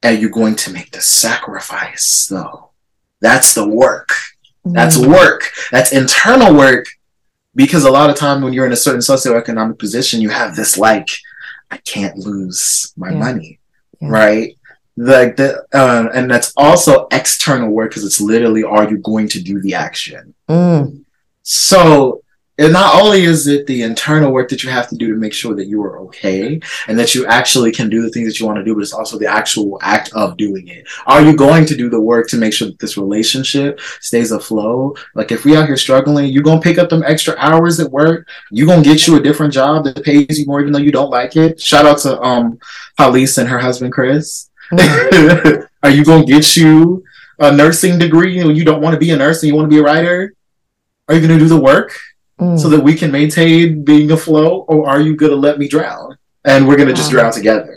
are 0.02 0.12
you 0.12 0.30
going 0.30 0.56
to 0.56 0.72
make 0.72 0.92
the 0.92 1.00
sacrifice 1.00 2.26
though? 2.30 2.70
That's 3.20 3.54
the 3.54 3.68
work. 3.68 4.12
That's 4.64 4.96
mm-hmm. 4.96 5.12
work. 5.12 5.50
That's 5.70 5.92
internal 5.92 6.54
work. 6.54 6.86
Because 7.54 7.84
a 7.84 7.90
lot 7.90 8.10
of 8.10 8.16
time 8.16 8.42
when 8.42 8.52
you're 8.52 8.66
in 8.66 8.72
a 8.72 8.76
certain 8.76 9.00
socioeconomic 9.00 9.78
position, 9.78 10.20
you 10.20 10.30
have 10.30 10.54
this 10.54 10.78
like, 10.78 11.08
I 11.70 11.78
can't 11.78 12.16
lose 12.16 12.92
my 12.96 13.10
yeah. 13.10 13.18
money. 13.18 13.60
Yeah. 14.00 14.08
Right? 14.08 14.56
Like 14.96 15.36
the 15.36 15.64
uh, 15.72 16.08
and 16.14 16.30
that's 16.30 16.52
also 16.56 17.08
external 17.10 17.70
work 17.70 17.90
because 17.90 18.04
it's 18.04 18.20
literally 18.20 18.64
are 18.64 18.88
you 18.88 18.98
going 18.98 19.28
to 19.28 19.42
do 19.42 19.60
the 19.60 19.74
action? 19.74 20.34
Mm. 20.48 21.04
So 21.42 22.22
and 22.60 22.74
not 22.74 23.00
only 23.00 23.24
is 23.24 23.46
it 23.46 23.66
the 23.66 23.80
internal 23.82 24.30
work 24.30 24.50
that 24.50 24.62
you 24.62 24.68
have 24.68 24.86
to 24.90 24.94
do 24.94 25.08
to 25.08 25.18
make 25.18 25.32
sure 25.32 25.54
that 25.54 25.66
you 25.66 25.82
are 25.82 25.98
okay 26.00 26.60
and 26.88 26.98
that 26.98 27.14
you 27.14 27.24
actually 27.24 27.72
can 27.72 27.88
do 27.88 28.02
the 28.02 28.10
things 28.10 28.28
that 28.28 28.38
you 28.38 28.44
want 28.44 28.58
to 28.58 28.64
do, 28.64 28.74
but 28.74 28.82
it's 28.82 28.92
also 28.92 29.18
the 29.18 29.26
actual 29.26 29.78
act 29.80 30.12
of 30.12 30.36
doing 30.36 30.68
it. 30.68 30.86
Are 31.06 31.22
you 31.22 31.34
going 31.34 31.64
to 31.64 31.74
do 31.74 31.88
the 31.88 32.00
work 32.00 32.28
to 32.28 32.36
make 32.36 32.52
sure 32.52 32.68
that 32.68 32.78
this 32.78 32.98
relationship 32.98 33.80
stays 34.00 34.30
afloat? 34.30 34.98
Like 35.14 35.32
if 35.32 35.46
we 35.46 35.56
out 35.56 35.66
here 35.68 35.78
struggling, 35.78 36.26
you're 36.26 36.42
gonna 36.42 36.60
pick 36.60 36.76
up 36.76 36.90
them 36.90 37.02
extra 37.02 37.34
hours 37.38 37.80
at 37.80 37.90
work. 37.90 38.28
You're 38.50 38.66
gonna 38.66 38.82
get 38.82 39.06
you 39.06 39.16
a 39.16 39.22
different 39.22 39.54
job 39.54 39.84
that 39.84 40.04
pays 40.04 40.38
you 40.38 40.44
more, 40.44 40.60
even 40.60 40.74
though 40.74 40.80
you 40.80 40.92
don't 40.92 41.10
like 41.10 41.36
it. 41.36 41.58
Shout 41.58 41.86
out 41.86 41.98
to 42.00 42.20
um 42.20 42.58
Halise 42.98 43.38
and 43.38 43.48
her 43.48 43.58
husband 43.58 43.94
Chris. 43.94 44.50
Mm-hmm. 44.70 45.62
Are 45.82 45.90
you 45.90 46.04
gonna 46.04 46.26
get 46.26 46.58
you 46.58 47.04
a 47.38 47.50
nursing 47.50 47.98
degree 47.98 48.38
and 48.38 48.54
you 48.54 48.66
don't 48.66 48.82
want 48.82 48.92
to 48.92 49.00
be 49.00 49.12
a 49.12 49.16
nurse 49.16 49.42
and 49.42 49.48
you 49.48 49.56
want 49.56 49.70
to 49.70 49.74
be 49.74 49.80
a 49.80 49.82
writer? 49.82 50.34
Are 51.08 51.14
you 51.14 51.22
gonna 51.22 51.38
do 51.38 51.48
the 51.48 51.58
work? 51.58 51.98
Mm. 52.40 52.58
so 52.58 52.68
that 52.70 52.80
we 52.80 52.94
can 52.94 53.12
maintain 53.12 53.84
being 53.84 54.10
afloat, 54.10 54.64
or 54.68 54.88
are 54.88 55.00
you 55.00 55.14
going 55.14 55.30
to 55.30 55.36
let 55.36 55.58
me 55.58 55.68
drown 55.68 56.16
and 56.44 56.66
we're 56.66 56.76
going 56.76 56.88
to 56.88 56.94
just 56.94 57.10
drown 57.10 57.32
together? 57.32 57.76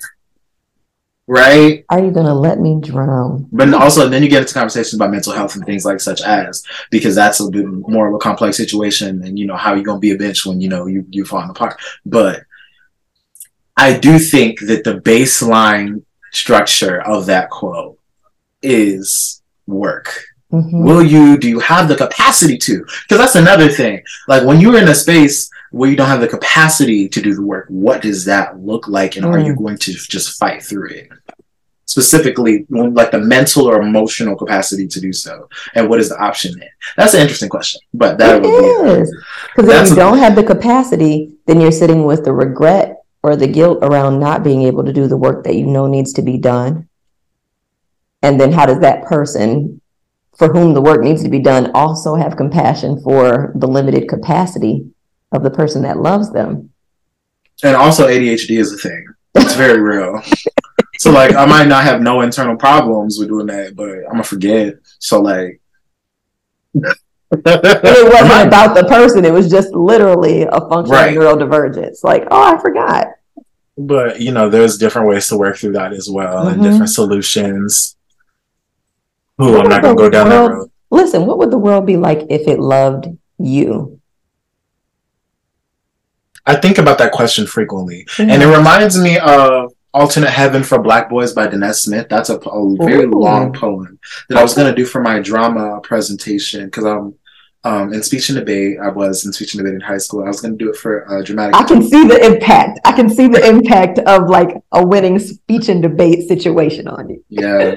Right? 1.25 1.85
Are 1.89 2.03
you 2.03 2.11
going 2.11 2.25
to 2.25 2.33
let 2.33 2.59
me 2.59 2.79
drown? 2.81 3.47
But 3.51 3.73
also, 3.73 4.09
then 4.09 4.23
you 4.23 4.29
get 4.29 4.41
into 4.41 4.53
conversations 4.53 4.95
about 4.95 5.11
mental 5.11 5.31
health 5.31 5.55
and 5.55 5.65
things 5.65 5.85
like 5.85 6.01
such 6.01 6.21
as 6.21 6.63
because 6.91 7.15
that's 7.15 7.39
a 7.39 7.49
bit 7.49 7.65
more 7.65 8.07
of 8.07 8.13
a 8.13 8.17
complex 8.17 8.57
situation, 8.57 9.23
and 9.23 9.39
you 9.39 9.45
know 9.45 9.55
how 9.55 9.73
you're 9.73 9.85
going 9.85 9.97
to 9.97 10.01
be 10.01 10.11
a 10.11 10.17
bitch 10.17 10.45
when 10.45 10.59
you 10.59 10.67
know 10.67 10.85
you 10.85 11.05
you're 11.11 11.25
falling 11.25 11.49
apart. 11.49 11.79
But 12.05 12.43
I 13.77 13.97
do 13.97 14.19
think 14.19 14.59
that 14.61 14.83
the 14.83 14.95
baseline 14.99 16.03
structure 16.31 17.01
of 17.01 17.27
that 17.27 17.49
quote 17.49 17.97
is 18.61 19.41
work 19.65 20.25
Mm-hmm. 20.53 20.83
Will 20.83 21.01
you, 21.01 21.35
do 21.37 21.49
you 21.49 21.59
have 21.59 21.87
the 21.87 21.95
capacity 21.95 22.59
to? 22.59 22.79
Because 22.83 23.17
that's 23.17 23.35
another 23.35 23.69
thing. 23.69 24.03
Like 24.27 24.43
when 24.43 24.61
you're 24.61 24.77
in 24.77 24.87
a 24.87 24.93
space 24.93 25.49
where 25.71 25.89
you 25.89 25.95
don't 25.95 26.07
have 26.07 26.21
the 26.21 26.27
capacity 26.27 27.09
to 27.09 27.21
do 27.21 27.33
the 27.33 27.41
work, 27.41 27.65
what 27.69 28.03
does 28.03 28.23
that 28.25 28.59
look 28.59 28.87
like? 28.87 29.15
And 29.15 29.25
mm. 29.25 29.33
are 29.33 29.39
you 29.39 29.53
mm. 29.53 29.57
going 29.57 29.77
to 29.79 29.93
just 29.93 30.37
fight 30.37 30.61
through 30.61 30.89
it? 30.89 31.09
Specifically, 31.85 32.65
like 32.69 33.11
the 33.11 33.19
mental 33.19 33.67
or 33.67 33.81
emotional 33.81 34.35
capacity 34.35 34.87
to 34.87 35.01
do 35.01 35.11
so, 35.11 35.49
and 35.75 35.89
what 35.89 35.99
is 35.99 36.09
the 36.09 36.17
option 36.17 36.57
there? 36.57 36.71
That's 36.97 37.13
an 37.13 37.21
interesting 37.21 37.49
question, 37.49 37.81
but 37.93 38.17
that 38.17 38.43
it 38.43 38.47
is 38.47 39.15
because 39.55 39.69
if 39.69 39.89
you 39.89 39.95
don't 39.95 40.17
have 40.17 40.35
the 40.35 40.43
capacity, 40.43 41.33
then 41.45 41.59
you're 41.59 41.73
sitting 41.73 42.05
with 42.05 42.23
the 42.23 42.33
regret 42.33 43.03
or 43.21 43.35
the 43.35 43.47
guilt 43.47 43.79
around 43.81 44.19
not 44.19 44.43
being 44.43 44.63
able 44.63 44.85
to 44.85 44.93
do 44.93 45.07
the 45.07 45.17
work 45.17 45.43
that 45.43 45.55
you 45.55 45.67
know 45.67 45.85
needs 45.85 46.13
to 46.13 46.21
be 46.21 46.37
done. 46.37 46.87
And 48.23 48.39
then 48.39 48.53
how 48.53 48.65
does 48.65 48.79
that 48.79 49.03
person 49.03 49.81
for 50.37 50.51
whom 50.51 50.73
the 50.73 50.81
work 50.81 51.01
needs 51.01 51.23
to 51.23 51.29
be 51.29 51.39
done 51.39 51.71
also 51.73 52.15
have 52.15 52.37
compassion 52.37 53.01
for 53.01 53.53
the 53.55 53.67
limited 53.67 54.07
capacity 54.07 54.87
of 55.31 55.43
the 55.43 55.51
person 55.51 55.83
that 55.83 55.97
loves 55.97 56.31
them. 56.31 56.71
And 57.63 57.75
also 57.75 58.07
ADHD 58.07 58.57
is 58.57 58.73
a 58.73 58.77
thing. 58.77 59.05
It's 59.35 59.55
very 59.55 59.79
real. 59.79 60.21
So 60.99 61.11
like 61.11 61.35
I 61.35 61.45
might 61.45 61.67
not 61.67 61.83
have 61.83 62.01
no 62.01 62.21
internal 62.21 62.55
problems 62.55 63.17
with 63.17 63.27
doing 63.27 63.47
that, 63.47 63.75
but 63.75 63.89
I'm 63.89 64.11
gonna 64.11 64.23
forget. 64.23 64.75
So 64.99 65.21
like 65.21 65.59
it 66.75 68.13
wasn't 68.13 68.47
about 68.47 68.75
the 68.75 68.85
person, 68.87 69.25
it 69.25 69.33
was 69.33 69.49
just 69.49 69.73
literally 69.73 70.43
a 70.43 70.59
function 70.69 70.93
right. 70.93 71.15
of 71.15 71.21
neurodivergence. 71.21 72.03
Like, 72.03 72.27
oh 72.31 72.55
I 72.55 72.61
forgot. 72.61 73.07
But 73.77 74.21
you 74.21 74.31
know, 74.31 74.49
there's 74.49 74.77
different 74.77 75.07
ways 75.07 75.27
to 75.27 75.37
work 75.37 75.57
through 75.57 75.73
that 75.73 75.93
as 75.93 76.09
well 76.09 76.45
mm-hmm. 76.45 76.53
and 76.53 76.63
different 76.63 76.89
solutions. 76.89 77.95
Ooh, 79.41 79.57
I'm 79.57 79.69
not 79.69 79.81
gonna 79.81 79.95
go 79.95 80.09
down 80.09 80.29
world, 80.29 80.51
that 80.51 80.55
road. 80.55 80.71
Listen, 80.91 81.25
what 81.25 81.37
would 81.39 81.51
the 81.51 81.57
world 81.57 81.85
be 81.85 81.97
like 81.97 82.27
if 82.29 82.47
it 82.47 82.59
loved 82.59 83.07
you? 83.39 83.99
I 86.45 86.55
think 86.55 86.77
about 86.77 86.97
that 86.97 87.11
question 87.11 87.47
frequently, 87.47 88.05
mm-hmm. 88.11 88.29
and 88.29 88.43
it 88.43 88.47
reminds 88.47 88.99
me 88.99 89.17
of 89.17 89.73
"Alternate 89.93 90.29
Heaven 90.29 90.61
for 90.63 90.81
Black 90.81 91.09
Boys" 91.09 91.33
by 91.33 91.47
Danez 91.47 91.75
Smith. 91.75 92.09
That's 92.09 92.29
a, 92.29 92.37
a 92.37 92.75
very 92.77 93.05
Ooh. 93.05 93.11
long 93.11 93.53
poem 93.53 93.97
that 94.29 94.37
I 94.37 94.43
was 94.43 94.53
gonna 94.53 94.75
do 94.75 94.85
for 94.85 95.01
my 95.01 95.19
drama 95.19 95.79
presentation 95.81 96.65
because 96.65 96.85
I'm 96.85 97.15
um, 97.63 97.93
in 97.93 98.03
speech 98.03 98.29
and 98.29 98.37
debate. 98.37 98.77
I 98.81 98.89
was 98.89 99.25
in 99.25 99.33
speech 99.33 99.53
and 99.53 99.59
debate 99.59 99.75
in 99.75 99.81
high 99.81 99.97
school. 99.97 100.23
I 100.23 100.27
was 100.27 100.41
going 100.41 100.57
to 100.57 100.63
do 100.63 100.69
it 100.69 100.75
for 100.75 101.03
a 101.03 101.23
dramatic. 101.23 101.55
I 101.55 101.63
can 101.63 101.81
see 101.81 102.05
the 102.05 102.23
impact. 102.25 102.79
I 102.85 102.91
can 102.91 103.09
see 103.09 103.27
the 103.27 103.45
impact 103.47 103.99
of 103.99 104.29
like 104.29 104.61
a 104.71 104.85
winning 104.85 105.19
speech 105.19 105.69
and 105.69 105.81
debate 105.81 106.27
situation 106.27 106.87
on 106.87 107.09
you. 107.09 107.23
Yeah, 107.29 107.75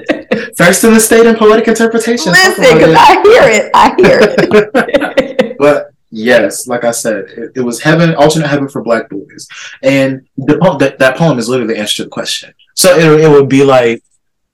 first 0.57 0.83
in 0.83 0.93
the 0.93 0.99
state 0.99 1.25
in 1.25 1.35
poetic 1.35 1.67
interpretation. 1.67 2.31
Listen, 2.33 2.63
because 2.63 2.95
I 2.97 3.21
hear 3.21 3.43
it. 3.43 3.71
I 3.73 3.95
hear 3.97 4.19
it. 4.21 5.57
but 5.59 5.91
yes, 6.11 6.67
like 6.67 6.83
I 6.83 6.91
said, 6.91 7.25
it, 7.29 7.51
it, 7.55 7.61
was 7.61 7.81
heaven, 7.81 8.13
alternate 8.15 8.47
heaven 8.47 8.67
for 8.67 8.83
Black 8.83 9.09
boys, 9.09 9.47
and 9.83 10.27
the 10.37 10.57
poem, 10.57 10.77
that, 10.79 10.99
that 10.99 11.17
poem 11.17 11.39
is 11.39 11.47
literally 11.47 11.73
the 11.73 11.79
answer 11.79 11.97
to 11.97 12.03
the 12.03 12.09
question. 12.09 12.53
So 12.75 12.97
it, 12.97 13.21
it 13.21 13.29
would 13.29 13.49
be 13.49 13.63
like, 13.63 14.03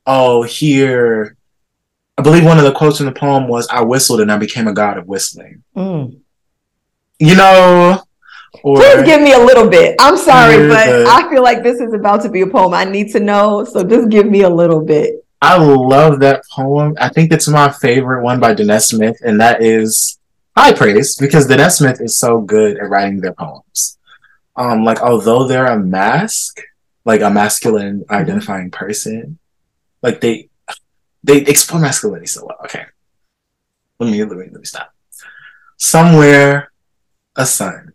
oh, 0.06 0.44
here 0.44 1.36
I 2.18 2.22
believe 2.22 2.46
one 2.46 2.58
of 2.58 2.64
the 2.64 2.72
quotes 2.72 3.00
in 3.00 3.06
the 3.06 3.12
poem 3.12 3.48
was, 3.48 3.68
I 3.70 3.82
whistled 3.82 4.22
and 4.22 4.32
I 4.32 4.38
became 4.38 4.68
a 4.68 4.74
god 4.74 4.98
of 4.98 5.08
whistling. 5.08 5.64
Mm. 5.76 6.20
You 7.20 7.36
know, 7.36 8.04
or, 8.64 8.78
just 8.78 9.06
give 9.06 9.22
me 9.22 9.34
a 9.34 9.40
little 9.40 9.68
bit. 9.68 9.96
I'm 10.00 10.18
sorry, 10.18 10.68
but 10.68 10.86
the, 10.86 11.06
I 11.08 11.28
feel 11.30 11.42
like 11.42 11.64
this 11.64 11.80
is 11.80 11.94
about 11.94 12.22
to 12.22 12.30
be 12.30 12.42
a 12.42 12.48
poem. 12.48 12.74
I 12.74 12.86
need 12.86 13.12
to 13.14 13.20
know. 13.20 13.64
So 13.64 13.84
just 13.84 14.10
give 14.10 14.28
me 14.28 14.42
a 14.42 14.50
little 14.50 14.84
bit. 14.84 15.26
I 15.42 15.58
love 15.58 16.20
that 16.20 16.44
poem. 16.52 16.96
I 17.00 17.10
think 17.10 17.34
it's 17.34 17.48
my 17.48 17.70
favorite 17.70 18.24
one 18.24 18.40
by 18.40 18.54
Danez 18.54 18.84
Smith, 18.84 19.18
and 19.26 19.42
that 19.42 19.62
is 19.62 20.20
high 20.56 20.74
praise 20.74 21.18
because 21.18 21.48
Danez 21.48 21.78
Smith 21.78 22.00
is 22.00 22.18
so 22.18 22.42
good 22.42 22.78
at 22.78 22.90
writing 22.90 23.20
their 23.20 23.34
poems. 23.34 23.98
Um, 24.56 24.86
like 24.86 25.02
although 25.02 25.48
they're 25.48 25.66
a 25.66 25.80
mask, 25.80 26.62
like 27.06 27.22
a 27.22 27.30
masculine 27.30 28.06
identifying 28.10 28.72
person, 28.72 29.40
like 30.02 30.22
they 30.22 30.50
they 31.24 31.40
explore 31.42 31.82
masculinity 31.82 32.28
so 32.28 32.46
well. 32.46 32.58
Okay. 32.66 32.86
Let 34.00 34.12
me, 34.12 34.24
let 34.24 34.38
me, 34.38 34.46
let 34.46 34.54
me 34.54 34.66
stop. 34.66 34.94
Somewhere, 35.78 36.72
a 37.36 37.46
sun. 37.46 37.94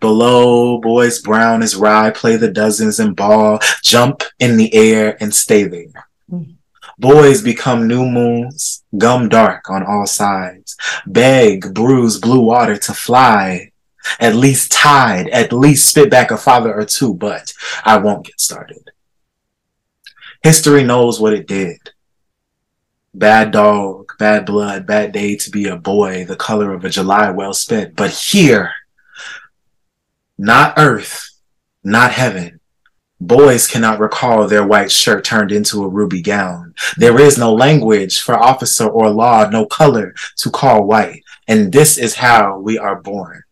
Below, 0.00 0.78
boys 0.78 1.20
brown 1.20 1.62
as 1.62 1.74
rye 1.74 2.10
play 2.10 2.36
the 2.36 2.50
dozens 2.50 3.00
and 3.00 3.16
ball, 3.16 3.58
jump 3.82 4.22
in 4.38 4.56
the 4.56 4.72
air 4.74 5.16
and 5.20 5.34
stay 5.34 5.64
there. 5.64 6.08
Mm. 6.30 6.54
Boys 6.98 7.42
become 7.42 7.88
new 7.88 8.06
moons, 8.06 8.84
gum 8.96 9.28
dark 9.28 9.68
on 9.70 9.82
all 9.84 10.06
sides, 10.06 10.76
beg, 11.06 11.74
bruise 11.74 12.18
blue 12.18 12.40
water 12.40 12.76
to 12.76 12.94
fly, 12.94 13.72
at 14.20 14.36
least 14.36 14.70
tide, 14.70 15.28
at 15.30 15.52
least 15.52 15.88
spit 15.88 16.10
back 16.10 16.30
a 16.30 16.36
father 16.36 16.72
or 16.72 16.84
two, 16.84 17.14
but 17.14 17.52
I 17.84 17.96
won't 17.98 18.26
get 18.26 18.40
started. 18.40 18.90
History 20.44 20.84
knows 20.84 21.18
what 21.18 21.32
it 21.32 21.48
did 21.48 21.91
bad 23.14 23.50
dog, 23.50 24.12
bad 24.18 24.46
blood, 24.46 24.86
bad 24.86 25.12
day 25.12 25.36
to 25.36 25.50
be 25.50 25.66
a 25.66 25.76
boy, 25.76 26.24
the 26.24 26.36
color 26.36 26.72
of 26.72 26.84
a 26.84 26.90
July 26.90 27.30
well 27.30 27.54
spent. 27.54 27.96
But 27.96 28.10
here, 28.10 28.72
not 30.38 30.74
earth, 30.76 31.30
not 31.84 32.12
heaven. 32.12 32.60
Boys 33.20 33.68
cannot 33.68 34.00
recall 34.00 34.48
their 34.48 34.66
white 34.66 34.90
shirt 34.90 35.24
turned 35.24 35.52
into 35.52 35.84
a 35.84 35.88
ruby 35.88 36.20
gown. 36.20 36.74
There 36.96 37.20
is 37.20 37.38
no 37.38 37.54
language 37.54 38.20
for 38.20 38.34
officer 38.34 38.88
or 38.88 39.10
law, 39.10 39.48
no 39.48 39.64
color 39.64 40.14
to 40.38 40.50
call 40.50 40.84
white. 40.84 41.22
And 41.46 41.70
this 41.70 41.98
is 41.98 42.16
how 42.16 42.58
we 42.58 42.78
are 42.78 43.00
born. 43.00 43.42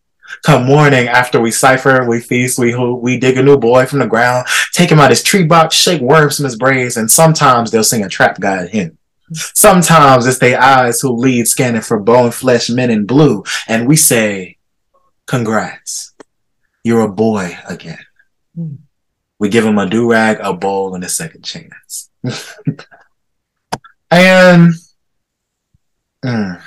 Come 0.43 0.65
morning, 0.65 1.07
after 1.07 1.39
we 1.39 1.51
cipher, 1.51 2.05
we 2.05 2.19
feast, 2.19 2.57
we 2.57 2.71
hoop, 2.71 3.01
we 3.01 3.17
dig 3.17 3.37
a 3.37 3.43
new 3.43 3.57
boy 3.57 3.85
from 3.85 3.99
the 3.99 4.07
ground, 4.07 4.47
take 4.73 4.89
him 4.91 4.99
out 4.99 5.09
his 5.09 5.23
tree 5.23 5.43
box, 5.43 5.75
shake 5.75 6.01
worms 6.01 6.37
from 6.37 6.45
his 6.45 6.55
braids, 6.55 6.97
and 6.97 7.09
sometimes 7.09 7.69
they'll 7.69 7.83
sing 7.83 8.03
a 8.03 8.09
trap 8.09 8.39
guide 8.39 8.69
hymn. 8.69 8.97
Sometimes 9.33 10.27
it's 10.27 10.39
their 10.39 10.61
eyes 10.61 10.99
who 10.99 11.15
lead 11.15 11.47
scanning 11.47 11.81
for 11.81 11.99
bone 11.99 12.31
flesh 12.31 12.69
men 12.69 12.89
in 12.89 13.05
blue, 13.05 13.43
and 13.67 13.87
we 13.87 13.95
say, 13.95 14.57
Congrats, 15.25 16.13
you're 16.83 17.01
a 17.01 17.11
boy 17.11 17.57
again. 17.67 18.03
Mm. 18.57 18.79
We 19.39 19.49
give 19.49 19.65
him 19.65 19.77
a 19.77 19.89
do 19.89 20.11
rag, 20.11 20.37
a 20.41 20.53
bowl, 20.53 20.93
and 20.93 21.03
a 21.03 21.09
second 21.09 21.43
chance. 21.43 22.09
and 24.11 24.73
mm, 26.23 26.61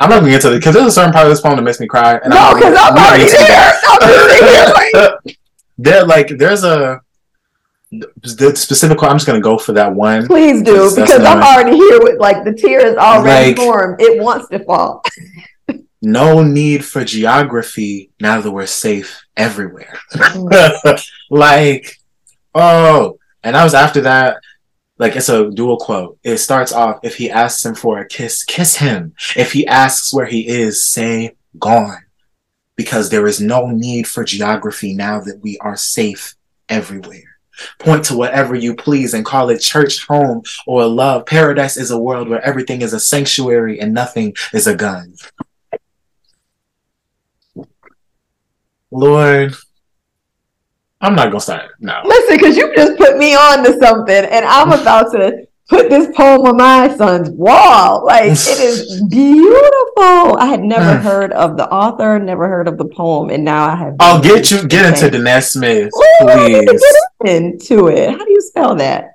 I'm 0.00 0.10
not 0.10 0.20
gonna 0.20 0.30
get 0.30 0.42
to 0.42 0.52
it 0.52 0.58
because 0.58 0.74
there's 0.74 0.86
a 0.86 0.92
certain 0.92 1.12
part 1.12 1.26
of 1.26 1.30
this 1.30 1.40
poem 1.40 1.56
that 1.56 1.62
makes 1.62 1.80
me 1.80 1.86
cry. 1.86 2.14
And 2.16 2.30
no, 2.30 2.54
because 2.54 2.76
I'm, 2.78 2.96
I'm 2.96 3.04
already 3.04 3.30
there. 4.90 5.18
there, 5.78 6.04
like, 6.06 6.28
there's 6.28 6.64
a 6.64 7.00
the 7.92 8.52
specific 8.56 9.02
I'm 9.02 9.16
just 9.16 9.26
gonna 9.26 9.40
go 9.40 9.58
for 9.58 9.72
that 9.72 9.94
one. 9.94 10.26
Please 10.26 10.62
do 10.62 10.90
because 10.94 11.22
I'm 11.22 11.42
already 11.42 11.76
here 11.76 12.02
with 12.02 12.18
like 12.18 12.44
the 12.44 12.52
tears 12.52 12.96
already 12.96 13.50
like, 13.50 13.56
formed. 13.56 14.00
It 14.00 14.22
wants 14.22 14.48
to 14.48 14.64
fall. 14.64 15.02
no 16.02 16.42
need 16.42 16.84
for 16.84 17.04
geography 17.04 18.10
now 18.20 18.40
that 18.40 18.50
we're 18.50 18.66
safe 18.66 19.24
everywhere. 19.36 19.98
Mm. 20.12 21.06
like, 21.30 21.96
oh, 22.54 23.18
and 23.42 23.56
I 23.56 23.64
was 23.64 23.74
after 23.74 24.00
that. 24.02 24.38
like 24.98 25.14
it's 25.14 25.28
a 25.28 25.50
dual 25.50 25.76
quote. 25.76 26.18
It 26.24 26.38
starts 26.38 26.72
off 26.72 27.00
if 27.04 27.16
he 27.16 27.30
asks 27.30 27.64
him 27.64 27.76
for 27.76 27.98
a 27.98 28.08
kiss, 28.08 28.42
kiss 28.42 28.76
him. 28.76 29.14
If 29.36 29.52
he 29.52 29.66
asks 29.66 30.12
where 30.12 30.26
he 30.26 30.48
is, 30.48 30.90
say 30.90 31.36
gone. 31.58 32.02
Because 32.74 33.08
there 33.08 33.26
is 33.26 33.40
no 33.40 33.68
need 33.68 34.06
for 34.06 34.22
geography 34.22 34.92
now 34.92 35.20
that 35.20 35.40
we 35.40 35.56
are 35.58 35.76
safe 35.76 36.34
everywhere. 36.68 37.35
Point 37.78 38.04
to 38.06 38.16
whatever 38.16 38.54
you 38.54 38.74
please 38.74 39.14
and 39.14 39.24
call 39.24 39.50
it 39.50 39.58
church, 39.58 40.06
home, 40.06 40.42
or 40.66 40.86
love. 40.86 41.26
Paradise 41.26 41.76
is 41.76 41.90
a 41.90 41.98
world 41.98 42.28
where 42.28 42.44
everything 42.44 42.82
is 42.82 42.92
a 42.92 43.00
sanctuary 43.00 43.80
and 43.80 43.94
nothing 43.94 44.34
is 44.52 44.66
a 44.66 44.74
gun. 44.74 45.14
Lord, 48.90 49.54
I'm 51.00 51.14
not 51.14 51.30
gonna 51.30 51.40
start. 51.40 51.72
No. 51.80 52.00
Listen, 52.04 52.36
because 52.36 52.56
you 52.56 52.74
just 52.74 52.96
put 52.96 53.18
me 53.18 53.34
on 53.34 53.64
to 53.64 53.78
something, 53.78 54.24
and 54.24 54.44
I'm 54.44 54.72
about 54.72 55.12
to 55.12 55.45
put 55.68 55.90
this 55.90 56.14
poem 56.16 56.42
on 56.42 56.56
my 56.56 56.94
son's 56.96 57.30
wall. 57.30 58.04
Like 58.04 58.32
it 58.32 58.36
is 58.36 59.02
beautiful. 59.10 60.36
I 60.38 60.46
had 60.46 60.62
never 60.62 60.96
hmm. 60.96 61.02
heard 61.02 61.32
of 61.32 61.56
the 61.56 61.68
author, 61.70 62.18
never 62.18 62.48
heard 62.48 62.68
of 62.68 62.78
the 62.78 62.86
poem, 62.86 63.30
and 63.30 63.44
now 63.44 63.64
I 63.64 63.76
have. 63.76 63.96
I'll 64.00 64.22
get 64.22 64.50
you 64.50 64.66
get 64.66 64.86
into 64.86 65.16
Danez 65.16 65.50
Smith, 65.50 65.90
please. 66.20 66.82
Get 67.24 67.34
into 67.34 67.88
it. 67.88 68.10
How 68.10 68.24
do 68.24 68.30
you 68.30 68.40
spell 68.40 68.74
that? 68.76 69.12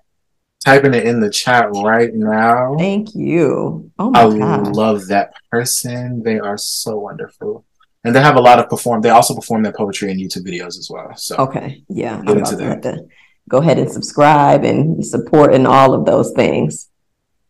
Typing 0.64 0.94
it 0.94 1.08
in 1.08 1.20
the 1.20 1.30
chat 1.30 1.70
right 1.76 2.14
now. 2.14 2.76
Thank 2.78 3.16
you. 3.16 3.92
Oh 3.98 4.12
my 4.12 4.24
god. 4.24 4.34
I 4.34 4.64
god, 4.64 4.76
love 4.76 5.08
that 5.08 5.34
person. 5.50 6.22
They 6.22 6.40
are 6.40 6.58
so 6.58 7.00
wonderful. 7.00 7.66
And 8.04 8.16
they 8.16 8.22
have 8.22 8.36
a 8.36 8.42
lot 8.42 8.60
of 8.60 8.68
perform. 8.70 9.02
They 9.02 9.10
also 9.10 9.36
perform 9.36 9.64
their 9.64 9.74
poetry 9.74 10.12
in 10.12 10.18
YouTube 10.18 10.46
videos 10.48 10.78
as 10.78 10.88
well. 10.90 11.16
So 11.18 11.36
Okay, 11.38 11.84
yeah, 11.88 12.20
Get 12.22 12.30
I'm 12.30 12.38
into 12.40 12.56
that. 12.58 13.08
Go 13.52 13.58
ahead 13.60 13.78
and 13.78 13.92
subscribe 13.92 14.64
and 14.64 15.06
support 15.06 15.54
and 15.54 15.68
all 15.68 15.94
of 15.94 16.06
those 16.06 16.32
things. 16.32 16.88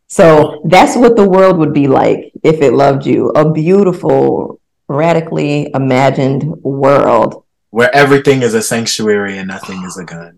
So 0.07 0.61
that's 0.65 0.95
what 0.97 1.15
the 1.15 1.29
world 1.35 1.57
would 1.59 1.73
be 1.73 1.87
like 1.87 2.19
if 2.43 2.61
it 2.61 2.73
loved 2.73 3.05
you. 3.05 3.29
A 3.29 3.49
beautiful, 3.49 4.59
radically 4.87 5.69
imagined 5.73 6.43
world. 6.83 7.31
where 7.69 7.93
everything 7.95 8.41
is 8.47 8.53
a 8.53 8.61
sanctuary 8.61 9.37
and 9.37 9.47
nothing 9.47 9.81
is 9.89 9.95
a 9.97 10.03
gun. 10.03 10.33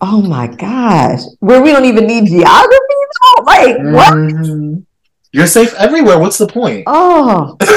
Oh 0.00 0.22
my 0.22 0.46
gosh. 0.46 1.22
Where 1.40 1.60
we 1.64 1.72
don't 1.72 1.84
even 1.92 2.06
need 2.06 2.26
geography 2.28 3.00
though? 3.16 3.42
Like 3.52 3.76
what? 3.96 4.12
Mhm. 4.14 4.84
You're 5.32 5.46
safe 5.58 5.72
everywhere. 5.86 6.18
What's 6.20 6.38
the 6.38 6.46
point? 6.46 6.84
Oh, 6.86 7.56
that's 7.60 7.72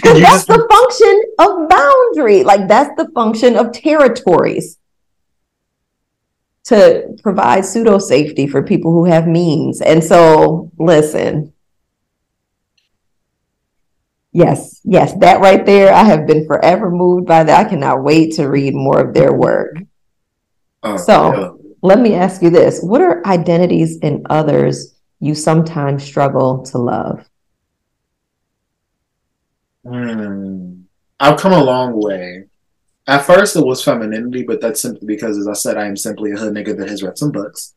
just- 0.00 0.46
the 0.54 0.60
function 0.74 1.16
of 1.44 1.68
boundary. 1.76 2.44
Like 2.44 2.68
that's 2.68 2.92
the 3.00 3.08
function 3.14 3.56
of 3.56 3.72
territories. 3.72 4.76
To 6.66 7.16
provide 7.22 7.64
pseudo 7.64 7.98
safety 7.98 8.46
for 8.48 8.62
people 8.62 8.92
who 8.92 9.04
have 9.04 9.28
means. 9.28 9.80
And 9.80 10.02
so, 10.02 10.72
listen. 10.78 11.52
Yes, 14.32 14.80
yes, 14.84 15.14
that 15.20 15.40
right 15.40 15.64
there. 15.64 15.94
I 15.94 16.02
have 16.02 16.26
been 16.26 16.44
forever 16.46 16.90
moved 16.90 17.26
by 17.26 17.44
that. 17.44 17.66
I 17.66 17.68
cannot 17.68 18.02
wait 18.02 18.34
to 18.34 18.48
read 18.48 18.74
more 18.74 19.00
of 19.00 19.14
their 19.14 19.32
work. 19.32 19.76
Oh, 20.82 20.96
So- 20.96 21.60
Let 21.82 22.00
me 22.00 22.14
ask 22.14 22.42
you 22.42 22.50
this 22.50 22.82
What 22.82 23.00
are 23.00 23.24
identities 23.26 23.98
in 23.98 24.24
others 24.28 24.94
you 25.20 25.34
sometimes 25.34 26.02
struggle 26.02 26.64
to 26.64 26.78
love? 26.78 27.28
Hmm. 29.86 30.82
I've 31.20 31.38
come 31.38 31.52
a 31.52 31.62
long 31.62 31.92
way. 31.94 32.46
At 33.08 33.24
first, 33.24 33.54
it 33.56 33.64
was 33.64 33.84
femininity, 33.84 34.42
but 34.42 34.60
that's 34.60 34.80
simply 34.82 35.06
because, 35.06 35.38
as 35.38 35.46
I 35.46 35.52
said, 35.52 35.76
I 35.76 35.86
am 35.86 35.96
simply 35.96 36.32
a 36.32 36.36
hood 36.36 36.54
nigga 36.54 36.76
that 36.76 36.88
has 36.88 37.02
read 37.04 37.16
some 37.16 37.30
books. 37.30 37.72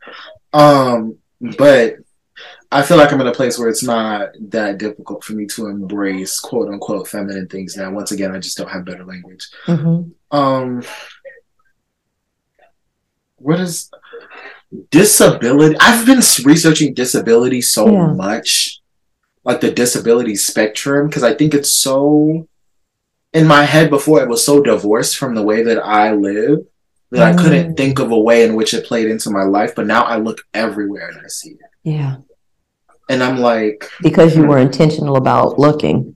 Um, 0.54 1.18
but 1.58 1.98
I 2.72 2.82
feel 2.82 2.98
like 2.98 3.12
I'm 3.14 3.22
in 3.22 3.28
a 3.28 3.32
place 3.32 3.60
where 3.60 3.70
it's 3.70 3.84
not 3.84 4.30
that 4.50 4.80
difficult 4.80 5.24
for 5.24 5.34
me 5.34 5.46
to 5.48 5.68
embrace 5.68 6.40
quote 6.40 6.68
unquote 6.70 7.08
feminine 7.08 7.48
things 7.48 7.78
now. 7.78 7.92
Once 7.92 8.12
again, 8.12 8.32
I 8.32 8.40
just 8.40 8.58
don't 8.58 8.70
have 8.70 8.86
better 8.86 9.06
language. 9.06 9.48
Mhm. 9.68 10.12
Um, 10.32 10.84
what 13.38 13.60
is 13.60 13.90
disability? 14.92 15.76
I've 15.80 16.06
been 16.06 16.22
researching 16.44 16.94
disability 16.94 17.62
so 17.62 17.90
Yeah. 17.90 18.14
much, 18.14 18.82
like 19.44 19.62
the 19.62 19.72
disability 19.72 20.36
spectrum, 20.36 21.08
because 21.08 21.24
I 21.24 21.34
think 21.34 21.54
it's 21.54 21.72
so 21.72 22.48
in 23.34 23.46
my 23.48 23.64
head 23.64 23.90
before 23.90 24.22
it 24.22 24.30
was 24.30 24.44
so 24.44 24.62
divorced 24.62 25.18
from 25.18 25.36
the 25.36 25.44
way 25.44 25.64
that 25.64 25.80
I 25.86 26.14
live 26.14 26.60
that 27.12 27.22
I 27.22 27.36
couldn't 27.42 27.72
Mm. 27.74 27.78
think 27.78 28.00
of 28.00 28.12
a 28.12 28.20
way 28.20 28.44
in 28.44 28.56
which 28.56 28.74
it 28.74 28.86
played 28.86 29.08
into 29.10 29.30
my 29.32 29.44
life. 29.44 29.74
But 29.76 29.88
now 29.88 30.04
I 30.04 30.18
look 30.18 30.42
everywhere 30.54 31.08
and 31.10 31.18
I 31.20 31.28
see 31.28 31.52
it, 31.52 31.60
Yeah, 31.84 32.18
and 33.10 33.24
I'm 33.24 33.40
like, 33.40 33.90
because 34.02 34.36
you 34.36 34.46
were 34.46 34.58
intentional 34.60 35.16
about 35.16 35.58
looking. 35.60 36.16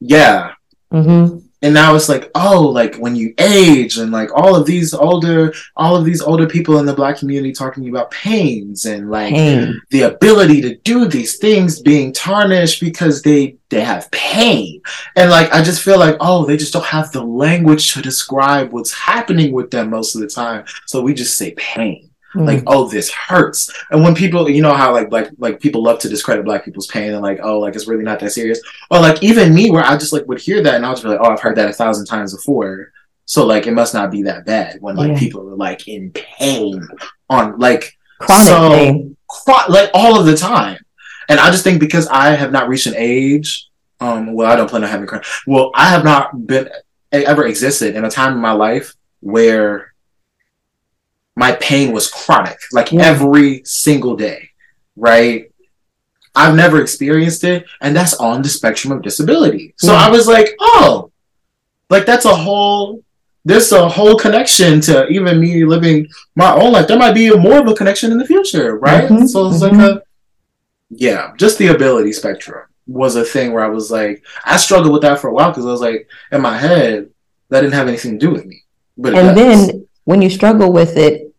yeah. 0.00 0.52
Mm-hmm. 0.92 1.38
And 1.62 1.72
now 1.72 1.94
it's 1.94 2.08
like 2.08 2.30
oh 2.34 2.60
like 2.60 2.96
when 2.96 3.16
you 3.16 3.32
age 3.38 3.98
and 3.98 4.10
like 4.10 4.30
all 4.34 4.54
of 4.54 4.66
these 4.66 4.92
older 4.92 5.52
all 5.76 5.96
of 5.96 6.04
these 6.04 6.20
older 6.20 6.46
people 6.46 6.78
in 6.78 6.86
the 6.86 6.94
black 6.94 7.16
community 7.18 7.52
talking 7.52 7.88
about 7.88 8.10
pains 8.10 8.84
and 8.84 9.10
like 9.10 9.32
Pain. 9.32 9.80
the 9.90 10.02
ability 10.02 10.60
to 10.60 10.76
do 10.78 11.06
these 11.06 11.38
things 11.38 11.80
being 11.80 12.12
tarnished 12.12 12.80
because 12.80 13.22
they 13.22 13.56
they 13.70 13.80
have 13.80 14.10
pain 14.10 14.80
and 15.16 15.30
like 15.30 15.52
i 15.52 15.62
just 15.62 15.82
feel 15.82 15.98
like 15.98 16.16
oh 16.20 16.44
they 16.44 16.56
just 16.56 16.72
don't 16.72 16.84
have 16.84 17.10
the 17.12 17.22
language 17.22 17.94
to 17.94 18.02
describe 18.02 18.72
what's 18.72 18.92
happening 18.92 19.52
with 19.52 19.70
them 19.70 19.90
most 19.90 20.14
of 20.14 20.20
the 20.20 20.26
time 20.28 20.64
so 20.86 21.00
we 21.00 21.14
just 21.14 21.38
say 21.38 21.52
pain. 21.56 22.11
Like 22.34 22.62
oh 22.66 22.88
this 22.88 23.10
hurts. 23.10 23.70
And 23.90 24.02
when 24.02 24.14
people 24.14 24.48
you 24.48 24.62
know 24.62 24.74
how 24.74 24.92
like 24.92 25.10
like 25.12 25.30
like 25.38 25.60
people 25.60 25.82
love 25.82 25.98
to 26.00 26.08
discredit 26.08 26.44
black 26.44 26.64
people's 26.64 26.86
pain 26.86 27.12
and 27.12 27.22
like 27.22 27.40
oh 27.42 27.58
like 27.58 27.74
it's 27.74 27.86
really 27.86 28.04
not 28.04 28.20
that 28.20 28.32
serious. 28.32 28.60
Or 28.90 29.00
like 29.00 29.22
even 29.22 29.54
me 29.54 29.70
where 29.70 29.84
i 29.84 29.96
just 29.96 30.12
like 30.12 30.26
would 30.26 30.40
hear 30.40 30.62
that 30.62 30.74
and 30.76 30.86
i 30.86 30.90
was 30.90 31.04
like 31.04 31.18
oh 31.20 31.30
i've 31.30 31.40
heard 31.40 31.56
that 31.56 31.68
a 31.68 31.72
thousand 31.72 32.06
times 32.06 32.34
before. 32.34 32.92
So 33.26 33.46
like 33.46 33.66
it 33.66 33.72
must 33.72 33.94
not 33.94 34.10
be 34.10 34.22
that 34.24 34.46
bad 34.46 34.78
when 34.80 34.96
like 34.96 35.12
Yeah. 35.12 35.18
people 35.18 35.48
are 35.48 35.56
like 35.56 35.86
in 35.88 36.10
pain 36.12 36.86
on 37.28 37.58
like 37.58 37.96
Chronic 38.18 38.46
so- 38.46 38.68
pain. 38.70 39.16
qu- 39.28 39.72
like 39.72 39.90
all 39.94 40.18
of 40.18 40.26
the 40.26 40.36
time. 40.36 40.78
And 41.28 41.38
i 41.40 41.50
just 41.50 41.64
think 41.64 41.80
because 41.80 42.08
i 42.08 42.30
have 42.30 42.50
not 42.52 42.68
reached 42.68 42.86
an 42.86 42.94
age 42.96 43.68
um 44.00 44.34
well 44.34 44.50
i 44.50 44.56
don't 44.56 44.68
plan 44.68 44.82
on 44.82 44.90
having 44.90 45.06
chronic 45.06 45.26
well 45.46 45.70
i 45.74 45.88
have 45.88 46.02
not 46.04 46.46
been 46.46 46.68
ever 47.12 47.46
existed 47.46 47.94
in 47.94 48.04
a 48.04 48.10
time 48.10 48.32
in 48.32 48.38
my 48.40 48.52
life 48.52 48.94
where 49.20 49.91
my 51.36 51.52
pain 51.52 51.92
was 51.92 52.08
chronic, 52.10 52.58
like 52.72 52.92
Yeah. 52.92 53.02
every 53.04 53.62
single 53.64 54.16
day, 54.16 54.50
right? 54.96 55.50
I've 56.34 56.54
never 56.54 56.80
experienced 56.80 57.44
it, 57.44 57.64
and 57.80 57.94
that's 57.94 58.14
on 58.14 58.42
the 58.42 58.48
spectrum 58.48 58.92
of 58.92 59.02
disability. 59.02 59.74
So 59.78 59.92
Yeah. 59.92 59.98
I 60.06 60.10
was 60.10 60.26
like, 60.26 60.54
oh, 60.60 61.10
like 61.90 62.06
that's 62.06 62.24
a 62.24 62.34
whole, 62.34 63.02
there's 63.44 63.70
a 63.72 63.88
whole 63.88 64.16
connection 64.16 64.80
to 64.82 65.06
even 65.08 65.40
me 65.40 65.64
living 65.64 66.06
my 66.36 66.54
own 66.54 66.72
life. 66.72 66.86
There 66.86 66.98
might 66.98 67.14
be 67.14 67.30
more 67.36 67.58
of 67.58 67.66
a 67.68 67.74
connection 67.74 68.12
in 68.12 68.18
the 68.18 68.26
future, 68.26 68.76
right? 68.78 69.08
Mhm, 69.08 69.28
So 69.28 69.48
it's 69.50 69.60
like 69.62 69.72
a, 69.74 70.02
yeah, 70.90 71.32
just 71.36 71.58
the 71.58 71.68
ability 71.68 72.12
spectrum 72.12 72.62
was 72.86 73.16
a 73.16 73.24
thing 73.24 73.52
where 73.52 73.64
I 73.64 73.68
was 73.68 73.90
like, 73.90 74.22
I 74.44 74.56
struggled 74.56 74.92
with 74.92 75.02
that 75.02 75.18
for 75.20 75.28
a 75.28 75.32
while 75.34 75.50
because 75.50 75.64
I 75.66 75.70
was 75.70 75.80
like, 75.80 76.08
in 76.30 76.40
my 76.40 76.56
head, 76.58 77.08
that 77.48 77.60
didn't 77.60 77.74
have 77.74 77.88
anything 77.88 78.18
to 78.18 78.26
do 78.26 78.32
with 78.32 78.44
me. 78.46 78.62
But 78.96 79.14
And 79.14 79.36
does. 79.36 79.66
then 79.68 79.81
when 80.04 80.22
you 80.22 80.30
struggle 80.30 80.72
with 80.72 80.96
it, 80.96 81.34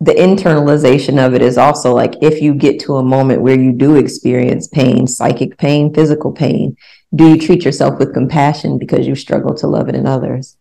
the 0.00 0.12
internalization 0.12 1.24
of 1.24 1.34
it 1.34 1.42
is 1.42 1.56
also 1.56 1.94
like 1.94 2.14
if 2.20 2.42
you 2.42 2.54
get 2.54 2.80
to 2.80 2.96
a 2.96 3.02
moment 3.02 3.40
where 3.42 3.58
you 3.58 3.72
do 3.72 3.96
experience 3.96 4.68
pain, 4.68 5.06
psychic 5.06 5.56
pain, 5.56 5.94
physical 5.94 6.32
pain, 6.32 6.76
do 7.14 7.28
you 7.28 7.38
treat 7.38 7.64
yourself 7.64 7.98
with 7.98 8.12
compassion 8.12 8.76
because 8.78 9.06
you 9.06 9.14
struggle 9.14 9.54
to 9.54 9.66
love 9.66 9.88
it 9.88 9.94
in 9.94 10.06
others? 10.06 10.56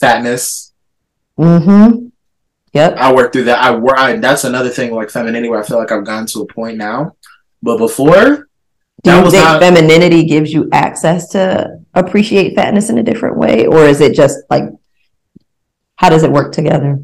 fatness. 0.00 0.72
Mm-hmm. 1.38 2.06
Yep. 2.72 2.96
I 2.96 3.12
work 3.12 3.32
through 3.32 3.44
that. 3.44 3.58
I 3.58 3.74
work. 3.74 3.98
I, 3.98 4.16
that's 4.16 4.44
another 4.44 4.70
thing 4.70 4.94
like 4.94 5.10
femininity 5.10 5.48
where 5.50 5.60
I 5.62 5.66
feel 5.66 5.76
like 5.76 5.92
I've 5.92 6.06
gotten 6.06 6.26
to 6.28 6.40
a 6.40 6.46
point 6.46 6.78
now. 6.78 7.16
But 7.62 7.76
before, 7.78 8.14
Do 8.14 8.46
that 9.04 9.18
you 9.18 9.24
was 9.24 9.32
think 9.34 9.44
not- 9.44 9.60
femininity 9.60 10.24
gives 10.24 10.52
you 10.54 10.68
access 10.72 11.28
to 11.30 11.80
appreciate 11.94 12.54
fatness 12.54 12.88
in 12.88 12.96
a 12.96 13.02
different 13.02 13.36
way? 13.36 13.66
Or 13.66 13.84
is 13.84 14.00
it 14.00 14.14
just 14.14 14.38
like, 14.48 14.64
how 16.00 16.08
does 16.08 16.22
it 16.22 16.32
work 16.32 16.50
together? 16.52 16.98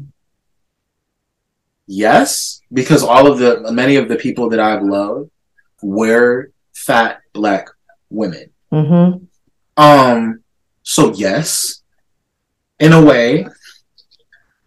yes, 1.85 2.61
because 2.73 3.03
all 3.03 3.31
of 3.31 3.37
the 3.37 3.71
many 3.71 3.95
of 3.95 4.09
the 4.09 4.15
people 4.15 4.49
that 4.49 4.59
I've 4.59 4.83
loved 4.83 5.29
were 5.81 6.51
fat 6.73 7.21
black 7.31 7.67
women. 8.09 8.49
Mm-hmm. 8.73 9.23
Um. 9.81 10.43
So 10.81 11.13
yes, 11.13 11.83
in 12.79 12.91
a 12.93 13.03
way. 13.03 13.47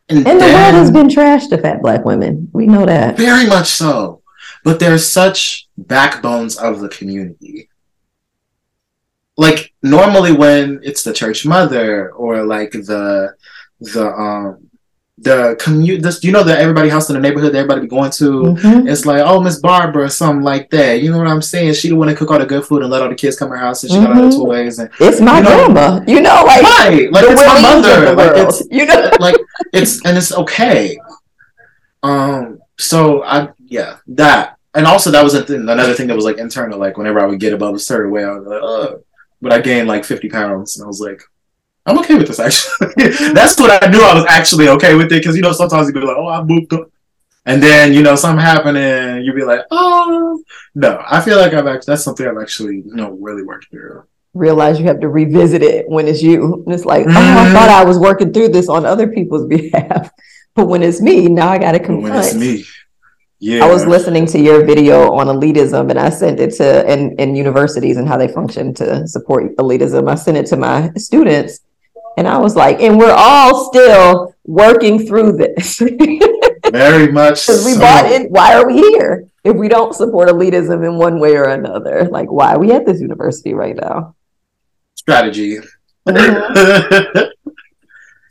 And, 0.08 0.26
And 0.26 0.40
the 0.40 0.44
world 0.44 0.74
has 0.74 0.90
been 0.90 1.08
trashed 1.08 1.50
to 1.50 1.58
fat 1.58 1.82
black 1.82 2.04
women. 2.04 2.50
We 2.52 2.66
know 2.66 2.86
that. 2.86 3.16
very 3.16 3.46
much 3.46 3.68
so, 3.68 4.22
but 4.64 4.80
they're 4.80 4.98
such 4.98 5.68
backbones 5.76 6.56
of 6.56 6.80
the 6.80 6.88
community. 6.88 7.68
Like 9.36 9.72
normally 9.82 10.32
when 10.32 10.80
it's 10.82 11.02
the 11.02 11.12
church 11.12 11.46
mother 11.46 12.10
or 12.10 12.44
like 12.44 12.72
the 12.72 13.34
the 13.80 14.06
um 14.08 14.66
the 15.22 15.54
commute. 15.60 16.02
This, 16.02 16.24
you 16.24 16.32
know, 16.32 16.42
the 16.42 16.58
everybody 16.58 16.88
house 16.88 17.10
in 17.10 17.14
the 17.14 17.20
neighborhood 17.20 17.52
that 17.52 17.58
everybody 17.58 17.82
be 17.82 17.88
going 17.88 18.10
to. 18.12 18.30
Mhm. 18.56 18.90
It's 18.90 19.04
like, 19.04 19.20
oh, 19.22 19.38
Miss 19.42 19.58
Barbara, 19.60 20.04
or 20.04 20.08
something 20.08 20.42
like 20.42 20.70
that. 20.70 21.02
You 21.02 21.10
know 21.10 21.18
what 21.18 21.26
I'm 21.26 21.42
saying? 21.42 21.74
She 21.74 21.90
the 21.90 21.96
one 21.96 22.08
to 22.08 22.14
cook 22.14 22.30
all 22.30 22.38
the 22.38 22.46
good 22.46 22.64
food 22.64 22.80
and 22.82 22.90
let 22.90 23.02
all 23.02 23.10
the 23.10 23.14
kids 23.14 23.36
come 23.36 23.48
to 23.48 23.52
her 23.54 23.60
house, 23.60 23.82
and 23.82 23.92
she 23.92 23.98
got 23.98 24.16
all 24.16 24.22
the 24.30 24.34
Mhm. 24.34 24.38
toys 24.44 24.78
and 24.78 24.88
It's 24.98 25.20
my 25.20 25.38
You 25.38 25.44
know- 25.44 25.50
grandma. 25.72 26.00
You 26.06 26.20
know, 26.22 26.42
like 26.46 26.62
right, 26.62 27.12
like 27.12 27.24
it's 27.28 27.46
my 27.46 27.60
mother. 27.60 28.14
Like 28.14 28.32
it's 28.36 28.62
you 28.70 28.86
know. 28.86 29.10
like 29.20 29.36
it's 29.74 30.02
and 30.06 30.16
it's 30.16 30.32
okay. 30.34 30.96
Um. 32.02 32.58
So 32.78 33.22
I 33.24 33.50
yeah 33.66 33.96
that 34.08 34.56
and 34.74 34.86
also 34.86 35.10
that 35.10 35.22
was 35.22 35.34
a 35.34 35.42
thing, 35.44 35.68
another 35.68 35.92
thing 35.92 36.06
that 36.06 36.16
was 36.16 36.24
like 36.24 36.38
internal. 36.38 36.78
Like 36.78 36.96
whenever 36.96 37.20
I 37.20 37.26
would 37.26 37.40
get 37.40 37.52
above 37.52 37.74
a 37.74 37.78
certain 37.78 38.10
weight, 38.10 38.24
I 38.24 38.32
was 38.38 38.46
like, 38.46 38.62
uh, 38.62 38.96
but 39.42 39.52
I 39.52 39.60
gained 39.60 39.86
like 39.88 40.04
fifty 40.04 40.28
pounds, 40.30 40.76
and 40.76 40.84
I 40.84 40.88
was 40.88 41.00
like. 41.00 41.20
I'm 41.90 41.98
okay 41.98 42.14
with 42.16 42.28
this 42.28 42.38
actually. 42.40 43.32
That's 43.34 43.58
what 43.58 43.82
I 43.82 43.88
knew 43.90 44.00
I 44.02 44.14
was 44.14 44.24
actually 44.28 44.68
okay 44.68 44.94
with 44.94 45.06
it 45.12 45.20
because 45.20 45.36
you 45.36 45.42
know 45.42 45.52
sometimes 45.52 45.86
you'd 45.88 45.94
be 45.94 46.00
like, 46.00 46.16
oh, 46.16 46.28
I 46.28 46.42
moved 46.42 46.72
up, 46.72 46.88
and 47.46 47.62
then 47.62 47.92
you 47.92 48.02
know 48.02 48.14
something 48.16 48.40
happened 48.44 48.78
and 48.78 49.24
you'd 49.24 49.34
be 49.36 49.44
like, 49.44 49.60
oh, 49.70 50.42
no. 50.74 51.02
I 51.08 51.20
feel 51.20 51.36
like 51.38 51.52
I've 51.54 51.66
actually 51.66 51.92
that's 51.92 52.04
something 52.04 52.26
I've 52.26 52.38
actually 52.40 52.76
you 52.76 52.94
know 52.94 53.10
really 53.20 53.42
worked 53.42 53.68
through. 53.70 54.04
Realize 54.34 54.78
you 54.78 54.86
have 54.86 55.00
to 55.00 55.08
revisit 55.08 55.62
it 55.62 55.88
when 55.88 56.06
it's 56.06 56.22
you. 56.22 56.62
And 56.64 56.72
it's 56.74 56.84
like, 56.84 57.04
oh, 57.08 57.10
I 57.10 57.46
Mhm. 57.46 57.52
thought 57.52 57.68
I 57.68 57.84
was 57.84 57.98
working 57.98 58.32
through 58.32 58.50
this 58.50 58.68
on 58.68 58.86
other 58.86 59.08
people's 59.08 59.46
behalf, 59.56 60.10
but 60.54 60.66
when 60.68 60.82
it's 60.82 61.00
me, 61.00 61.26
now 61.28 61.48
I 61.48 61.58
got 61.58 61.72
to 61.72 61.80
confront. 61.80 62.14
when 62.14 62.24
it's 62.24 62.34
me, 62.34 62.64
yeah, 63.40 63.64
I 63.64 63.68
was 63.72 63.86
listening 63.86 64.26
to 64.26 64.38
your 64.38 64.64
video 64.64 65.10
on 65.14 65.26
elitism 65.26 65.90
and 65.90 65.98
I 65.98 66.10
sent 66.10 66.38
it 66.38 66.52
to 66.58 66.86
and, 66.86 67.18
and 67.20 67.36
universities 67.36 67.96
and 67.96 68.06
how 68.06 68.16
they 68.18 68.28
function 68.28 68.72
to 68.74 69.08
support 69.08 69.56
elitism. 69.56 70.08
I 70.08 70.14
sent 70.14 70.36
it 70.36 70.46
to 70.52 70.56
my 70.56 70.90
students 70.96 71.58
and 72.20 72.28
I 72.28 72.36
was 72.36 72.54
like, 72.54 72.82
and 72.82 72.98
we're 72.98 73.16
all 73.16 73.72
still 73.72 74.34
working 74.44 75.06
through 75.06 75.38
this. 75.38 75.78
very 76.70 77.10
much. 77.10 77.46
Because 77.46 77.64
we 77.64 77.72
so. 77.72 77.80
bought 77.80 78.12
in, 78.12 78.26
why 78.26 78.52
are 78.54 78.66
we 78.66 78.74
here? 78.74 79.26
If 79.42 79.56
we 79.56 79.68
don't 79.68 79.94
support 79.94 80.28
elitism 80.28 80.86
in 80.86 80.98
one 80.98 81.18
way 81.18 81.34
or 81.36 81.44
another, 81.44 82.04
like 82.10 82.30
why 82.30 82.52
are 82.54 82.58
we 82.58 82.72
at 82.72 82.84
this 82.84 83.00
university 83.00 83.54
right 83.54 83.74
now? 83.74 84.14
strategy. 84.96 85.58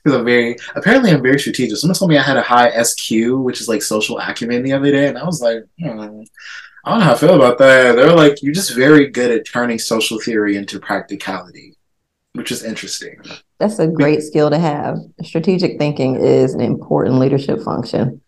Because 0.02 0.18
I'm 0.18 0.24
very 0.24 0.56
apparently 0.76 1.12
I'm 1.12 1.22
very 1.22 1.38
strategic. 1.38 1.76
Someone 1.76 1.94
told 1.94 2.10
me 2.10 2.18
I 2.18 2.22
had 2.22 2.38
a 2.38 2.42
high 2.42 2.72
SQ, 2.82 3.12
which 3.44 3.60
is 3.60 3.68
like 3.68 3.82
social 3.82 4.18
acumen, 4.18 4.64
the 4.64 4.72
other 4.72 4.90
day, 4.92 5.08
and 5.08 5.18
I 5.18 5.26
was 5.26 5.42
like, 5.42 5.66
hmm, 5.78 5.90
I 5.90 6.06
don't 6.06 7.00
know 7.00 7.06
how 7.06 7.12
I 7.12 7.18
feel 7.18 7.36
about 7.36 7.58
that. 7.58 7.98
They're 7.98 8.14
like, 8.14 8.42
you're 8.42 8.54
just 8.54 8.74
very 8.74 9.08
good 9.08 9.30
at 9.30 9.46
turning 9.46 9.78
social 9.78 10.18
theory 10.22 10.56
into 10.56 10.80
practicality, 10.80 11.76
which 12.34 12.52
is 12.52 12.64
interesting. 12.64 13.20
That's 13.60 13.80
a 13.80 13.88
great 13.88 14.22
skill 14.22 14.50
to 14.50 14.60
have. 14.60 14.98
Strategic 15.24 15.78
thinking 15.78 16.16
is 16.16 16.54
an 16.54 16.62
important 16.62 17.16
leadership 17.16 17.62
function. 17.62 18.22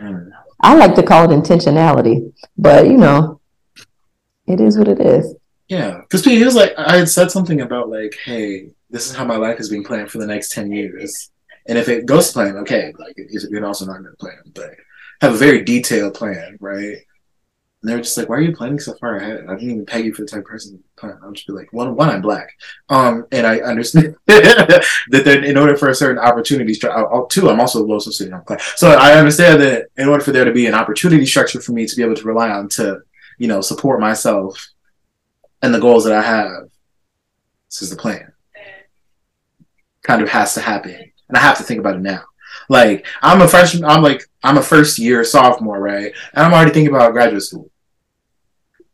Mm. 0.00 0.30
I 0.60 0.74
like 0.76 0.94
to 0.94 1.02
call 1.02 1.30
it 1.30 1.34
intentionality, 1.34 2.32
but 2.56 2.86
you 2.86 2.96
know, 2.96 3.40
it 4.46 4.60
is 4.60 4.78
what 4.78 4.88
it 4.88 5.00
is. 5.00 5.34
Yeah, 5.68 6.00
because 6.02 6.24
he 6.24 6.44
was 6.44 6.54
like, 6.54 6.72
I 6.76 6.98
had 6.98 7.08
said 7.08 7.30
something 7.30 7.60
about 7.60 7.88
like, 7.88 8.16
hey, 8.24 8.70
this 8.90 9.08
is 9.08 9.16
how 9.16 9.24
my 9.24 9.36
life 9.36 9.58
is 9.58 9.68
being 9.70 9.84
planned 9.84 10.10
for 10.10 10.18
the 10.18 10.26
next 10.26 10.52
ten 10.52 10.70
years, 10.70 11.30
and 11.66 11.78
if 11.78 11.88
it 11.88 12.06
goes 12.06 12.28
to 12.28 12.32
plan, 12.34 12.56
okay, 12.58 12.92
like 12.98 13.14
it- 13.16 13.28
it's 13.32 13.46
also 13.62 13.86
not 13.86 13.98
going 14.02 14.10
to 14.10 14.16
plan, 14.16 14.38
but 14.54 14.70
have 15.20 15.34
a 15.34 15.36
very 15.36 15.62
detailed 15.64 16.14
plan, 16.14 16.56
right? 16.60 16.98
And 17.82 17.90
they 17.90 17.94
were 17.96 18.00
just 18.02 18.16
like, 18.16 18.28
"Why 18.28 18.36
are 18.36 18.40
you 18.40 18.54
planning 18.54 18.78
so 18.78 18.94
far 18.94 19.16
ahead?" 19.16 19.44
I 19.48 19.54
didn't 19.54 19.70
even 19.70 19.86
peg 19.86 20.04
you 20.04 20.14
for 20.14 20.22
the 20.22 20.28
type 20.28 20.40
of 20.40 20.44
person 20.46 20.82
plan. 20.96 21.18
I'll 21.22 21.32
just 21.32 21.48
be 21.48 21.52
like, 21.52 21.72
"One, 21.72 21.96
one, 21.96 22.08
I'm 22.10 22.22
black, 22.22 22.50
um, 22.88 23.26
and 23.32 23.44
I 23.46 23.58
understand 23.58 24.14
that 24.26 24.84
then 25.10 25.42
in 25.44 25.56
order 25.58 25.76
for 25.76 25.88
a 25.88 25.94
certain 25.94 26.18
opportunity, 26.22 26.74
stru- 26.74 26.90
I'll- 26.90 27.08
I'll- 27.12 27.26
two, 27.26 27.50
I'm 27.50 27.58
also 27.60 27.82
a 27.82 27.86
low 27.86 27.98
socioeconomic 27.98 28.46
class, 28.46 28.72
so 28.76 28.90
I 28.92 29.14
understand 29.18 29.60
that 29.62 29.86
in 29.96 30.08
order 30.08 30.22
for 30.22 30.30
there 30.30 30.44
to 30.44 30.52
be 30.52 30.66
an 30.66 30.74
opportunity 30.74 31.26
structure 31.26 31.60
for 31.60 31.72
me 31.72 31.86
to 31.86 31.96
be 31.96 32.02
able 32.04 32.14
to 32.14 32.24
rely 32.24 32.50
on 32.50 32.68
to, 32.70 33.00
you 33.38 33.48
know, 33.48 33.60
support 33.60 33.98
myself 34.00 34.68
and 35.62 35.74
the 35.74 35.80
goals 35.80 36.04
that 36.04 36.12
I 36.14 36.22
have, 36.22 36.68
this 37.68 37.82
is 37.82 37.90
the 37.90 37.96
plan. 37.96 38.32
Kind 40.02 40.22
of 40.22 40.28
has 40.28 40.54
to 40.54 40.60
happen, 40.60 40.94
and 41.28 41.36
I 41.36 41.40
have 41.40 41.58
to 41.58 41.64
think 41.64 41.80
about 41.80 41.96
it 41.96 42.02
now. 42.02 42.22
Like 42.68 43.06
I'm 43.22 43.40
a 43.40 43.48
freshman, 43.48 43.84
I'm 43.84 44.02
like 44.02 44.22
I'm 44.44 44.58
a 44.58 44.62
first 44.62 44.98
year 45.00 45.24
sophomore, 45.24 45.80
right? 45.80 46.12
And 46.34 46.44
I'm 46.46 46.52
already 46.52 46.72
thinking 46.72 46.94
about 46.94 47.12
graduate 47.12 47.42
school. 47.42 47.70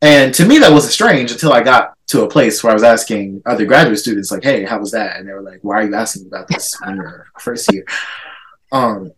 And 0.00 0.32
to 0.34 0.44
me, 0.46 0.58
that 0.58 0.72
wasn't 0.72 0.92
strange 0.92 1.32
until 1.32 1.52
I 1.52 1.62
got 1.62 1.94
to 2.08 2.22
a 2.22 2.28
place 2.28 2.62
where 2.62 2.70
I 2.70 2.74
was 2.74 2.82
asking 2.84 3.42
other 3.44 3.66
graduate 3.66 3.98
students, 3.98 4.30
like, 4.30 4.44
"Hey, 4.44 4.64
how 4.64 4.78
was 4.78 4.92
that?" 4.92 5.16
And 5.16 5.28
they 5.28 5.32
were 5.32 5.42
like, 5.42 5.58
"Why 5.62 5.76
are 5.80 5.86
you 5.88 5.94
asking 5.94 6.26
about 6.26 6.46
this 6.48 6.74
when 6.84 6.96
you're 6.96 7.26
first 7.40 7.72
year?" 7.72 7.84
Um, 8.70 9.12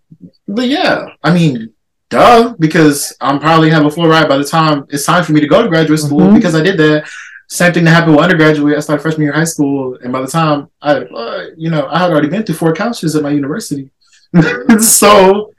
but 0.49 0.69
yeah, 0.69 1.07
I 1.23 1.33
mean, 1.35 1.73
duh, 2.09 2.55
because 2.59 3.15
I'm 3.21 3.39
probably 3.41 3.71
have 3.71 3.85
a 3.85 3.91
full 3.91 4.09
ride 4.09 4.29
by 4.29 4.39
the 4.39 4.45
time 4.45 4.87
it's 4.89 5.05
time 5.05 5.23
for 5.25 5.33
me 5.33 5.41
to 5.41 5.47
go 5.49 5.63
to 5.63 5.69
graduate 5.69 6.01
school 6.01 6.21
Mhm. 6.21 6.35
because 6.35 6.55
I 6.55 6.63
did 6.63 6.79
that. 6.79 7.05
Same 7.49 7.73
thing 7.73 7.85
that 7.85 7.91
happened 7.91 8.15
with 8.15 8.23
undergraduate. 8.25 8.77
I 8.77 8.81
started 8.81 9.03
freshman 9.03 9.23
year 9.23 9.33
of 9.33 9.37
high 9.39 9.45
school, 9.45 9.99
and 10.03 10.13
by 10.13 10.21
the 10.21 10.29
time 10.29 10.69
I, 10.81 10.93
uh, 10.99 11.45
you 11.57 11.69
know, 11.69 11.89
I 11.91 11.99
had 11.99 12.11
already 12.11 12.29
been 12.29 12.45
through 12.45 12.55
four 12.55 12.73
counselors 12.73 13.17
at 13.17 13.23
my 13.25 13.31
university, 13.31 13.91
so 14.79 15.51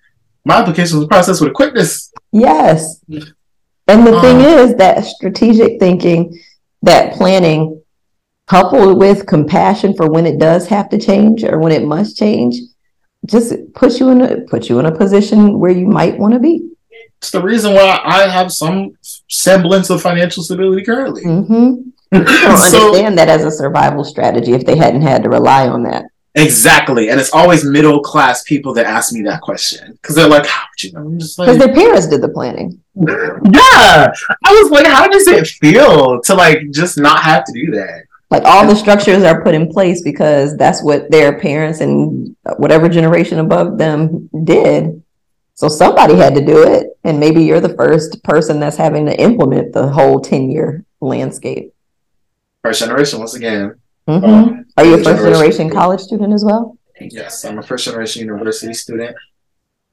my 0.46 0.56
application 0.56 0.98
was 1.00 1.08
processed 1.08 1.42
with 1.42 1.52
a 1.52 1.54
quickness. 1.54 2.12
Yes. 2.32 3.02
And 3.92 4.08
the 4.08 4.20
thing 4.22 4.38
Um, 4.38 4.46
is 4.64 4.76
that 4.76 5.04
strategic 5.06 5.80
thinking, 5.80 6.20
that 6.82 7.14
planning, 7.14 7.82
coupled 8.48 8.98
with 8.98 9.26
compassion 9.26 9.94
for 9.96 10.10
when 10.10 10.26
it 10.26 10.38
does 10.40 10.68
have 10.68 10.90
to 10.90 10.98
change 10.98 11.44
or 11.44 11.60
when 11.60 11.72
it 11.72 11.84
must 11.84 12.18
change, 12.18 12.56
just 13.26 13.54
puts 13.76 14.00
you 14.00 14.10
in 14.10 14.22
a 14.22 14.42
puts 14.52 14.70
you 14.70 14.80
in 14.80 14.86
a 14.86 14.92
position 15.04 15.60
where 15.60 15.72
you 15.72 15.86
might 15.86 16.18
want 16.18 16.34
to 16.34 16.40
be. 16.40 16.56
It's 17.20 17.32
the 17.32 17.42
reason 17.42 17.74
why 17.74 18.00
I 18.04 18.28
have 18.28 18.52
some 18.52 18.98
semblance 19.30 19.90
of 19.92 20.02
financial 20.02 20.42
stability 20.44 20.84
currently. 20.84 21.24
hmm 21.24 21.74
I 22.14 22.18
don't 22.24 22.58
So- 22.58 22.88
understand 22.88 23.18
that 23.20 23.30
as 23.30 23.44
a 23.46 23.52
survival 23.52 24.04
strategy 24.04 24.54
if 24.54 24.66
they 24.66 24.76
hadn't 24.76 25.04
had 25.04 25.24
to 25.24 25.30
rely 25.30 25.68
on 25.68 25.84
that. 25.84 26.06
Exactly, 26.36 27.10
and 27.10 27.20
it's 27.20 27.34
always 27.34 27.66
middle 27.66 28.00
class 28.00 28.44
people 28.44 28.74
that 28.76 28.86
ask 28.86 29.12
me 29.12 29.22
that 29.24 29.42
question 29.42 29.92
because 29.94 30.16
they're 30.16 30.30
like, 30.30 30.46
"How 30.46 30.64
would 30.64 30.84
you?" 30.84 30.98
I'm 30.98 31.20
just 31.20 31.38
like, 31.38 31.48
Because 31.48 31.60
their 31.60 31.74
parents 31.74 32.08
did 32.08 32.22
the 32.22 32.30
planning. 32.30 32.82
yeah. 32.96 34.12
I 34.46 34.62
was 34.62 34.72
like, 34.72 34.86
how 34.86 35.08
does 35.08 35.28
it 35.28 35.48
feel 35.48 36.22
to 36.22 36.34
like 36.34 36.60
just 36.72 36.98
not 36.98 37.22
have 37.24 37.44
to 37.46 37.54
do 37.54 37.72
that? 37.72 38.04
Like 38.30 38.44
all 38.46 38.66
the 38.66 38.76
structures 38.76 39.24
are 39.24 39.44
put 39.44 39.56
in 39.56 39.70
place 39.70 40.02
because 40.02 40.56
that's 40.56 40.82
what 40.82 41.12
their 41.12 41.38
parents 41.38 41.82
and 41.82 42.34
whatever 42.58 42.88
generation 42.88 43.40
above 43.40 43.78
them 43.78 44.30
did. 44.46 45.04
So 45.56 45.68
somebody 45.68 46.16
had 46.16 46.34
to 46.36 46.46
do 46.46 46.64
it. 46.64 46.98
And 47.04 47.20
maybe 47.20 47.44
you're 47.44 47.60
the 47.60 47.76
first 47.76 48.24
person 48.24 48.60
that's 48.60 48.78
having 48.78 49.06
to 49.08 49.20
implement 49.20 49.74
the 49.74 49.90
whole 49.90 50.22
10 50.22 50.50
year 50.50 50.86
landscape. 51.02 51.74
First 52.64 52.80
generation, 52.80 53.20
once 53.20 53.34
again. 53.34 53.81
Mhm. 54.10 54.24
um, 54.24 54.66
Are 54.78 54.86
you 54.86 54.94
a 54.96 54.98
first 54.98 55.06
generation 55.06 55.34
generation- 55.34 55.70
college 55.70 56.02
student 56.02 56.34
as 56.34 56.44
well? 56.44 56.78
Yes, 57.00 57.46
I'm 57.46 57.58
a 57.60 57.64
first 57.64 57.86
generation 57.86 58.26
university 58.26 58.74
student. 58.74 59.16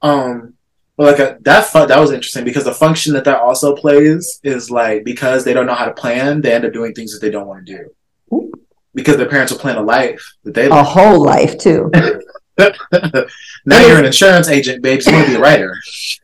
Um, 0.02 0.54
but 0.96 1.06
like 1.06 1.18
a, 1.20 1.38
that 1.42 1.64
fu- 1.66 1.86
that 1.86 1.98
was 2.00 2.10
interesting 2.12 2.44
because 2.44 2.64
the 2.64 2.72
function 2.74 3.12
that 3.14 3.24
that 3.24 3.40
also 3.40 3.74
plays 3.74 4.40
is 4.42 4.70
like 4.70 5.04
because 5.04 5.44
they 5.44 5.54
don't 5.54 5.66
know 5.66 5.74
how 5.74 5.86
to 5.86 5.92
plan, 5.94 6.40
they 6.40 6.52
end 6.52 6.64
up 6.64 6.72
doing 6.72 6.92
things 6.92 7.12
that 7.12 7.20
they 7.24 7.30
don't 7.30 7.46
want 7.46 7.64
to 7.66 7.72
do. 7.76 8.34
Ooh. 8.34 8.52
Because 8.94 9.16
their 9.16 9.28
parents 9.28 9.52
will 9.52 9.60
plan 9.60 9.76
a 9.76 9.82
life 9.82 10.22
that 10.44 10.54
they 10.54 10.66
A 10.66 10.70
live. 10.70 10.86
whole 10.86 11.22
life 11.22 11.56
too. 11.58 11.90
now 12.58 13.86
you're 13.86 13.98
an 13.98 14.04
insurance 14.04 14.48
agent, 14.48 14.82
babes. 14.82 15.06
You 15.06 15.12
want 15.12 15.26
to 15.26 15.32
be 15.32 15.36
a 15.36 15.40
writer. 15.40 15.76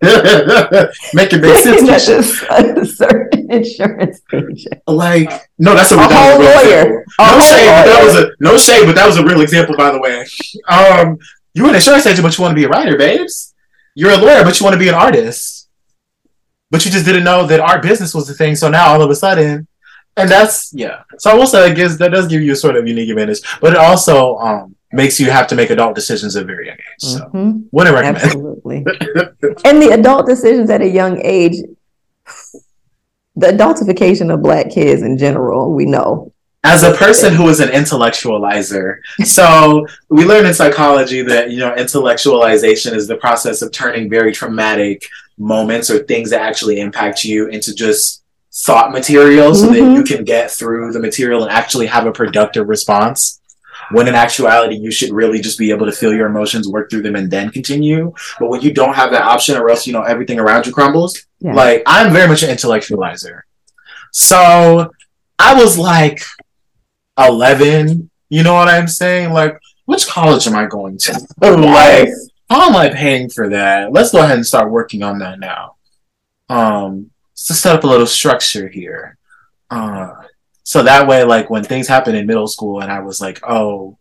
Make 1.14 1.32
your 1.32 1.40
big 1.40 1.56
sense. 1.58 1.86
That's 1.86 2.08
Keisha. 2.08 2.82
a 2.82 2.86
certain 2.86 3.52
insurance 3.52 4.20
agent. 4.32 4.82
Like, 4.86 5.30
no, 5.58 5.74
that's 5.74 5.92
a, 5.92 5.94
A 5.94 5.98
that 5.98 6.10
whole 6.12 6.40
real 6.40 6.50
lawyer. 6.50 7.04
A 7.18 7.22
No 7.22 7.28
whole 7.28 7.40
shade, 7.40 7.66
but 7.66 7.84
that 7.86 8.04
was 8.04 8.16
a 8.16 8.30
no 8.40 8.58
shade, 8.58 8.86
but 8.86 8.94
that 8.96 9.06
was 9.06 9.16
a 9.16 9.24
real 9.24 9.40
example, 9.40 9.76
by 9.76 9.92
the 9.92 10.00
way. 10.00 10.26
Um, 10.68 11.18
you're 11.54 11.68
an 11.68 11.74
insurance 11.76 12.06
agent, 12.06 12.24
but 12.24 12.36
you 12.36 12.42
want 12.42 12.52
to 12.52 12.56
be 12.56 12.64
a 12.64 12.68
writer, 12.68 12.98
babes. 12.98 13.54
You're 13.94 14.12
a 14.12 14.16
lawyer, 14.16 14.42
but 14.42 14.58
you 14.58 14.64
want 14.64 14.74
to 14.74 14.80
be 14.80 14.88
an 14.88 14.94
artist. 14.94 15.68
But 16.70 16.84
you 16.84 16.90
just 16.90 17.04
didn't 17.04 17.22
know 17.22 17.46
that 17.46 17.60
art 17.60 17.82
business 17.82 18.12
was 18.12 18.26
the 18.26 18.34
thing. 18.34 18.56
So 18.56 18.68
now 18.68 18.88
all 18.88 19.02
of 19.02 19.10
a 19.10 19.14
sudden, 19.14 19.68
and 20.16 20.28
that's 20.28 20.72
yeah. 20.74 21.02
So 21.18 21.30
I 21.30 21.34
will 21.34 21.46
say, 21.46 21.64
I 21.64 21.72
guess 21.72 21.96
that 21.98 22.10
does 22.10 22.26
give 22.26 22.42
you 22.42 22.52
a 22.52 22.56
sort 22.56 22.74
of 22.74 22.88
unique 22.88 23.10
advantage, 23.10 23.40
but 23.60 23.72
it 23.74 23.78
also 23.78 24.36
um 24.38 24.74
makes 24.94 25.18
you 25.20 25.30
have 25.30 25.46
to 25.48 25.54
make 25.56 25.70
adult 25.70 25.94
decisions 25.94 26.36
at 26.36 26.42
a 26.44 26.46
very 26.46 26.66
young 26.66 26.76
age. 26.76 27.00
So 27.00 27.18
Mhm. 27.34 27.64
wouldn't 27.72 27.94
recommend. 27.94 28.16
Absolutely. 28.24 28.76
and 29.64 29.82
the 29.82 29.90
adult 29.92 30.26
decisions 30.26 30.70
at 30.70 30.80
a 30.82 30.88
young 30.88 31.20
age, 31.24 31.56
the 33.36 33.48
adultification 33.48 34.32
of 34.32 34.42
black 34.42 34.70
kids 34.70 35.02
in 35.02 35.18
general, 35.18 35.72
we 35.72 35.84
know. 35.86 36.30
as 36.66 36.82
a 36.82 36.92
person 36.94 37.34
who 37.34 37.46
is 37.50 37.60
an 37.60 37.68
intellectualizer 37.68 38.96
so 39.22 39.86
we 40.08 40.24
learn 40.24 40.46
in 40.46 40.54
psychology 40.54 41.20
that 41.20 41.50
you 41.50 41.58
know 41.58 41.74
intellectualization 41.74 42.94
is 42.94 43.06
the 43.06 43.16
process 43.16 43.60
of 43.60 43.70
turning 43.70 44.08
very 44.08 44.32
traumatic 44.32 45.04
moments 45.36 45.90
or 45.90 45.98
things 46.04 46.30
that 46.30 46.40
actually 46.40 46.80
impact 46.80 47.22
you 47.22 47.48
into 47.48 47.74
just 47.74 48.22
thought 48.64 48.92
material 48.92 49.54
so 49.54 49.66
that 49.66 49.74
Mhm. 49.82 49.94
you 49.96 50.02
can 50.04 50.24
get 50.24 50.50
through 50.50 50.90
the 50.92 51.00
material 51.00 51.42
and 51.42 51.52
actually 51.52 51.84
have 51.86 52.06
a 52.06 52.12
productive 52.12 52.66
response 52.76 53.40
when 53.90 54.08
in 54.08 54.14
actuality 54.14 54.76
you 54.76 54.90
should 54.90 55.10
really 55.10 55.40
just 55.40 55.58
be 55.58 55.70
able 55.70 55.86
to 55.86 55.92
feel 55.92 56.12
your 56.12 56.26
emotions, 56.26 56.68
work 56.68 56.90
through 56.90 57.02
them, 57.02 57.16
and 57.16 57.30
then 57.30 57.50
continue. 57.50 58.12
But 58.38 58.48
when 58.48 58.60
you 58.60 58.72
don't 58.72 58.94
have 58.94 59.10
that 59.12 59.22
option, 59.22 59.56
or 59.56 59.70
else 59.70 59.86
you 59.86 59.92
know 59.92 60.02
everything 60.02 60.38
around 60.38 60.66
you 60.66 60.72
crumbles. 60.72 61.26
Yeah. 61.40 61.54
Like 61.54 61.82
I'm 61.86 62.12
very 62.12 62.28
much 62.28 62.42
an 62.42 62.50
intellectualizer, 62.50 63.42
so 64.12 64.90
I 65.38 65.54
was 65.54 65.76
like 65.78 66.22
11. 67.18 68.10
You 68.30 68.42
know 68.42 68.54
what 68.54 68.68
I'm 68.68 68.88
saying? 68.88 69.32
Like, 69.32 69.58
which 69.84 70.08
college 70.08 70.46
am 70.46 70.56
I 70.56 70.66
going 70.66 70.98
to? 70.98 71.12
like, 71.40 72.08
how 72.48 72.68
am 72.68 72.76
I 72.76 72.88
paying 72.88 73.28
for 73.28 73.50
that? 73.50 73.92
Let's 73.92 74.12
go 74.12 74.18
ahead 74.18 74.36
and 74.36 74.46
start 74.46 74.70
working 74.70 75.02
on 75.02 75.18
that 75.18 75.38
now. 75.38 75.76
Um, 76.48 77.10
to 77.36 77.54
set 77.54 77.76
up 77.76 77.84
a 77.84 77.86
little 77.86 78.06
structure 78.06 78.68
here. 78.68 79.18
Uh, 79.70 80.14
so 80.64 80.82
that 80.82 81.06
way, 81.06 81.22
like 81.24 81.48
when 81.50 81.62
things 81.62 81.86
happen 81.86 82.14
in 82.14 82.26
middle 82.26 82.48
school, 82.48 82.80
and 82.80 82.90
I 82.90 83.00
was 83.00 83.20
like, 83.20 83.38
oh, 83.46 83.96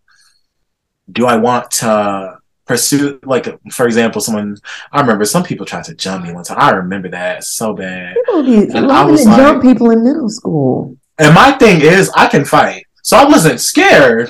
do 1.11 1.25
I 1.25 1.35
want 1.35 1.69
to 1.71 2.37
pursue, 2.65 3.19
like, 3.23 3.45
for 3.71 3.85
example, 3.85 4.21
someone, 4.21 4.55
I 4.91 5.01
remember 5.01 5.25
some 5.25 5.43
people 5.43 5.65
tried 5.65 5.83
to 5.85 5.93
jump 5.95 6.25
me 6.25 6.31
time. 6.43 6.57
I 6.57 6.71
remember 6.71 7.09
that 7.09 7.43
so 7.43 7.73
bad. 7.73 8.15
People 8.15 8.43
be 8.43 8.65
loving 8.79 9.11
was 9.11 9.25
to 9.25 9.35
jump 9.35 9.61
people 9.61 9.91
in 9.91 10.03
middle 10.03 10.29
school. 10.29 10.97
And 11.19 11.35
my 11.35 11.51
thing 11.51 11.81
is, 11.81 12.09
I 12.15 12.27
can 12.27 12.45
fight. 12.45 12.85
So 13.03 13.17
I 13.17 13.25
wasn't 13.25 13.59
scared. 13.59 14.29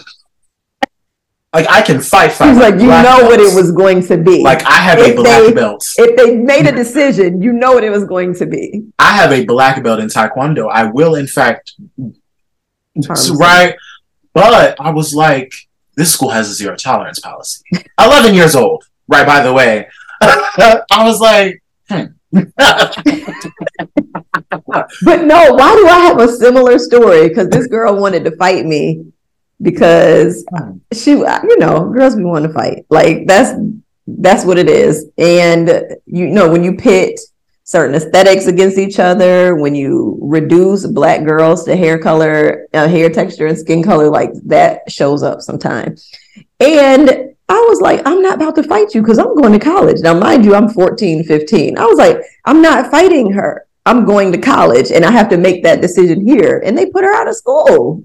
Like, 1.54 1.70
I 1.70 1.84
can 1.84 2.02
fight, 2.02 2.32
fight. 2.32 2.50
He's 2.50 2.58
like, 2.58 2.74
you 2.74 2.88
black 2.88 3.06
know 3.06 3.28
what 3.28 3.40
it 3.40 3.54
was 3.54 3.72
going 3.72 4.02
to 4.08 4.18
be. 4.18 4.42
Like, 4.42 4.66
I 4.66 4.78
have 4.78 4.98
If 4.98 5.12
a 5.12 5.22
black 5.22 5.44
they- 5.44 5.54
belt. 5.54 5.86
if 5.98 6.18
they 6.18 6.36
made 6.36 6.66
a 6.66 6.72
decision, 6.72 7.40
you 7.44 7.54
know 7.54 7.74
what 7.74 7.84
it 7.84 7.92
was 7.92 8.06
going 8.06 8.34
to 8.36 8.48
be. 8.48 8.84
I 8.98 9.14
have 9.14 9.32
a 9.32 9.46
black 9.46 9.84
belt 9.84 10.00
in 10.00 10.08
Taekwondo. 10.08 10.72
I 10.72 10.86
will, 10.86 11.14
in 11.14 11.28
fact, 11.28 11.74
Right. 12.96 13.76
But 14.34 14.80
I 14.80 14.90
was 14.90 15.14
like, 15.14 15.54
this 15.96 16.12
school 16.14 16.30
has 16.30 16.50
a 16.50 16.54
zero 16.54 16.76
tolerance 16.76 17.20
policy. 17.20 17.64
11 18.00 18.34
years 18.34 18.56
old, 18.56 18.84
right? 19.08 19.26
By 19.26 19.44
the 19.44 19.54
way, 19.54 19.88
I 20.22 20.84
was 21.04 21.20
like, 21.20 21.62
hmm. 21.90 22.06
But 25.04 25.26
no, 25.26 25.54
why 25.54 25.76
do 25.76 25.88
I 25.88 26.00
have 26.08 26.20
a 26.20 26.28
similar 26.28 26.80
story? 26.80 27.30
Because 27.30 27.50
this 27.50 27.68
girl 27.68 28.00
wanted 28.00 28.24
to 28.26 28.36
fight 28.38 28.66
me 28.66 29.06
because 29.62 30.46
she, 30.92 31.12
you 31.12 31.58
know, 31.60 31.92
girls 31.92 32.16
be 32.16 32.24
wanting 32.24 32.50
to 32.50 32.54
fight. 32.54 32.86
Like 32.90 33.28
that's 33.28 33.52
that's 34.08 34.46
what 34.46 34.58
it 34.58 34.70
is. 34.70 35.10
And 35.18 35.98
you 36.06 36.28
know, 36.28 36.52
when 36.52 36.64
you 36.64 36.76
pit 36.76 37.20
certain 37.74 37.96
aesthetics 37.96 38.46
against 38.46 38.78
each 38.78 39.00
other, 39.00 39.56
when 39.56 39.74
you 39.74 40.20
reduce 40.22 40.86
black 40.86 41.26
girls 41.26 41.64
to 41.64 41.76
hair 41.76 41.98
color, 41.98 42.68
uh, 42.76 42.88
hair 42.88 43.10
texture, 43.10 43.48
and 43.48 43.58
skin 43.58 43.82
color, 43.82 44.12
like 44.12 44.32
that 44.46 44.90
shows 44.92 45.24
up 45.24 45.42
sometimes. 45.42 46.12
And 46.60 47.10
I 47.50 47.60
was 47.68 47.82
like, 47.82 48.04
I'm 48.06 48.22
not 48.22 48.36
about 48.36 48.54
to 48.58 48.64
fight 48.64 48.94
you 48.94 49.02
because 49.02 49.18
I'm 49.18 49.36
going 49.36 49.54
to 49.54 49.60
college. 49.60 50.02
Now, 50.02 50.14
mind 50.14 50.46
you, 50.46 50.54
I'm 50.54 50.70
14, 50.70 51.24
15. 51.24 51.80
I 51.80 51.86
was 51.86 51.98
like, 51.98 52.18
I'm 52.46 52.62
not 52.62 52.92
fighting 52.92 53.34
her. 53.34 53.66
I'm 53.88 54.06
going 54.06 54.32
to 54.34 54.38
college 54.38 54.92
and 54.92 55.04
I 55.04 55.10
have 55.10 55.28
to 55.30 55.38
make 55.38 55.64
that 55.64 55.82
decision 55.82 56.28
here. 56.28 56.62
And 56.64 56.78
they 56.78 56.86
put 56.86 57.04
her 57.04 57.14
out 57.14 57.28
of 57.28 57.36
school. 57.36 58.04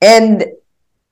And 0.00 0.46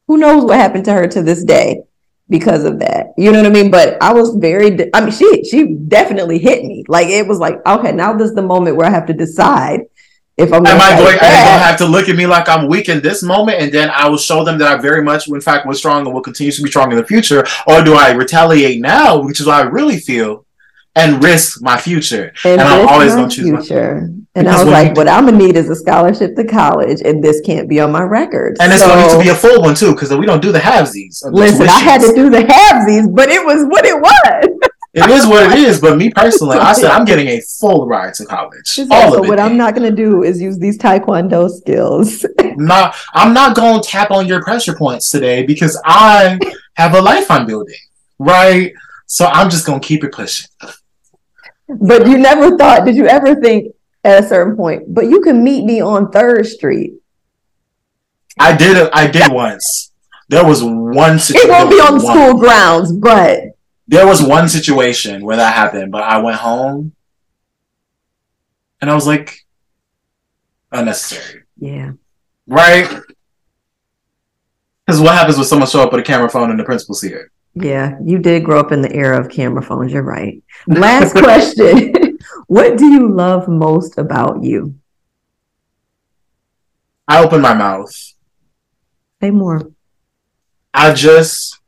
who 0.08 0.16
knows 0.16 0.44
what 0.44 0.56
happened 0.56 0.86
to 0.86 0.94
her 0.94 1.06
to 1.08 1.22
this 1.22 1.44
day 1.44 1.82
because 2.30 2.64
of 2.64 2.78
that. 2.78 3.08
You 3.18 3.32
know 3.32 3.42
what 3.42 3.46
I 3.46 3.50
mean? 3.50 3.70
But 3.70 4.02
I 4.02 4.14
was 4.14 4.34
very 4.36 4.94
I 4.94 5.00
mean 5.02 5.10
she 5.10 5.44
she 5.44 5.74
definitely 5.74 6.38
hit 6.38 6.64
me. 6.64 6.84
Like 6.88 7.08
it 7.08 7.26
was 7.26 7.38
like, 7.38 7.64
okay, 7.66 7.92
now 7.92 8.14
this 8.14 8.30
is 8.30 8.34
the 8.34 8.42
moment 8.42 8.76
where 8.76 8.86
I 8.86 8.90
have 8.90 9.06
to 9.06 9.12
decide 9.12 9.80
if 10.36 10.52
I'm 10.52 10.64
Am 10.66 10.80
I 10.80 10.96
going? 10.96 11.16
Are 11.16 11.20
they 11.20 11.44
going 11.44 11.58
to 11.58 11.64
have 11.64 11.78
to 11.78 11.86
look 11.86 12.08
at 12.08 12.16
me 12.16 12.26
like 12.26 12.48
I'm 12.48 12.66
weak 12.66 12.88
in 12.88 13.02
this 13.02 13.22
moment, 13.22 13.60
and 13.60 13.70
then 13.70 13.90
I 13.90 14.08
will 14.08 14.16
show 14.16 14.42
them 14.42 14.58
that 14.58 14.72
I 14.72 14.80
very 14.80 15.02
much, 15.02 15.28
in 15.28 15.40
fact, 15.40 15.66
was 15.66 15.78
strong 15.78 16.06
and 16.06 16.14
will 16.14 16.22
continue 16.22 16.52
to 16.52 16.62
be 16.62 16.70
strong 16.70 16.90
in 16.92 16.96
the 16.96 17.04
future, 17.04 17.44
or 17.66 17.84
do 17.84 17.94
I 17.94 18.12
retaliate 18.12 18.80
now, 18.80 19.20
which 19.20 19.40
is 19.40 19.46
what 19.46 19.56
I 19.56 19.68
really 19.68 19.98
feel, 19.98 20.46
and 20.96 21.22
risk 21.22 21.62
my 21.62 21.76
future? 21.76 22.32
and, 22.44 22.60
and 22.60 22.68
I'm 22.68 22.88
always 22.88 23.14
gonna 23.14 23.28
choose 23.30 23.50
my- 23.50 23.60
future. 23.60 24.10
and 24.34 24.48
I 24.48 24.62
was 24.62 24.72
like, 24.72 24.96
what 24.96 25.08
I'm 25.08 25.26
gonna 25.26 25.38
need 25.38 25.56
is 25.56 25.68
a 25.70 25.76
scholarship 25.76 26.36
to 26.36 26.44
college, 26.44 27.00
and 27.02 27.22
this 27.22 27.40
can't 27.42 27.68
be 27.68 27.80
on 27.80 27.92
my 27.92 28.02
record. 28.02 28.56
And 28.60 28.72
it's 28.72 28.84
going 28.84 28.96
to 28.98 29.06
need 29.06 29.18
to 29.18 29.22
be 29.24 29.28
a 29.30 29.34
full 29.34 29.62
one 29.62 29.74
too, 29.74 29.92
because 29.92 30.12
we 30.14 30.26
don't 30.26 30.42
do 30.42 30.52
the 30.52 30.58
halvesies. 30.58 31.20
the 31.22 31.30
Listen, 31.32 31.68
I 31.68 31.78
had 31.78 32.00
to 32.00 32.12
do 32.14 32.30
the 32.30 32.42
halvesies, 32.42 33.14
but 33.14 33.28
it 33.28 33.44
was 33.44 33.64
what 33.66 33.84
it 33.84 34.00
was. 34.00 34.70
It 34.92 35.08
is 35.08 35.24
what 35.24 35.52
it 35.52 35.58
is. 35.58 35.80
But 35.80 35.96
me 35.98 36.10
personally, 36.10 36.58
I 36.58 36.72
said 36.72 36.90
I'm 36.96 37.04
getting 37.04 37.28
a 37.28 37.40
full 37.40 37.86
ride 37.86 38.14
to 38.14 38.24
college. 38.26 38.66
She's 38.66 38.90
All 38.90 39.08
of 39.08 39.14
so 39.14 39.24
it. 39.24 39.28
what 39.28 39.38
I'm 39.38 39.56
not 39.56 39.74
gonna 39.76 39.92
do 39.92 40.24
is 40.24 40.40
use 40.42 40.58
these 40.58 40.76
taekwondo 40.78 41.48
skills. 41.48 42.26
not 42.56 42.96
I'm 43.14 43.32
not 43.32 43.54
going 43.54 43.80
to 43.80 43.88
tap 43.88 44.10
on 44.10 44.26
your 44.26 44.42
pressure 44.42 44.74
points 44.74 45.08
today 45.10 45.44
because 45.44 45.80
I 45.84 46.38
have 46.74 46.94
a 46.94 47.00
life 47.00 47.30
I'm 47.30 47.46
building, 47.46 47.76
right? 48.18 48.72
So 49.06 49.26
I'm 49.26 49.48
just 49.48 49.64
gonna 49.66 49.80
keep 49.80 50.02
it 50.02 50.12
pushing. 50.12 50.48
But 51.80 52.06
you 52.06 52.18
never 52.18 52.56
thought, 52.56 52.84
did 52.84 52.96
you 52.96 53.06
ever 53.06 53.34
think 53.40 53.74
at 54.04 54.24
a 54.24 54.26
certain 54.28 54.56
point, 54.56 54.92
but 54.94 55.06
you 55.06 55.20
can 55.20 55.44
meet 55.44 55.64
me 55.64 55.80
on 55.80 56.10
Third 56.10 56.46
Street? 56.46 56.94
I 58.38 58.56
did 58.56 58.76
it. 58.76 58.90
I 58.94 59.06
did 59.06 59.30
once. 59.30 59.92
There 60.28 60.44
was 60.44 60.62
one 60.62 61.18
situation. 61.18 61.50
It 61.50 61.52
won't 61.52 61.70
be 61.70 61.80
on 61.80 61.94
one- 61.94 62.00
school 62.00 62.38
grounds, 62.40 62.92
but 62.92 63.40
There 63.88 64.06
was 64.06 64.22
one 64.22 64.48
situation 64.48 65.24
where 65.24 65.36
that 65.36 65.54
happened, 65.54 65.90
but 65.90 66.02
I 66.04 66.18
went 66.18 66.36
home, 66.38 66.94
and 68.80 68.88
I 68.88 68.94
was 68.94 69.06
like, 69.06 69.44
unnecessary, 70.70 71.42
yeah. 71.58 71.92
right? 72.46 72.88
Because 74.86 75.00
what 75.00 75.14
happens 75.14 75.36
when 75.36 75.46
someone 75.46 75.68
show 75.68 75.82
up 75.82 75.92
with 75.92 76.00
a 76.00 76.04
camera 76.04 76.30
phone 76.30 76.50
and 76.50 76.58
the 76.58 76.64
principal 76.64 76.94
see 76.94 77.08
it? 77.08 77.26
Yeah, 77.62 77.98
you 78.04 78.18
did 78.18 78.44
grow 78.44 78.60
up 78.60 78.72
in 78.72 78.82
the 78.82 78.92
era 78.92 79.18
of 79.20 79.30
camera 79.30 79.62
phones. 79.62 79.92
You're 79.92 80.02
right. 80.02 80.42
Last 80.66 81.12
question. 81.12 82.18
what 82.46 82.76
do 82.76 82.86
you 82.86 83.08
love 83.08 83.48
most 83.48 83.98
about 83.98 84.42
you? 84.42 84.74
I 87.06 87.22
open 87.22 87.40
my 87.40 87.54
mouth. 87.54 87.92
Say 89.20 89.30
more. 89.30 89.70
I 90.72 90.94
just 90.94 91.60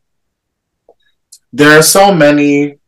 there 1.53 1.78
are 1.78 1.82
so 1.82 2.14
many 2.14 2.78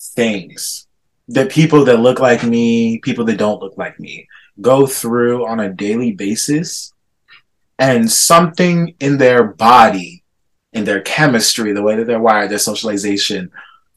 things 0.00 0.88
that 1.28 1.50
people 1.50 1.84
that 1.84 2.00
look 2.00 2.18
like 2.18 2.42
me, 2.42 2.98
people 2.98 3.24
that 3.26 3.38
don't 3.38 3.62
look 3.62 3.78
like 3.78 3.98
me, 4.00 4.26
go 4.60 4.86
through 4.86 5.46
on 5.46 5.60
a 5.60 5.72
daily 5.72 6.12
basis. 6.12 6.92
And 7.78 8.10
something 8.10 8.94
in 9.00 9.18
their 9.18 9.42
body, 9.44 10.21
in 10.72 10.84
their 10.84 11.00
chemistry, 11.02 11.72
the 11.72 11.82
way 11.82 11.96
that 11.96 12.06
they're 12.06 12.20
wired, 12.20 12.50
their 12.50 12.58
socialization, 12.58 13.50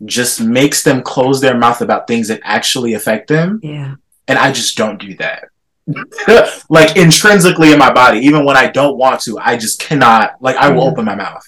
just 0.04 0.42
makes 0.42 0.84
them 0.84 1.02
close 1.02 1.40
their 1.40 1.58
mouth 1.58 1.82
about 1.82 2.08
things 2.08 2.28
that 2.28 2.42
actually 2.44 2.94
affect 2.94 3.28
them. 3.28 3.60
Yeah. 3.64 3.96
And 4.28 4.38
I 4.38 4.52
just 4.52 4.76
don't 4.78 5.00
do 5.00 5.16
that. 5.16 5.46
like 6.70 6.98
intrinsically 6.98 7.72
in 7.72 7.80
my 7.80 7.94
body, 7.94 8.20
even 8.20 8.44
when 8.44 8.58
I 8.58 8.68
don't 8.68 8.98
want 8.98 9.22
to, 9.22 9.38
I 9.40 9.56
just 9.56 9.80
cannot. 9.80 10.36
Like 10.42 10.56
I 10.58 10.70
will 10.70 10.84
Yeah. 10.84 10.90
open 10.92 11.06
my 11.06 11.16
mouth. 11.16 11.44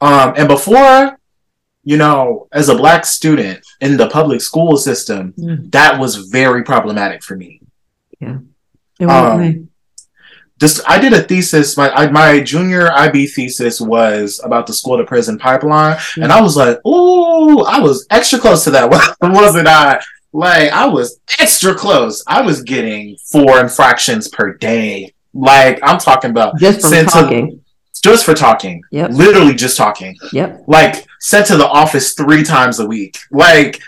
Um, 0.00 0.34
and 0.36 0.48
before, 0.48 1.16
you 1.84 1.96
know, 1.96 2.48
as 2.52 2.68
a 2.68 2.74
black 2.74 3.06
student 3.06 3.64
in 3.80 3.96
the 3.96 4.08
public 4.08 4.40
school 4.40 4.76
system, 4.76 5.32
Mm. 5.38 5.70
that 5.72 5.98
was 5.98 6.16
very 6.16 6.62
problematic 6.64 7.22
for 7.22 7.36
me. 7.36 7.60
What 8.98 9.10
Um, 9.10 9.68
This 10.62 10.80
I 10.86 10.98
did 10.98 11.12
a 11.12 11.22
thesis. 11.24 11.76
My 11.76 11.90
I, 11.90 12.08
my 12.10 12.40
junior 12.40 12.90
IB 12.92 13.26
thesis 13.26 13.80
was 13.80 14.40
about 14.44 14.66
the 14.68 14.72
school 14.72 14.96
to 14.96 15.04
prison 15.04 15.36
pipeline, 15.38 15.98
and 16.16 16.30
I 16.30 16.40
was 16.40 16.56
like, 16.56 16.78
"Ooh, 16.86 17.60
I 17.64 17.80
was 17.80 18.06
extra 18.10 18.38
close 18.38 18.62
to 18.64 18.70
that, 18.70 18.88
wasn't 19.20 19.66
I?" 19.66 20.00
Like 20.32 20.70
I 20.72 20.86
was 20.86 21.18
extra 21.40 21.74
close. 21.74 22.22
I 22.28 22.40
was 22.42 22.62
getting 22.62 23.16
four 23.32 23.60
infractions 23.60 24.28
per 24.28 24.54
day. 24.54 25.12
Like 25.34 25.80
I'm 25.82 25.98
talking 25.98 26.30
about 26.30 26.58
Just 26.58 26.80
from 26.82 26.90
sent 26.90 27.08
to- 27.08 27.12
talking. 27.22 27.60
just 28.04 28.24
for 28.24 28.34
talking, 28.34 28.82
Yep. 28.92 29.10
literally 29.12 29.54
just 29.54 29.76
talking. 29.76 30.16
Yep. 30.32 30.64
Like 30.68 31.04
sent 31.20 31.46
to 31.48 31.56
the 31.56 31.66
office 31.66 32.14
three 32.14 32.44
times 32.44 32.78
a 32.80 32.86
week. 32.86 33.18
Like 33.32 33.80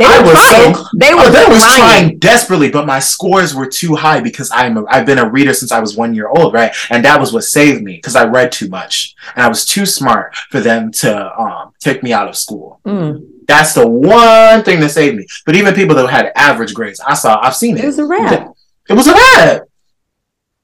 They 0.00 0.06
I 0.06 0.18
were 0.20 0.24
was 0.24 0.32
trying. 0.32 0.74
so- 0.74 0.84
they 0.96 1.12
were 1.14 1.30
that 1.30 1.48
was 1.48 1.62
trying. 1.76 2.18
desperately, 2.18 2.70
but 2.70 2.86
my 2.86 2.98
scores 2.98 3.54
were 3.54 3.66
too 3.66 3.94
high 3.94 4.20
because 4.20 4.50
I'm 4.52 4.76
a, 4.78 4.84
I've 4.88 5.04
been 5.04 5.18
a 5.18 5.28
reader 5.28 5.52
since 5.54 5.70
I 5.72 5.78
was 5.80 5.94
one 5.96 6.14
year 6.14 6.28
old, 6.28 6.54
right? 6.54 6.74
And 6.88 7.04
that 7.04 7.20
was 7.20 7.32
what 7.34 7.44
saved 7.44 7.82
me 7.82 7.96
because 7.96 8.16
I 8.16 8.24
read 8.24 8.50
too 8.50 8.68
much 8.68 9.14
and 9.36 9.44
I 9.44 9.48
was 9.48 9.64
too 9.64 9.84
smart 9.84 10.34
for 10.50 10.60
them 10.60 10.90
to 11.02 11.38
um, 11.40 11.72
take 11.80 12.02
me 12.02 12.12
out 12.12 12.28
of 12.28 12.34
school. 12.36 12.80
Mm. 12.86 13.26
That's 13.46 13.74
the 13.74 13.86
one 13.86 14.62
thing 14.64 14.80
that 14.80 14.88
saved 14.90 15.16
me. 15.16 15.26
But 15.44 15.54
even 15.56 15.74
people 15.74 15.94
that 15.96 16.08
had 16.08 16.32
average 16.34 16.72
grades, 16.72 17.00
I 17.00 17.14
saw, 17.14 17.38
I've 17.42 17.54
seen 17.56 17.76
it. 17.76 17.84
It 17.84 17.86
was 17.88 17.98
a 17.98 18.06
wrap. 18.06 18.52
It 18.88 18.94
was 18.94 19.06
a 19.06 19.12
rat. 19.12 19.62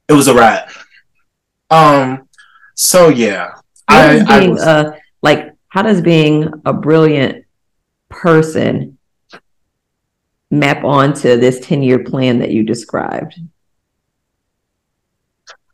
It 0.09 0.13
was 0.13 0.27
a 0.27 0.33
rat. 0.33 0.71
Um. 1.69 2.27
So 2.75 3.09
yeah, 3.09 3.51
How 3.89 3.99
I, 4.01 4.13
does 4.13 4.27
I 4.29 4.39
being 4.39 4.51
was, 4.51 4.61
a 4.63 4.97
like 5.21 5.53
how 5.69 5.81
does 5.83 6.01
being 6.01 6.51
a 6.65 6.73
brilliant 6.73 7.45
person 8.09 8.96
map 10.49 10.83
onto 10.83 11.37
this 11.37 11.59
10 11.59 11.83
year 11.83 12.03
plan 12.03 12.39
that 12.39 12.51
you 12.51 12.63
described? 12.63 13.39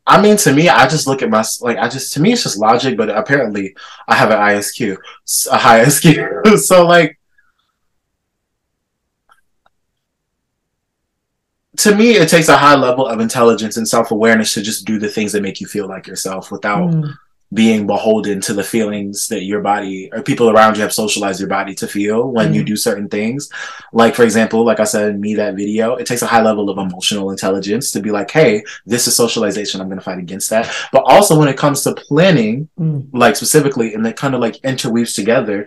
I 0.06 0.20
mean, 0.20 0.36
to 0.38 0.52
me, 0.52 0.68
I 0.68 0.86
just 0.86 1.06
look 1.06 1.22
at 1.22 1.30
my 1.30 1.42
like 1.62 1.78
I 1.78 1.88
just 1.88 2.12
to 2.14 2.20
me 2.20 2.32
it's 2.32 2.42
just 2.42 2.58
logic, 2.58 2.96
but 2.96 3.08
apparently 3.08 3.74
I 4.06 4.14
have 4.14 4.30
an 4.30 4.36
ISQ, 4.36 4.98
a 5.50 5.56
high 5.56 5.82
ISQ. 5.82 6.58
so 6.58 6.86
like 6.86 7.18
to 11.78 11.94
me, 11.94 12.12
it 12.12 12.28
takes 12.28 12.48
a 12.48 12.56
high 12.56 12.76
level 12.76 13.06
of 13.06 13.20
intelligence 13.20 13.78
and 13.78 13.88
self 13.88 14.10
awareness 14.10 14.52
to 14.54 14.62
just 14.62 14.84
do 14.84 14.98
the 14.98 15.08
things 15.08 15.32
that 15.32 15.42
make 15.42 15.60
you 15.60 15.66
feel 15.66 15.88
like 15.88 16.06
yourself 16.06 16.52
without 16.52 16.90
mm. 16.90 17.14
Being 17.54 17.86
beholden 17.86 18.40
to 18.42 18.52
the 18.52 18.62
feelings 18.62 19.28
that 19.28 19.44
your 19.44 19.60
body 19.60 20.10
or 20.12 20.22
people 20.22 20.50
around 20.50 20.76
you 20.76 20.82
have 20.82 20.92
socialized 20.92 21.40
your 21.40 21.48
body 21.48 21.74
to 21.74 21.86
feel 21.86 22.30
when 22.30 22.52
mm. 22.52 22.56
you 22.56 22.64
do 22.64 22.76
certain 22.76 23.08
things. 23.08 23.48
Like, 23.92 24.14
for 24.14 24.24
example, 24.24 24.64
like 24.64 24.80
I 24.80 24.84
said 24.84 25.10
in 25.10 25.20
me, 25.20 25.34
that 25.36 25.54
video, 25.54 25.94
it 25.94 26.06
takes 26.06 26.22
a 26.22 26.26
high 26.26 26.42
level 26.42 26.68
of 26.68 26.78
emotional 26.78 27.30
intelligence 27.30 27.92
to 27.92 28.00
be 28.00 28.10
like, 28.10 28.30
hey, 28.30 28.64
this 28.84 29.06
is 29.06 29.16
socialization. 29.16 29.80
I'm 29.80 29.88
going 29.88 29.98
to 29.98 30.04
fight 30.04 30.18
against 30.18 30.50
that. 30.50 30.74
But 30.92 31.04
also 31.04 31.38
when 31.38 31.48
it 31.48 31.56
comes 31.56 31.82
to 31.84 31.94
planning, 31.94 32.68
mm. 32.78 33.08
like 33.12 33.36
specifically, 33.36 33.94
and 33.94 34.06
it 34.06 34.16
kind 34.16 34.34
of 34.34 34.40
like 34.40 34.56
interweaves 34.64 35.14
together, 35.14 35.66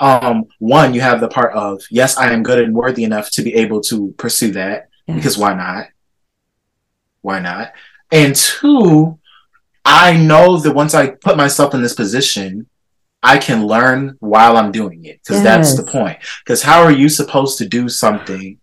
um, 0.00 0.46
one, 0.58 0.92
you 0.92 1.00
have 1.00 1.20
the 1.20 1.28
part 1.28 1.54
of, 1.54 1.82
yes, 1.90 2.16
I 2.18 2.32
am 2.32 2.42
good 2.42 2.60
and 2.60 2.74
worthy 2.74 3.04
enough 3.04 3.30
to 3.32 3.42
be 3.42 3.54
able 3.54 3.80
to 3.82 4.12
pursue 4.18 4.52
that 4.52 4.88
because 5.06 5.38
why 5.38 5.54
not? 5.54 5.88
Why 7.22 7.40
not? 7.40 7.72
And 8.12 8.34
two, 8.34 9.18
I 9.90 10.18
know 10.18 10.58
that 10.58 10.74
once 10.74 10.92
I 10.92 11.08
put 11.08 11.38
myself 11.38 11.72
in 11.72 11.80
this 11.80 11.94
position, 11.94 12.66
I 13.22 13.38
can 13.38 13.66
learn 13.66 14.18
while 14.20 14.58
I'm 14.58 14.70
doing 14.70 15.06
it 15.06 15.20
because 15.22 15.42
yes. 15.42 15.44
that's 15.44 15.76
the 15.76 15.90
point. 15.90 16.18
Because 16.44 16.62
how 16.62 16.82
are 16.82 16.92
you 16.92 17.08
supposed 17.08 17.56
to 17.58 17.66
do 17.66 17.88
something 17.88 18.58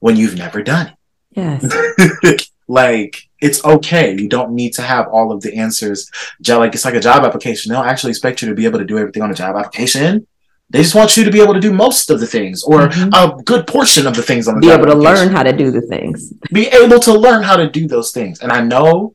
when 0.00 0.16
you've 0.16 0.36
never 0.36 0.62
done 0.62 0.86
it? 0.88 0.94
Yes. 1.36 2.48
like 2.68 3.28
it's 3.38 3.62
okay. 3.66 4.16
You 4.16 4.30
don't 4.30 4.52
need 4.52 4.72
to 4.74 4.82
have 4.82 5.08
all 5.08 5.30
of 5.30 5.42
the 5.42 5.54
answers. 5.56 6.10
Like 6.48 6.74
it's 6.74 6.86
like 6.86 6.94
a 6.94 7.00
job 7.00 7.24
application. 7.24 7.70
They'll 7.70 7.82
actually 7.82 8.10
expect 8.10 8.40
you 8.40 8.48
to 8.48 8.54
be 8.54 8.64
able 8.64 8.78
to 8.78 8.86
do 8.86 8.96
everything 8.96 9.22
on 9.22 9.30
a 9.30 9.34
job 9.34 9.56
application. 9.56 10.26
They 10.70 10.80
just 10.80 10.94
want 10.94 11.18
you 11.18 11.24
to 11.24 11.30
be 11.30 11.42
able 11.42 11.52
to 11.52 11.60
do 11.60 11.70
most 11.70 12.08
of 12.08 12.18
the 12.18 12.26
things 12.26 12.64
or 12.64 12.88
mm-hmm. 12.88 13.10
a 13.12 13.42
good 13.42 13.66
portion 13.66 14.06
of 14.06 14.16
the 14.16 14.22
things 14.22 14.48
on 14.48 14.54
the 14.54 14.60
be 14.62 14.70
able 14.70 14.86
to 14.86 14.94
learn 14.94 15.28
how 15.28 15.42
to 15.42 15.52
do 15.52 15.70
the 15.70 15.82
things. 15.82 16.32
Be 16.50 16.68
able 16.68 16.98
to 17.00 17.12
learn 17.12 17.42
how 17.42 17.56
to 17.56 17.68
do 17.68 17.86
those 17.86 18.10
things. 18.10 18.40
And 18.40 18.50
I 18.50 18.62
know 18.62 19.14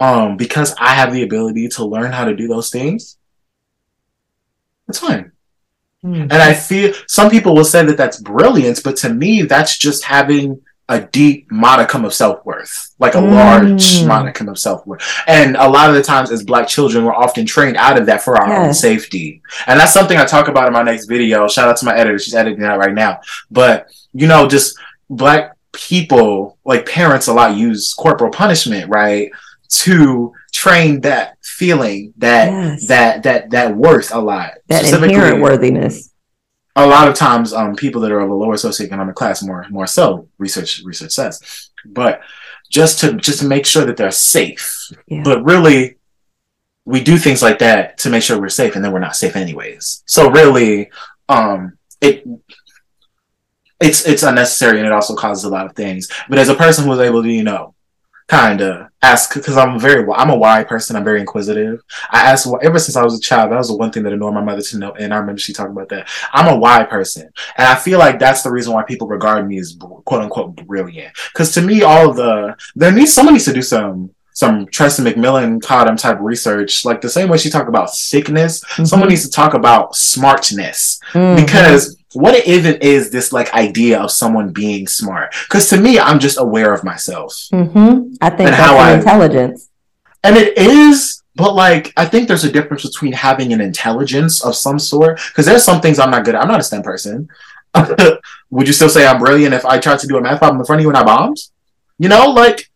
um 0.00 0.36
because 0.36 0.74
I 0.78 0.94
have 0.94 1.12
the 1.12 1.22
ability 1.22 1.68
to 1.68 1.84
learn 1.84 2.12
how 2.12 2.24
to 2.24 2.34
do 2.34 2.48
those 2.48 2.70
things, 2.70 3.16
it's 4.88 4.98
fine. 4.98 5.32
Mm-hmm. 6.04 6.22
And 6.22 6.32
I 6.32 6.54
feel 6.54 6.94
some 7.06 7.30
people 7.30 7.54
will 7.54 7.64
say 7.64 7.84
that 7.84 7.96
that's 7.96 8.20
brilliance, 8.20 8.80
but 8.80 8.96
to 8.98 9.12
me, 9.12 9.42
that's 9.42 9.76
just 9.76 10.04
having 10.04 10.62
a 10.90 11.00
deep 11.00 11.50
modicum 11.52 12.04
of 12.04 12.12
self 12.12 12.44
worth, 12.44 12.94
like 12.98 13.14
a 13.14 13.18
mm. 13.18 13.32
large 13.32 14.04
modicum 14.04 14.48
of 14.48 14.58
self 14.58 14.84
worth. 14.86 15.02
And 15.26 15.56
a 15.56 15.68
lot 15.68 15.88
of 15.88 15.94
the 15.94 16.02
times, 16.02 16.32
as 16.32 16.42
Black 16.42 16.66
children, 16.66 17.04
we're 17.04 17.14
often 17.14 17.46
trained 17.46 17.76
out 17.76 17.98
of 17.98 18.06
that 18.06 18.22
for 18.22 18.36
our 18.36 18.48
yes. 18.48 18.66
own 18.66 18.74
safety. 18.74 19.40
And 19.68 19.78
that's 19.78 19.92
something 19.92 20.16
I 20.16 20.24
talk 20.24 20.48
about 20.48 20.66
in 20.66 20.72
my 20.72 20.82
next 20.82 21.06
video. 21.06 21.46
Shout 21.46 21.68
out 21.68 21.76
to 21.76 21.84
my 21.84 21.96
editor; 21.96 22.18
she's 22.18 22.34
editing 22.34 22.60
that 22.60 22.78
right 22.78 22.92
now. 22.92 23.20
But 23.50 23.88
you 24.12 24.26
know, 24.26 24.48
just 24.48 24.76
Black 25.08 25.56
people, 25.72 26.58
like 26.64 26.86
parents, 26.86 27.28
a 27.28 27.32
lot 27.32 27.56
use 27.56 27.94
corporal 27.94 28.32
punishment, 28.32 28.90
right, 28.90 29.30
to 29.70 30.32
train 30.52 31.00
that 31.02 31.36
feeling, 31.42 32.12
that 32.18 32.50
yes. 32.50 32.86
that 32.88 33.22
that 33.22 33.50
that 33.50 33.76
worth 33.76 34.14
a 34.14 34.18
lot, 34.18 34.52
that 34.68 34.92
inherent 34.92 35.40
worthiness. 35.40 36.12
a 36.76 36.86
lot 36.86 37.08
of 37.08 37.14
times 37.14 37.52
um, 37.52 37.74
people 37.74 38.00
that 38.02 38.12
are 38.12 38.20
of 38.20 38.30
a 38.30 38.34
lower 38.34 38.56
socioeconomic 38.56 39.14
class 39.14 39.42
more 39.42 39.66
more 39.70 39.86
so 39.86 40.28
research 40.38 40.82
research 40.84 41.12
says. 41.12 41.70
But 41.86 42.20
just 42.70 43.00
to 43.00 43.14
just 43.14 43.40
to 43.40 43.46
make 43.46 43.66
sure 43.66 43.84
that 43.84 43.96
they're 43.96 44.10
safe. 44.10 44.90
Yeah. 45.06 45.22
but 45.24 45.44
really 45.44 45.96
we 46.84 47.02
do 47.02 47.18
things 47.18 47.42
like 47.42 47.58
that 47.58 47.98
to 47.98 48.10
make 48.10 48.22
sure 48.22 48.40
we're 48.40 48.48
safe 48.48 48.74
and 48.74 48.84
then 48.84 48.92
we're 48.92 49.00
not 49.00 49.16
safe 49.16 49.36
anyways. 49.36 50.02
So 50.06 50.30
really 50.30 50.90
um 51.28 51.78
it 52.00 52.26
it's 53.80 54.06
it's 54.06 54.22
unnecessary 54.22 54.78
and 54.78 54.86
it 54.86 54.92
also 54.92 55.14
causes 55.14 55.44
a 55.44 55.48
lot 55.48 55.66
of 55.66 55.74
things. 55.74 56.08
But 56.28 56.38
as 56.38 56.48
a 56.48 56.54
person 56.54 56.84
who 56.84 56.90
was 56.90 57.00
able 57.00 57.22
to 57.22 57.30
you 57.30 57.44
know 57.44 57.74
kind 58.28 58.60
of 58.60 58.89
ask 59.02 59.34
because 59.34 59.56
I'm 59.56 59.78
very 59.78 60.06
I'm 60.14 60.30
a 60.30 60.36
why 60.36 60.64
person. 60.64 60.96
I'm 60.96 61.04
very 61.04 61.20
inquisitive. 61.20 61.82
I 62.10 62.22
ask 62.30 62.48
ever 62.62 62.78
since 62.78 62.96
I 62.96 63.02
was 63.02 63.18
a 63.18 63.20
child. 63.20 63.52
That 63.52 63.58
was 63.58 63.68
the 63.68 63.76
one 63.76 63.90
thing 63.90 64.02
that 64.04 64.12
annoyed 64.12 64.34
my 64.34 64.42
mother 64.42 64.62
to 64.62 64.78
know, 64.78 64.92
and 64.92 65.12
I 65.14 65.18
remember 65.18 65.40
she 65.40 65.52
talked 65.52 65.70
about 65.70 65.88
that. 65.90 66.08
I'm 66.32 66.52
a 66.52 66.58
why 66.58 66.84
person, 66.84 67.30
and 67.56 67.66
I 67.66 67.74
feel 67.74 67.98
like 67.98 68.18
that's 68.18 68.42
the 68.42 68.50
reason 68.50 68.72
why 68.72 68.82
people 68.82 69.08
regard 69.08 69.46
me 69.46 69.58
as 69.58 69.76
quote 70.04 70.22
unquote 70.22 70.56
brilliant. 70.66 71.14
Because 71.32 71.52
to 71.54 71.62
me, 71.62 71.82
all 71.82 72.10
of 72.10 72.16
the 72.16 72.56
there 72.74 72.92
needs 72.92 73.12
someone 73.12 73.34
needs 73.34 73.46
to 73.46 73.52
do 73.52 73.62
some 73.62 74.10
some 74.32 74.66
Tressie 74.66 75.06
McMillan 75.06 75.62
Cottom 75.62 75.96
type 75.96 76.18
research, 76.20 76.84
like 76.84 77.00
the 77.00 77.08
same 77.08 77.28
way 77.28 77.36
she 77.36 77.50
talked 77.50 77.68
about 77.68 77.90
sickness, 77.90 78.64
mm-hmm. 78.64 78.84
someone 78.84 79.08
needs 79.08 79.24
to 79.24 79.30
talk 79.30 79.54
about 79.54 79.94
smartness 79.94 81.00
mm-hmm. 81.12 81.44
because 81.44 81.99
what 82.12 82.34
it 82.34 82.46
even 82.46 82.76
is 82.76 83.10
this 83.10 83.32
like 83.32 83.52
idea 83.54 84.00
of 84.00 84.10
someone 84.10 84.52
being 84.52 84.86
smart? 84.86 85.34
Because 85.44 85.68
to 85.70 85.80
me, 85.80 85.98
I'm 85.98 86.18
just 86.18 86.38
aware 86.38 86.72
of 86.72 86.84
myself. 86.84 87.32
Mm-hmm. 87.52 88.14
I 88.20 88.30
think 88.30 88.50
that's 88.50 88.56
how 88.56 88.76
I, 88.76 88.94
intelligence. 88.94 89.68
And 90.24 90.36
it 90.36 90.58
is, 90.58 91.22
but 91.36 91.54
like 91.54 91.92
I 91.96 92.04
think 92.06 92.28
there's 92.28 92.44
a 92.44 92.52
difference 92.52 92.84
between 92.84 93.12
having 93.12 93.52
an 93.52 93.60
intelligence 93.60 94.44
of 94.44 94.54
some 94.54 94.78
sort. 94.78 95.20
Because 95.28 95.46
there's 95.46 95.64
some 95.64 95.80
things 95.80 95.98
I'm 95.98 96.10
not 96.10 96.24
good 96.24 96.34
at. 96.34 96.42
I'm 96.42 96.48
not 96.48 96.60
a 96.60 96.64
STEM 96.64 96.82
person. 96.82 97.28
Would 98.50 98.66
you 98.66 98.72
still 98.72 98.88
say 98.88 99.06
I'm 99.06 99.20
brilliant 99.20 99.54
if 99.54 99.64
I 99.64 99.78
tried 99.78 100.00
to 100.00 100.06
do 100.06 100.16
a 100.16 100.20
math 100.20 100.38
problem 100.38 100.60
in 100.60 100.66
front 100.66 100.80
of 100.80 100.82
you 100.82 100.88
and 100.88 100.96
I 100.96 101.04
bombed? 101.04 101.38
You 101.98 102.08
know, 102.08 102.30
like, 102.30 102.68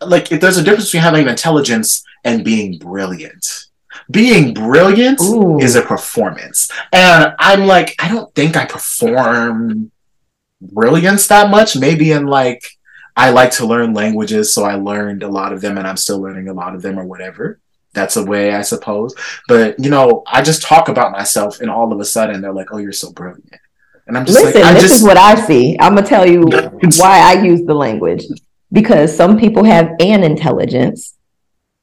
like 0.00 0.30
if 0.30 0.40
there's 0.40 0.58
a 0.58 0.62
difference 0.62 0.86
between 0.86 1.02
having 1.02 1.22
an 1.22 1.28
intelligence 1.28 2.04
and 2.24 2.44
being 2.44 2.78
brilliant 2.78 3.67
being 4.10 4.54
brilliant 4.54 5.20
Ooh. 5.20 5.58
is 5.58 5.76
a 5.76 5.82
performance. 5.82 6.70
And 6.92 7.34
I'm 7.38 7.66
like, 7.66 7.94
I 7.98 8.08
don't 8.08 8.32
think 8.34 8.56
I 8.56 8.64
perform 8.64 9.90
brilliance 10.60 11.26
that 11.28 11.50
much. 11.50 11.76
Maybe 11.76 12.12
in 12.12 12.26
like, 12.26 12.62
I 13.16 13.30
like 13.30 13.50
to 13.52 13.66
learn 13.66 13.94
languages, 13.94 14.52
so 14.52 14.64
I 14.64 14.74
learned 14.74 15.22
a 15.22 15.28
lot 15.28 15.52
of 15.52 15.60
them 15.60 15.76
and 15.76 15.86
I'm 15.86 15.96
still 15.96 16.20
learning 16.20 16.48
a 16.48 16.54
lot 16.54 16.74
of 16.74 16.82
them 16.82 16.98
or 16.98 17.04
whatever. 17.04 17.58
That's 17.92 18.16
a 18.16 18.24
way, 18.24 18.54
I 18.54 18.62
suppose. 18.62 19.14
But, 19.48 19.78
you 19.80 19.90
know, 19.90 20.22
I 20.26 20.42
just 20.42 20.62
talk 20.62 20.88
about 20.88 21.10
myself 21.10 21.60
and 21.60 21.70
all 21.70 21.92
of 21.92 21.98
a 21.98 22.04
sudden 22.04 22.40
they're 22.40 22.52
like, 22.52 22.72
oh, 22.72 22.78
you're 22.78 22.92
so 22.92 23.12
brilliant. 23.12 23.56
And 24.06 24.16
I'm 24.16 24.24
just 24.24 24.38
Listen, 24.38 24.62
like, 24.62 24.74
this 24.74 24.84
just... 24.84 24.94
is 24.96 25.02
what 25.02 25.16
I 25.16 25.34
see. 25.46 25.76
I'm 25.80 25.94
going 25.94 26.04
to 26.04 26.08
tell 26.08 26.26
you 26.28 26.42
why 26.96 27.18
I 27.20 27.42
use 27.42 27.62
the 27.62 27.74
language. 27.74 28.24
Because 28.70 29.14
some 29.14 29.38
people 29.38 29.64
have 29.64 29.90
an 29.98 30.22
intelligence. 30.22 31.14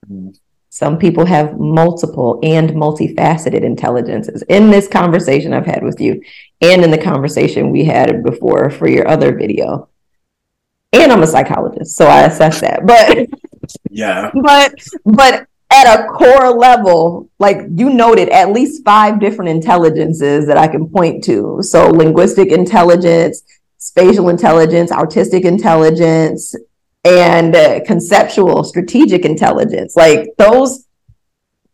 Mm-hmm 0.10 0.30
some 0.76 0.98
people 0.98 1.26
have 1.26 1.58
multiple 1.58 2.38
and 2.44 2.72
multifaceted 2.72 3.64
intelligences. 3.64 4.42
In 4.50 4.70
this 4.70 4.90
conversation 4.90 5.54
I've 5.54 5.66
had 5.66 5.84
with 5.84 6.02
you, 6.02 6.22
and 6.60 6.84
in 6.84 6.92
the 6.92 6.98
conversation 6.98 7.72
we 7.72 7.86
had 7.86 8.26
before 8.26 8.70
for 8.70 8.86
your 8.86 9.08
other 9.08 9.34
video, 9.34 9.88
and 10.92 11.14
I'm 11.14 11.24
a 11.24 11.28
psychologist, 11.28 11.96
so 11.96 12.08
I 12.08 12.24
assess 12.24 12.60
that. 12.60 12.86
But 12.86 13.30
yeah, 13.90 14.32
but 14.44 14.74
but 15.06 15.48
at 15.72 15.98
a 15.98 16.10
core 16.10 16.52
level, 16.52 17.30
like 17.40 17.60
you 17.74 17.90
noted, 17.90 18.28
at 18.28 18.52
least 18.52 18.84
five 18.84 19.18
different 19.22 19.52
intelligences 19.52 20.46
that 20.48 20.58
I 20.58 20.68
can 20.68 20.90
point 20.90 21.24
to. 21.24 21.60
So 21.62 21.88
linguistic 21.88 22.50
intelligence, 22.50 23.44
spatial 23.78 24.28
intelligence, 24.28 24.92
artistic 24.92 25.46
intelligence, 25.46 26.54
and 27.06 27.56
uh, 27.56 27.80
conceptual 27.86 28.64
strategic 28.64 29.24
intelligence. 29.24 29.96
Like 29.96 30.30
those 30.38 30.86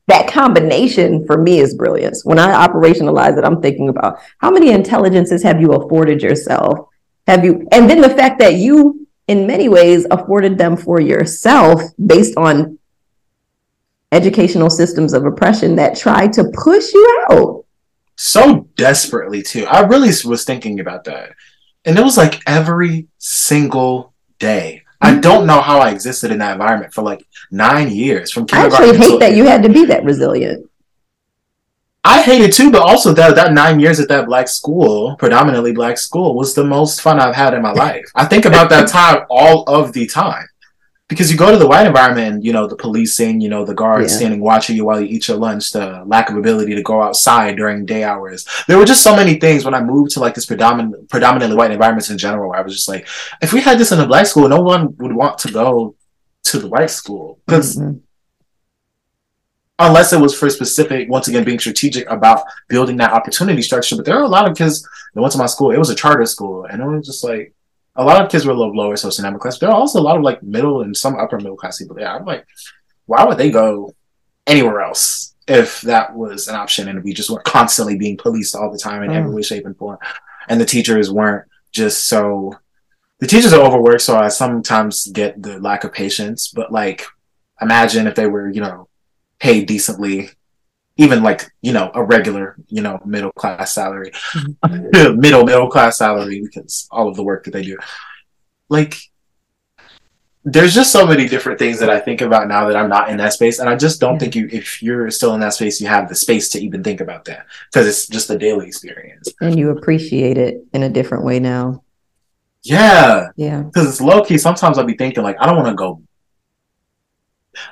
that 0.07 0.27
combination 0.27 1.25
for 1.25 1.37
me 1.37 1.59
is 1.59 1.75
brilliance 1.75 2.25
when 2.25 2.37
i 2.37 2.67
operationalize 2.67 3.37
it 3.37 3.45
i'm 3.45 3.61
thinking 3.61 3.87
about 3.87 4.19
how 4.39 4.49
many 4.51 4.71
intelligences 4.71 5.41
have 5.43 5.61
you 5.61 5.71
afforded 5.71 6.21
yourself? 6.21 6.89
Have 7.27 7.45
you 7.45 7.65
and 7.71 7.89
then 7.89 8.01
the 8.01 8.09
fact 8.09 8.39
that 8.39 8.55
you 8.55 9.07
in 9.27 9.47
many 9.47 9.69
ways 9.69 10.05
afforded 10.11 10.57
them 10.57 10.75
for 10.75 10.99
yourself 10.99 11.81
based 12.05 12.35
on 12.35 12.77
educational 14.11 14.69
systems 14.69 15.13
of 15.13 15.25
oppression 15.25 15.75
that 15.77 15.97
try 15.97 16.27
to 16.27 16.51
push 16.53 16.91
you 16.93 17.25
out. 17.31 17.65
So 18.17 18.67
desperately 18.75 19.41
too. 19.41 19.65
I 19.65 19.81
really 19.81 20.11
was 20.25 20.43
thinking 20.43 20.79
about 20.79 21.05
that. 21.05 21.31
And 21.85 21.97
it 21.97 22.03
was 22.03 22.17
like 22.17 22.41
every 22.45 23.07
single 23.17 24.13
day 24.37 24.80
I 25.01 25.19
don't 25.19 25.47
know 25.47 25.61
how 25.61 25.79
I 25.79 25.91
existed 25.91 26.31
in 26.31 26.39
that 26.39 26.53
environment 26.53 26.93
for 26.93 27.01
like 27.01 27.25
nine 27.49 27.89
years 27.89 28.31
from 28.31 28.45
kindergarten. 28.45 28.85
I 28.85 28.89
actually 28.89 29.09
hate 29.09 29.19
that 29.19 29.35
you 29.35 29.45
had 29.45 29.63
to 29.63 29.69
be 29.69 29.85
that 29.85 30.03
resilient. 30.03 30.69
I 32.03 32.21
hate 32.21 32.41
it 32.41 32.53
too, 32.53 32.71
but 32.71 32.81
also 32.81 33.13
that 33.13 33.35
that 33.35 33.53
nine 33.53 33.79
years 33.79 33.99
at 33.99 34.09
that 34.09 34.25
black 34.25 34.47
school, 34.47 35.15
predominantly 35.17 35.71
black 35.71 35.97
school, 35.97 36.35
was 36.35 36.55
the 36.55 36.63
most 36.63 37.01
fun 37.01 37.19
I've 37.19 37.35
had 37.35 37.53
in 37.53 37.61
my 37.61 37.71
life. 37.71 38.05
I 38.15 38.25
think 38.25 38.45
about 38.45 38.69
that 38.71 38.87
time 38.87 39.25
all 39.29 39.63
of 39.63 39.93
the 39.93 40.07
time 40.07 40.47
because 41.11 41.29
you 41.29 41.37
go 41.37 41.51
to 41.51 41.57
the 41.57 41.67
white 41.67 41.85
environment 41.85 42.35
and 42.35 42.45
you 42.45 42.53
know 42.53 42.65
the 42.65 42.75
policing 42.75 43.41
you 43.41 43.49
know 43.49 43.65
the 43.65 43.73
guards 43.73 44.13
yeah. 44.13 44.17
standing 44.17 44.39
watching 44.39 44.77
you 44.77 44.85
while 44.85 44.99
you 45.01 45.07
eat 45.07 45.27
your 45.27 45.35
lunch 45.35 45.71
the 45.71 46.01
lack 46.05 46.29
of 46.29 46.37
ability 46.37 46.73
to 46.73 46.81
go 46.81 47.01
outside 47.01 47.57
during 47.57 47.85
day 47.85 48.03
hours 48.03 48.47
there 48.67 48.77
were 48.77 48.85
just 48.85 49.03
so 49.03 49.13
many 49.13 49.35
things 49.35 49.65
when 49.65 49.73
i 49.73 49.83
moved 49.83 50.09
to 50.11 50.21
like 50.21 50.33
this 50.33 50.45
predominant 50.45 51.09
predominantly 51.09 51.57
white 51.57 51.69
environments 51.69 52.09
in 52.09 52.17
general 52.17 52.49
where 52.49 52.59
i 52.59 52.61
was 52.61 52.73
just 52.73 52.87
like 52.87 53.05
if 53.41 53.51
we 53.51 53.59
had 53.59 53.77
this 53.77 53.91
in 53.91 53.99
a 53.99 54.07
black 54.07 54.25
school 54.25 54.47
no 54.47 54.61
one 54.61 54.95
would 54.97 55.13
want 55.13 55.37
to 55.37 55.51
go 55.51 55.93
to 56.43 56.59
the 56.59 56.67
white 56.67 56.89
school 56.89 57.39
because 57.45 57.77
mm-hmm. 57.77 57.97
unless 59.79 60.13
it 60.13 60.19
was 60.19 60.37
for 60.37 60.49
specific, 60.49 61.09
once 61.09 61.27
again, 61.27 61.43
being 61.43 61.59
strategic 61.59 62.09
about 62.09 62.43
building 62.67 62.97
that 62.97 63.13
opportunity 63.13 63.61
structure. 63.61 63.95
But 63.95 64.05
there 64.05 64.17
are 64.17 64.23
a 64.23 64.27
lot 64.27 64.49
of 64.49 64.57
kids 64.57 64.87
that 65.13 65.21
went 65.21 65.31
to 65.33 65.37
my 65.37 65.45
school. 65.45 65.71
It 65.71 65.77
was 65.77 65.89
a 65.89 65.95
charter 65.95 66.25
school, 66.25 66.65
and 66.65 66.81
it 66.81 66.85
was 66.85 67.05
just 67.05 67.23
like 67.23 67.53
a 68.01 68.05
lot 68.05 68.23
of 68.23 68.31
kids 68.31 68.45
were 68.45 68.51
a 68.51 68.57
little 68.57 68.75
lower 68.75 68.95
socioeconomic 68.95 69.39
class. 69.39 69.59
There 69.59 69.69
are 69.69 69.75
also 69.75 69.99
a 69.99 70.01
lot 70.01 70.17
of 70.17 70.23
like 70.23 70.41
middle 70.43 70.81
and 70.81 70.95
some 70.95 71.15
upper 71.15 71.37
middle 71.37 71.57
class 71.57 71.77
people 71.77 71.95
there. 71.95 72.07
I'm 72.07 72.25
like, 72.25 72.45
why 73.05 73.25
would 73.25 73.37
they 73.37 73.51
go 73.51 73.95
anywhere 74.47 74.81
else 74.81 75.35
if 75.47 75.81
that 75.81 76.15
was 76.15 76.47
an 76.47 76.55
option 76.55 76.87
and 76.87 77.03
we 77.03 77.13
just 77.13 77.29
weren't 77.29 77.43
constantly 77.43 77.97
being 77.97 78.17
policed 78.17 78.55
all 78.55 78.71
the 78.71 78.77
time 78.77 79.03
in 79.03 79.11
mm. 79.11 79.15
every 79.15 79.33
way, 79.33 79.41
shape, 79.41 79.65
and 79.65 79.77
form, 79.77 79.97
and 80.47 80.59
the 80.59 80.65
teachers 80.65 81.11
weren't 81.11 81.47
just 81.71 82.07
so. 82.07 82.53
The 83.19 83.27
teachers 83.27 83.53
are 83.53 83.61
overworked, 83.61 84.01
so 84.01 84.17
I 84.17 84.29
sometimes 84.29 85.05
get 85.07 85.41
the 85.41 85.59
lack 85.59 85.83
of 85.83 85.93
patience. 85.93 86.47
But 86.47 86.71
like, 86.71 87.05
imagine 87.61 88.07
if 88.07 88.15
they 88.15 88.25
were, 88.25 88.49
you 88.49 88.61
know, 88.61 88.87
paid 89.39 89.67
decently 89.67 90.31
even 91.01 91.23
like 91.23 91.51
you 91.61 91.73
know 91.73 91.89
a 91.95 92.03
regular 92.03 92.55
you 92.67 92.81
know 92.81 92.99
middle 93.05 93.31
class 93.31 93.73
salary 93.73 94.11
mm-hmm. 94.11 95.19
middle 95.19 95.43
middle 95.43 95.67
class 95.67 95.97
salary 95.97 96.41
because 96.41 96.87
all 96.91 97.07
of 97.07 97.15
the 97.15 97.23
work 97.23 97.43
that 97.43 97.51
they 97.51 97.63
do 97.63 97.77
like 98.69 98.95
there's 100.43 100.73
just 100.73 100.91
so 100.91 101.05
many 101.05 101.27
different 101.27 101.59
things 101.59 101.79
that 101.79 101.89
I 101.91 101.99
think 101.99 102.21
about 102.21 102.47
now 102.47 102.67
that 102.67 102.75
I'm 102.75 102.89
not 102.89 103.09
in 103.09 103.17
that 103.17 103.33
space. 103.33 103.59
And 103.59 103.69
I 103.69 103.75
just 103.75 103.99
don't 103.99 104.13
yeah. 104.13 104.19
think 104.19 104.35
you, 104.35 104.49
if 104.51 104.81
you're 104.81 105.11
still 105.11 105.35
in 105.35 105.39
that 105.41 105.53
space, 105.53 105.79
you 105.79 105.85
have 105.85 106.09
the 106.09 106.15
space 106.15 106.49
to 106.49 106.59
even 106.59 106.83
think 106.83 106.99
about 106.99 107.25
that 107.25 107.45
because 107.71 107.87
it's 107.87 108.07
just 108.07 108.27
a 108.31 108.39
daily 108.39 108.65
experience. 108.65 109.31
And 109.39 109.59
you 109.59 109.69
appreciate 109.69 110.39
it 110.39 110.63
in 110.73 110.81
a 110.81 110.89
different 110.89 111.25
way 111.25 111.39
now. 111.39 111.83
Yeah. 112.63 113.27
Yeah. 113.35 113.61
Because 113.61 113.87
it's 113.87 114.01
low 114.01 114.23
key. 114.23 114.39
Sometimes 114.39 114.79
I'll 114.79 114.83
be 114.83 114.97
thinking, 114.97 115.23
like, 115.23 115.37
I 115.39 115.45
don't 115.45 115.57
want 115.57 115.67
to 115.67 115.75
go 115.75 116.01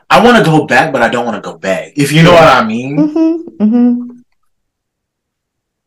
I 0.09 0.23
want 0.23 0.37
to 0.37 0.43
go 0.43 0.65
back, 0.65 0.91
but 0.91 1.01
I 1.01 1.09
don't 1.09 1.25
want 1.25 1.41
to 1.41 1.49
go 1.49 1.57
back. 1.57 1.93
If 1.95 2.11
you 2.11 2.23
know 2.23 2.33
yeah. 2.33 2.57
what 2.57 2.63
I 2.63 2.67
mean. 2.67 2.97
Mm-hmm, 2.97 3.63
mm-hmm. 3.63 4.19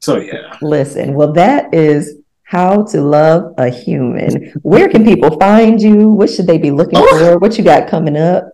So 0.00 0.18
yeah. 0.18 0.56
Listen, 0.60 1.14
well, 1.14 1.32
that 1.32 1.72
is 1.72 2.16
how 2.42 2.84
to 2.84 3.00
love 3.00 3.54
a 3.56 3.68
human. 3.68 4.50
Where 4.62 4.88
can 4.88 5.04
people 5.04 5.38
find 5.38 5.80
you? 5.80 6.08
What 6.08 6.28
should 6.28 6.46
they 6.46 6.58
be 6.58 6.70
looking 6.70 6.98
oh. 6.98 7.18
for? 7.18 7.38
What 7.38 7.56
you 7.56 7.64
got 7.64 7.88
coming 7.88 8.16
up? 8.16 8.52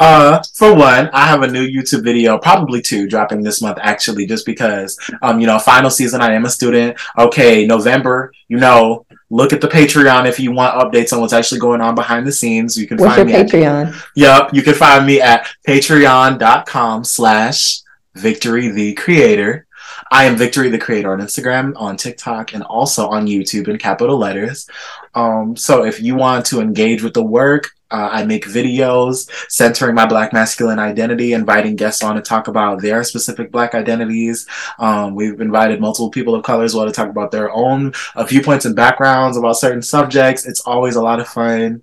Uh, 0.00 0.42
for 0.54 0.74
one, 0.74 1.10
I 1.12 1.26
have 1.26 1.42
a 1.42 1.46
new 1.46 1.68
YouTube 1.68 2.02
video, 2.02 2.38
probably 2.38 2.80
two, 2.80 3.06
dropping 3.06 3.42
this 3.42 3.60
month 3.60 3.76
actually, 3.82 4.24
just 4.24 4.46
because, 4.46 4.98
um, 5.20 5.40
you 5.40 5.46
know, 5.46 5.58
final 5.58 5.90
season, 5.90 6.22
I 6.22 6.32
am 6.32 6.46
a 6.46 6.50
student. 6.50 6.98
Okay, 7.18 7.66
November, 7.66 8.32
you 8.48 8.56
know, 8.56 9.04
look 9.30 9.52
at 9.52 9.60
the 9.60 9.68
Patreon 9.68 10.28
if 10.28 10.38
you 10.38 10.52
want 10.52 10.74
updates 10.74 11.12
on 11.12 11.20
what's 11.20 11.32
actually 11.32 11.60
going 11.60 11.80
on 11.80 11.94
behind 11.94 12.26
the 12.26 12.32
scenes. 12.32 12.76
You 12.76 12.86
can 12.86 12.98
what's 12.98 13.14
find 13.14 13.30
your 13.30 13.38
me 13.38 13.44
Patreon? 13.44 13.94
At, 13.94 14.02
yep, 14.14 14.50
you 14.52 14.62
can 14.62 14.74
find 14.74 15.06
me 15.06 15.20
at 15.20 15.46
patreon.com 15.66 17.04
slash 17.04 17.80
victory 18.14 18.68
the 18.68 18.94
creator. 18.94 19.66
I 20.12 20.24
am 20.24 20.36
Victory 20.36 20.70
the 20.70 20.78
Creator 20.78 21.12
on 21.12 21.20
Instagram, 21.20 21.72
on 21.76 21.96
TikTok, 21.96 22.52
and 22.52 22.64
also 22.64 23.08
on 23.08 23.26
YouTube 23.26 23.68
in 23.68 23.78
capital 23.78 24.18
letters. 24.18 24.68
Um, 25.14 25.56
so 25.56 25.84
if 25.84 26.00
you 26.00 26.16
want 26.16 26.46
to 26.46 26.60
engage 26.60 27.02
with 27.02 27.14
the 27.14 27.22
work, 27.22 27.70
uh, 27.90 28.08
I 28.12 28.24
make 28.24 28.44
videos 28.46 29.30
centering 29.50 29.94
my 29.94 30.06
Black 30.06 30.32
masculine 30.32 30.78
identity, 30.78 31.32
inviting 31.32 31.76
guests 31.76 32.02
on 32.02 32.16
to 32.16 32.22
talk 32.22 32.48
about 32.48 32.80
their 32.80 33.04
specific 33.04 33.50
Black 33.50 33.74
identities. 33.74 34.46
Um, 34.78 35.14
we've 35.14 35.40
invited 35.40 35.80
multiple 35.80 36.10
people 36.10 36.34
of 36.34 36.42
color 36.44 36.64
as 36.64 36.74
well 36.74 36.86
to 36.86 36.92
talk 36.92 37.08
about 37.08 37.30
their 37.30 37.50
own 37.52 37.92
uh, 38.14 38.24
viewpoints 38.24 38.64
and 38.64 38.76
backgrounds 38.76 39.36
about 39.36 39.56
certain 39.56 39.82
subjects. 39.82 40.46
It's 40.46 40.60
always 40.60 40.96
a 40.96 41.02
lot 41.02 41.20
of 41.20 41.28
fun. 41.28 41.82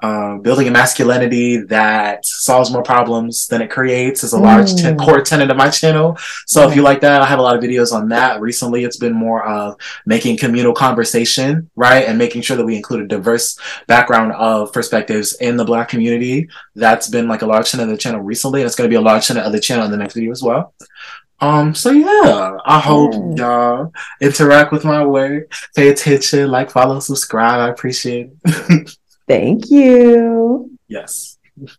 Uh, 0.00 0.36
building 0.38 0.68
a 0.68 0.70
masculinity 0.70 1.56
that 1.56 2.24
solves 2.24 2.70
more 2.70 2.84
problems 2.84 3.48
than 3.48 3.60
it 3.60 3.68
creates 3.68 4.22
is 4.22 4.32
a 4.32 4.38
large 4.38 4.70
mm. 4.70 4.96
core 4.96 5.20
tenet 5.20 5.50
of 5.50 5.56
my 5.56 5.68
channel. 5.68 6.16
So 6.46 6.68
if 6.68 6.76
you 6.76 6.82
like 6.82 7.00
that, 7.00 7.20
I 7.20 7.26
have 7.26 7.40
a 7.40 7.42
lot 7.42 7.56
of 7.56 7.62
videos 7.62 7.92
on 7.92 8.08
that. 8.10 8.40
Recently, 8.40 8.84
it's 8.84 8.96
been 8.96 9.12
more 9.12 9.44
of 9.44 9.74
making 10.06 10.36
communal 10.36 10.72
conversation, 10.72 11.68
right? 11.74 12.06
And 12.06 12.16
making 12.16 12.42
sure 12.42 12.56
that 12.56 12.64
we 12.64 12.76
include 12.76 13.02
a 13.02 13.08
diverse 13.08 13.58
background 13.88 14.32
of 14.34 14.72
perspectives 14.72 15.34
in 15.40 15.56
the 15.56 15.64
Black 15.64 15.88
community. 15.88 16.48
That's 16.76 17.08
been 17.08 17.26
like 17.26 17.42
a 17.42 17.46
large 17.46 17.68
tenet 17.68 17.84
of 17.84 17.90
the 17.90 17.98
channel 17.98 18.20
recently, 18.20 18.60
and 18.60 18.66
it's 18.66 18.76
going 18.76 18.88
to 18.88 18.92
be 18.92 18.98
a 18.98 19.00
large 19.00 19.26
tenet 19.26 19.44
of 19.44 19.50
the 19.50 19.60
channel 19.60 19.84
in 19.84 19.90
the 19.90 19.96
next 19.96 20.14
video 20.14 20.30
as 20.30 20.44
well. 20.44 20.74
Um, 21.40 21.74
so 21.74 21.90
yeah, 21.90 22.56
I 22.64 22.78
hope 22.78 23.14
y'all 23.36 23.92
interact 24.20 24.70
with 24.70 24.84
my 24.84 25.04
work, 25.04 25.52
pay 25.74 25.88
attention, 25.88 26.50
like, 26.50 26.70
follow, 26.70 27.00
subscribe. 27.00 27.60
I 27.60 27.68
appreciate 27.68 28.30
it. 28.44 28.96
Thank 29.28 29.70
you. 29.70 30.70
Yes. 30.88 31.37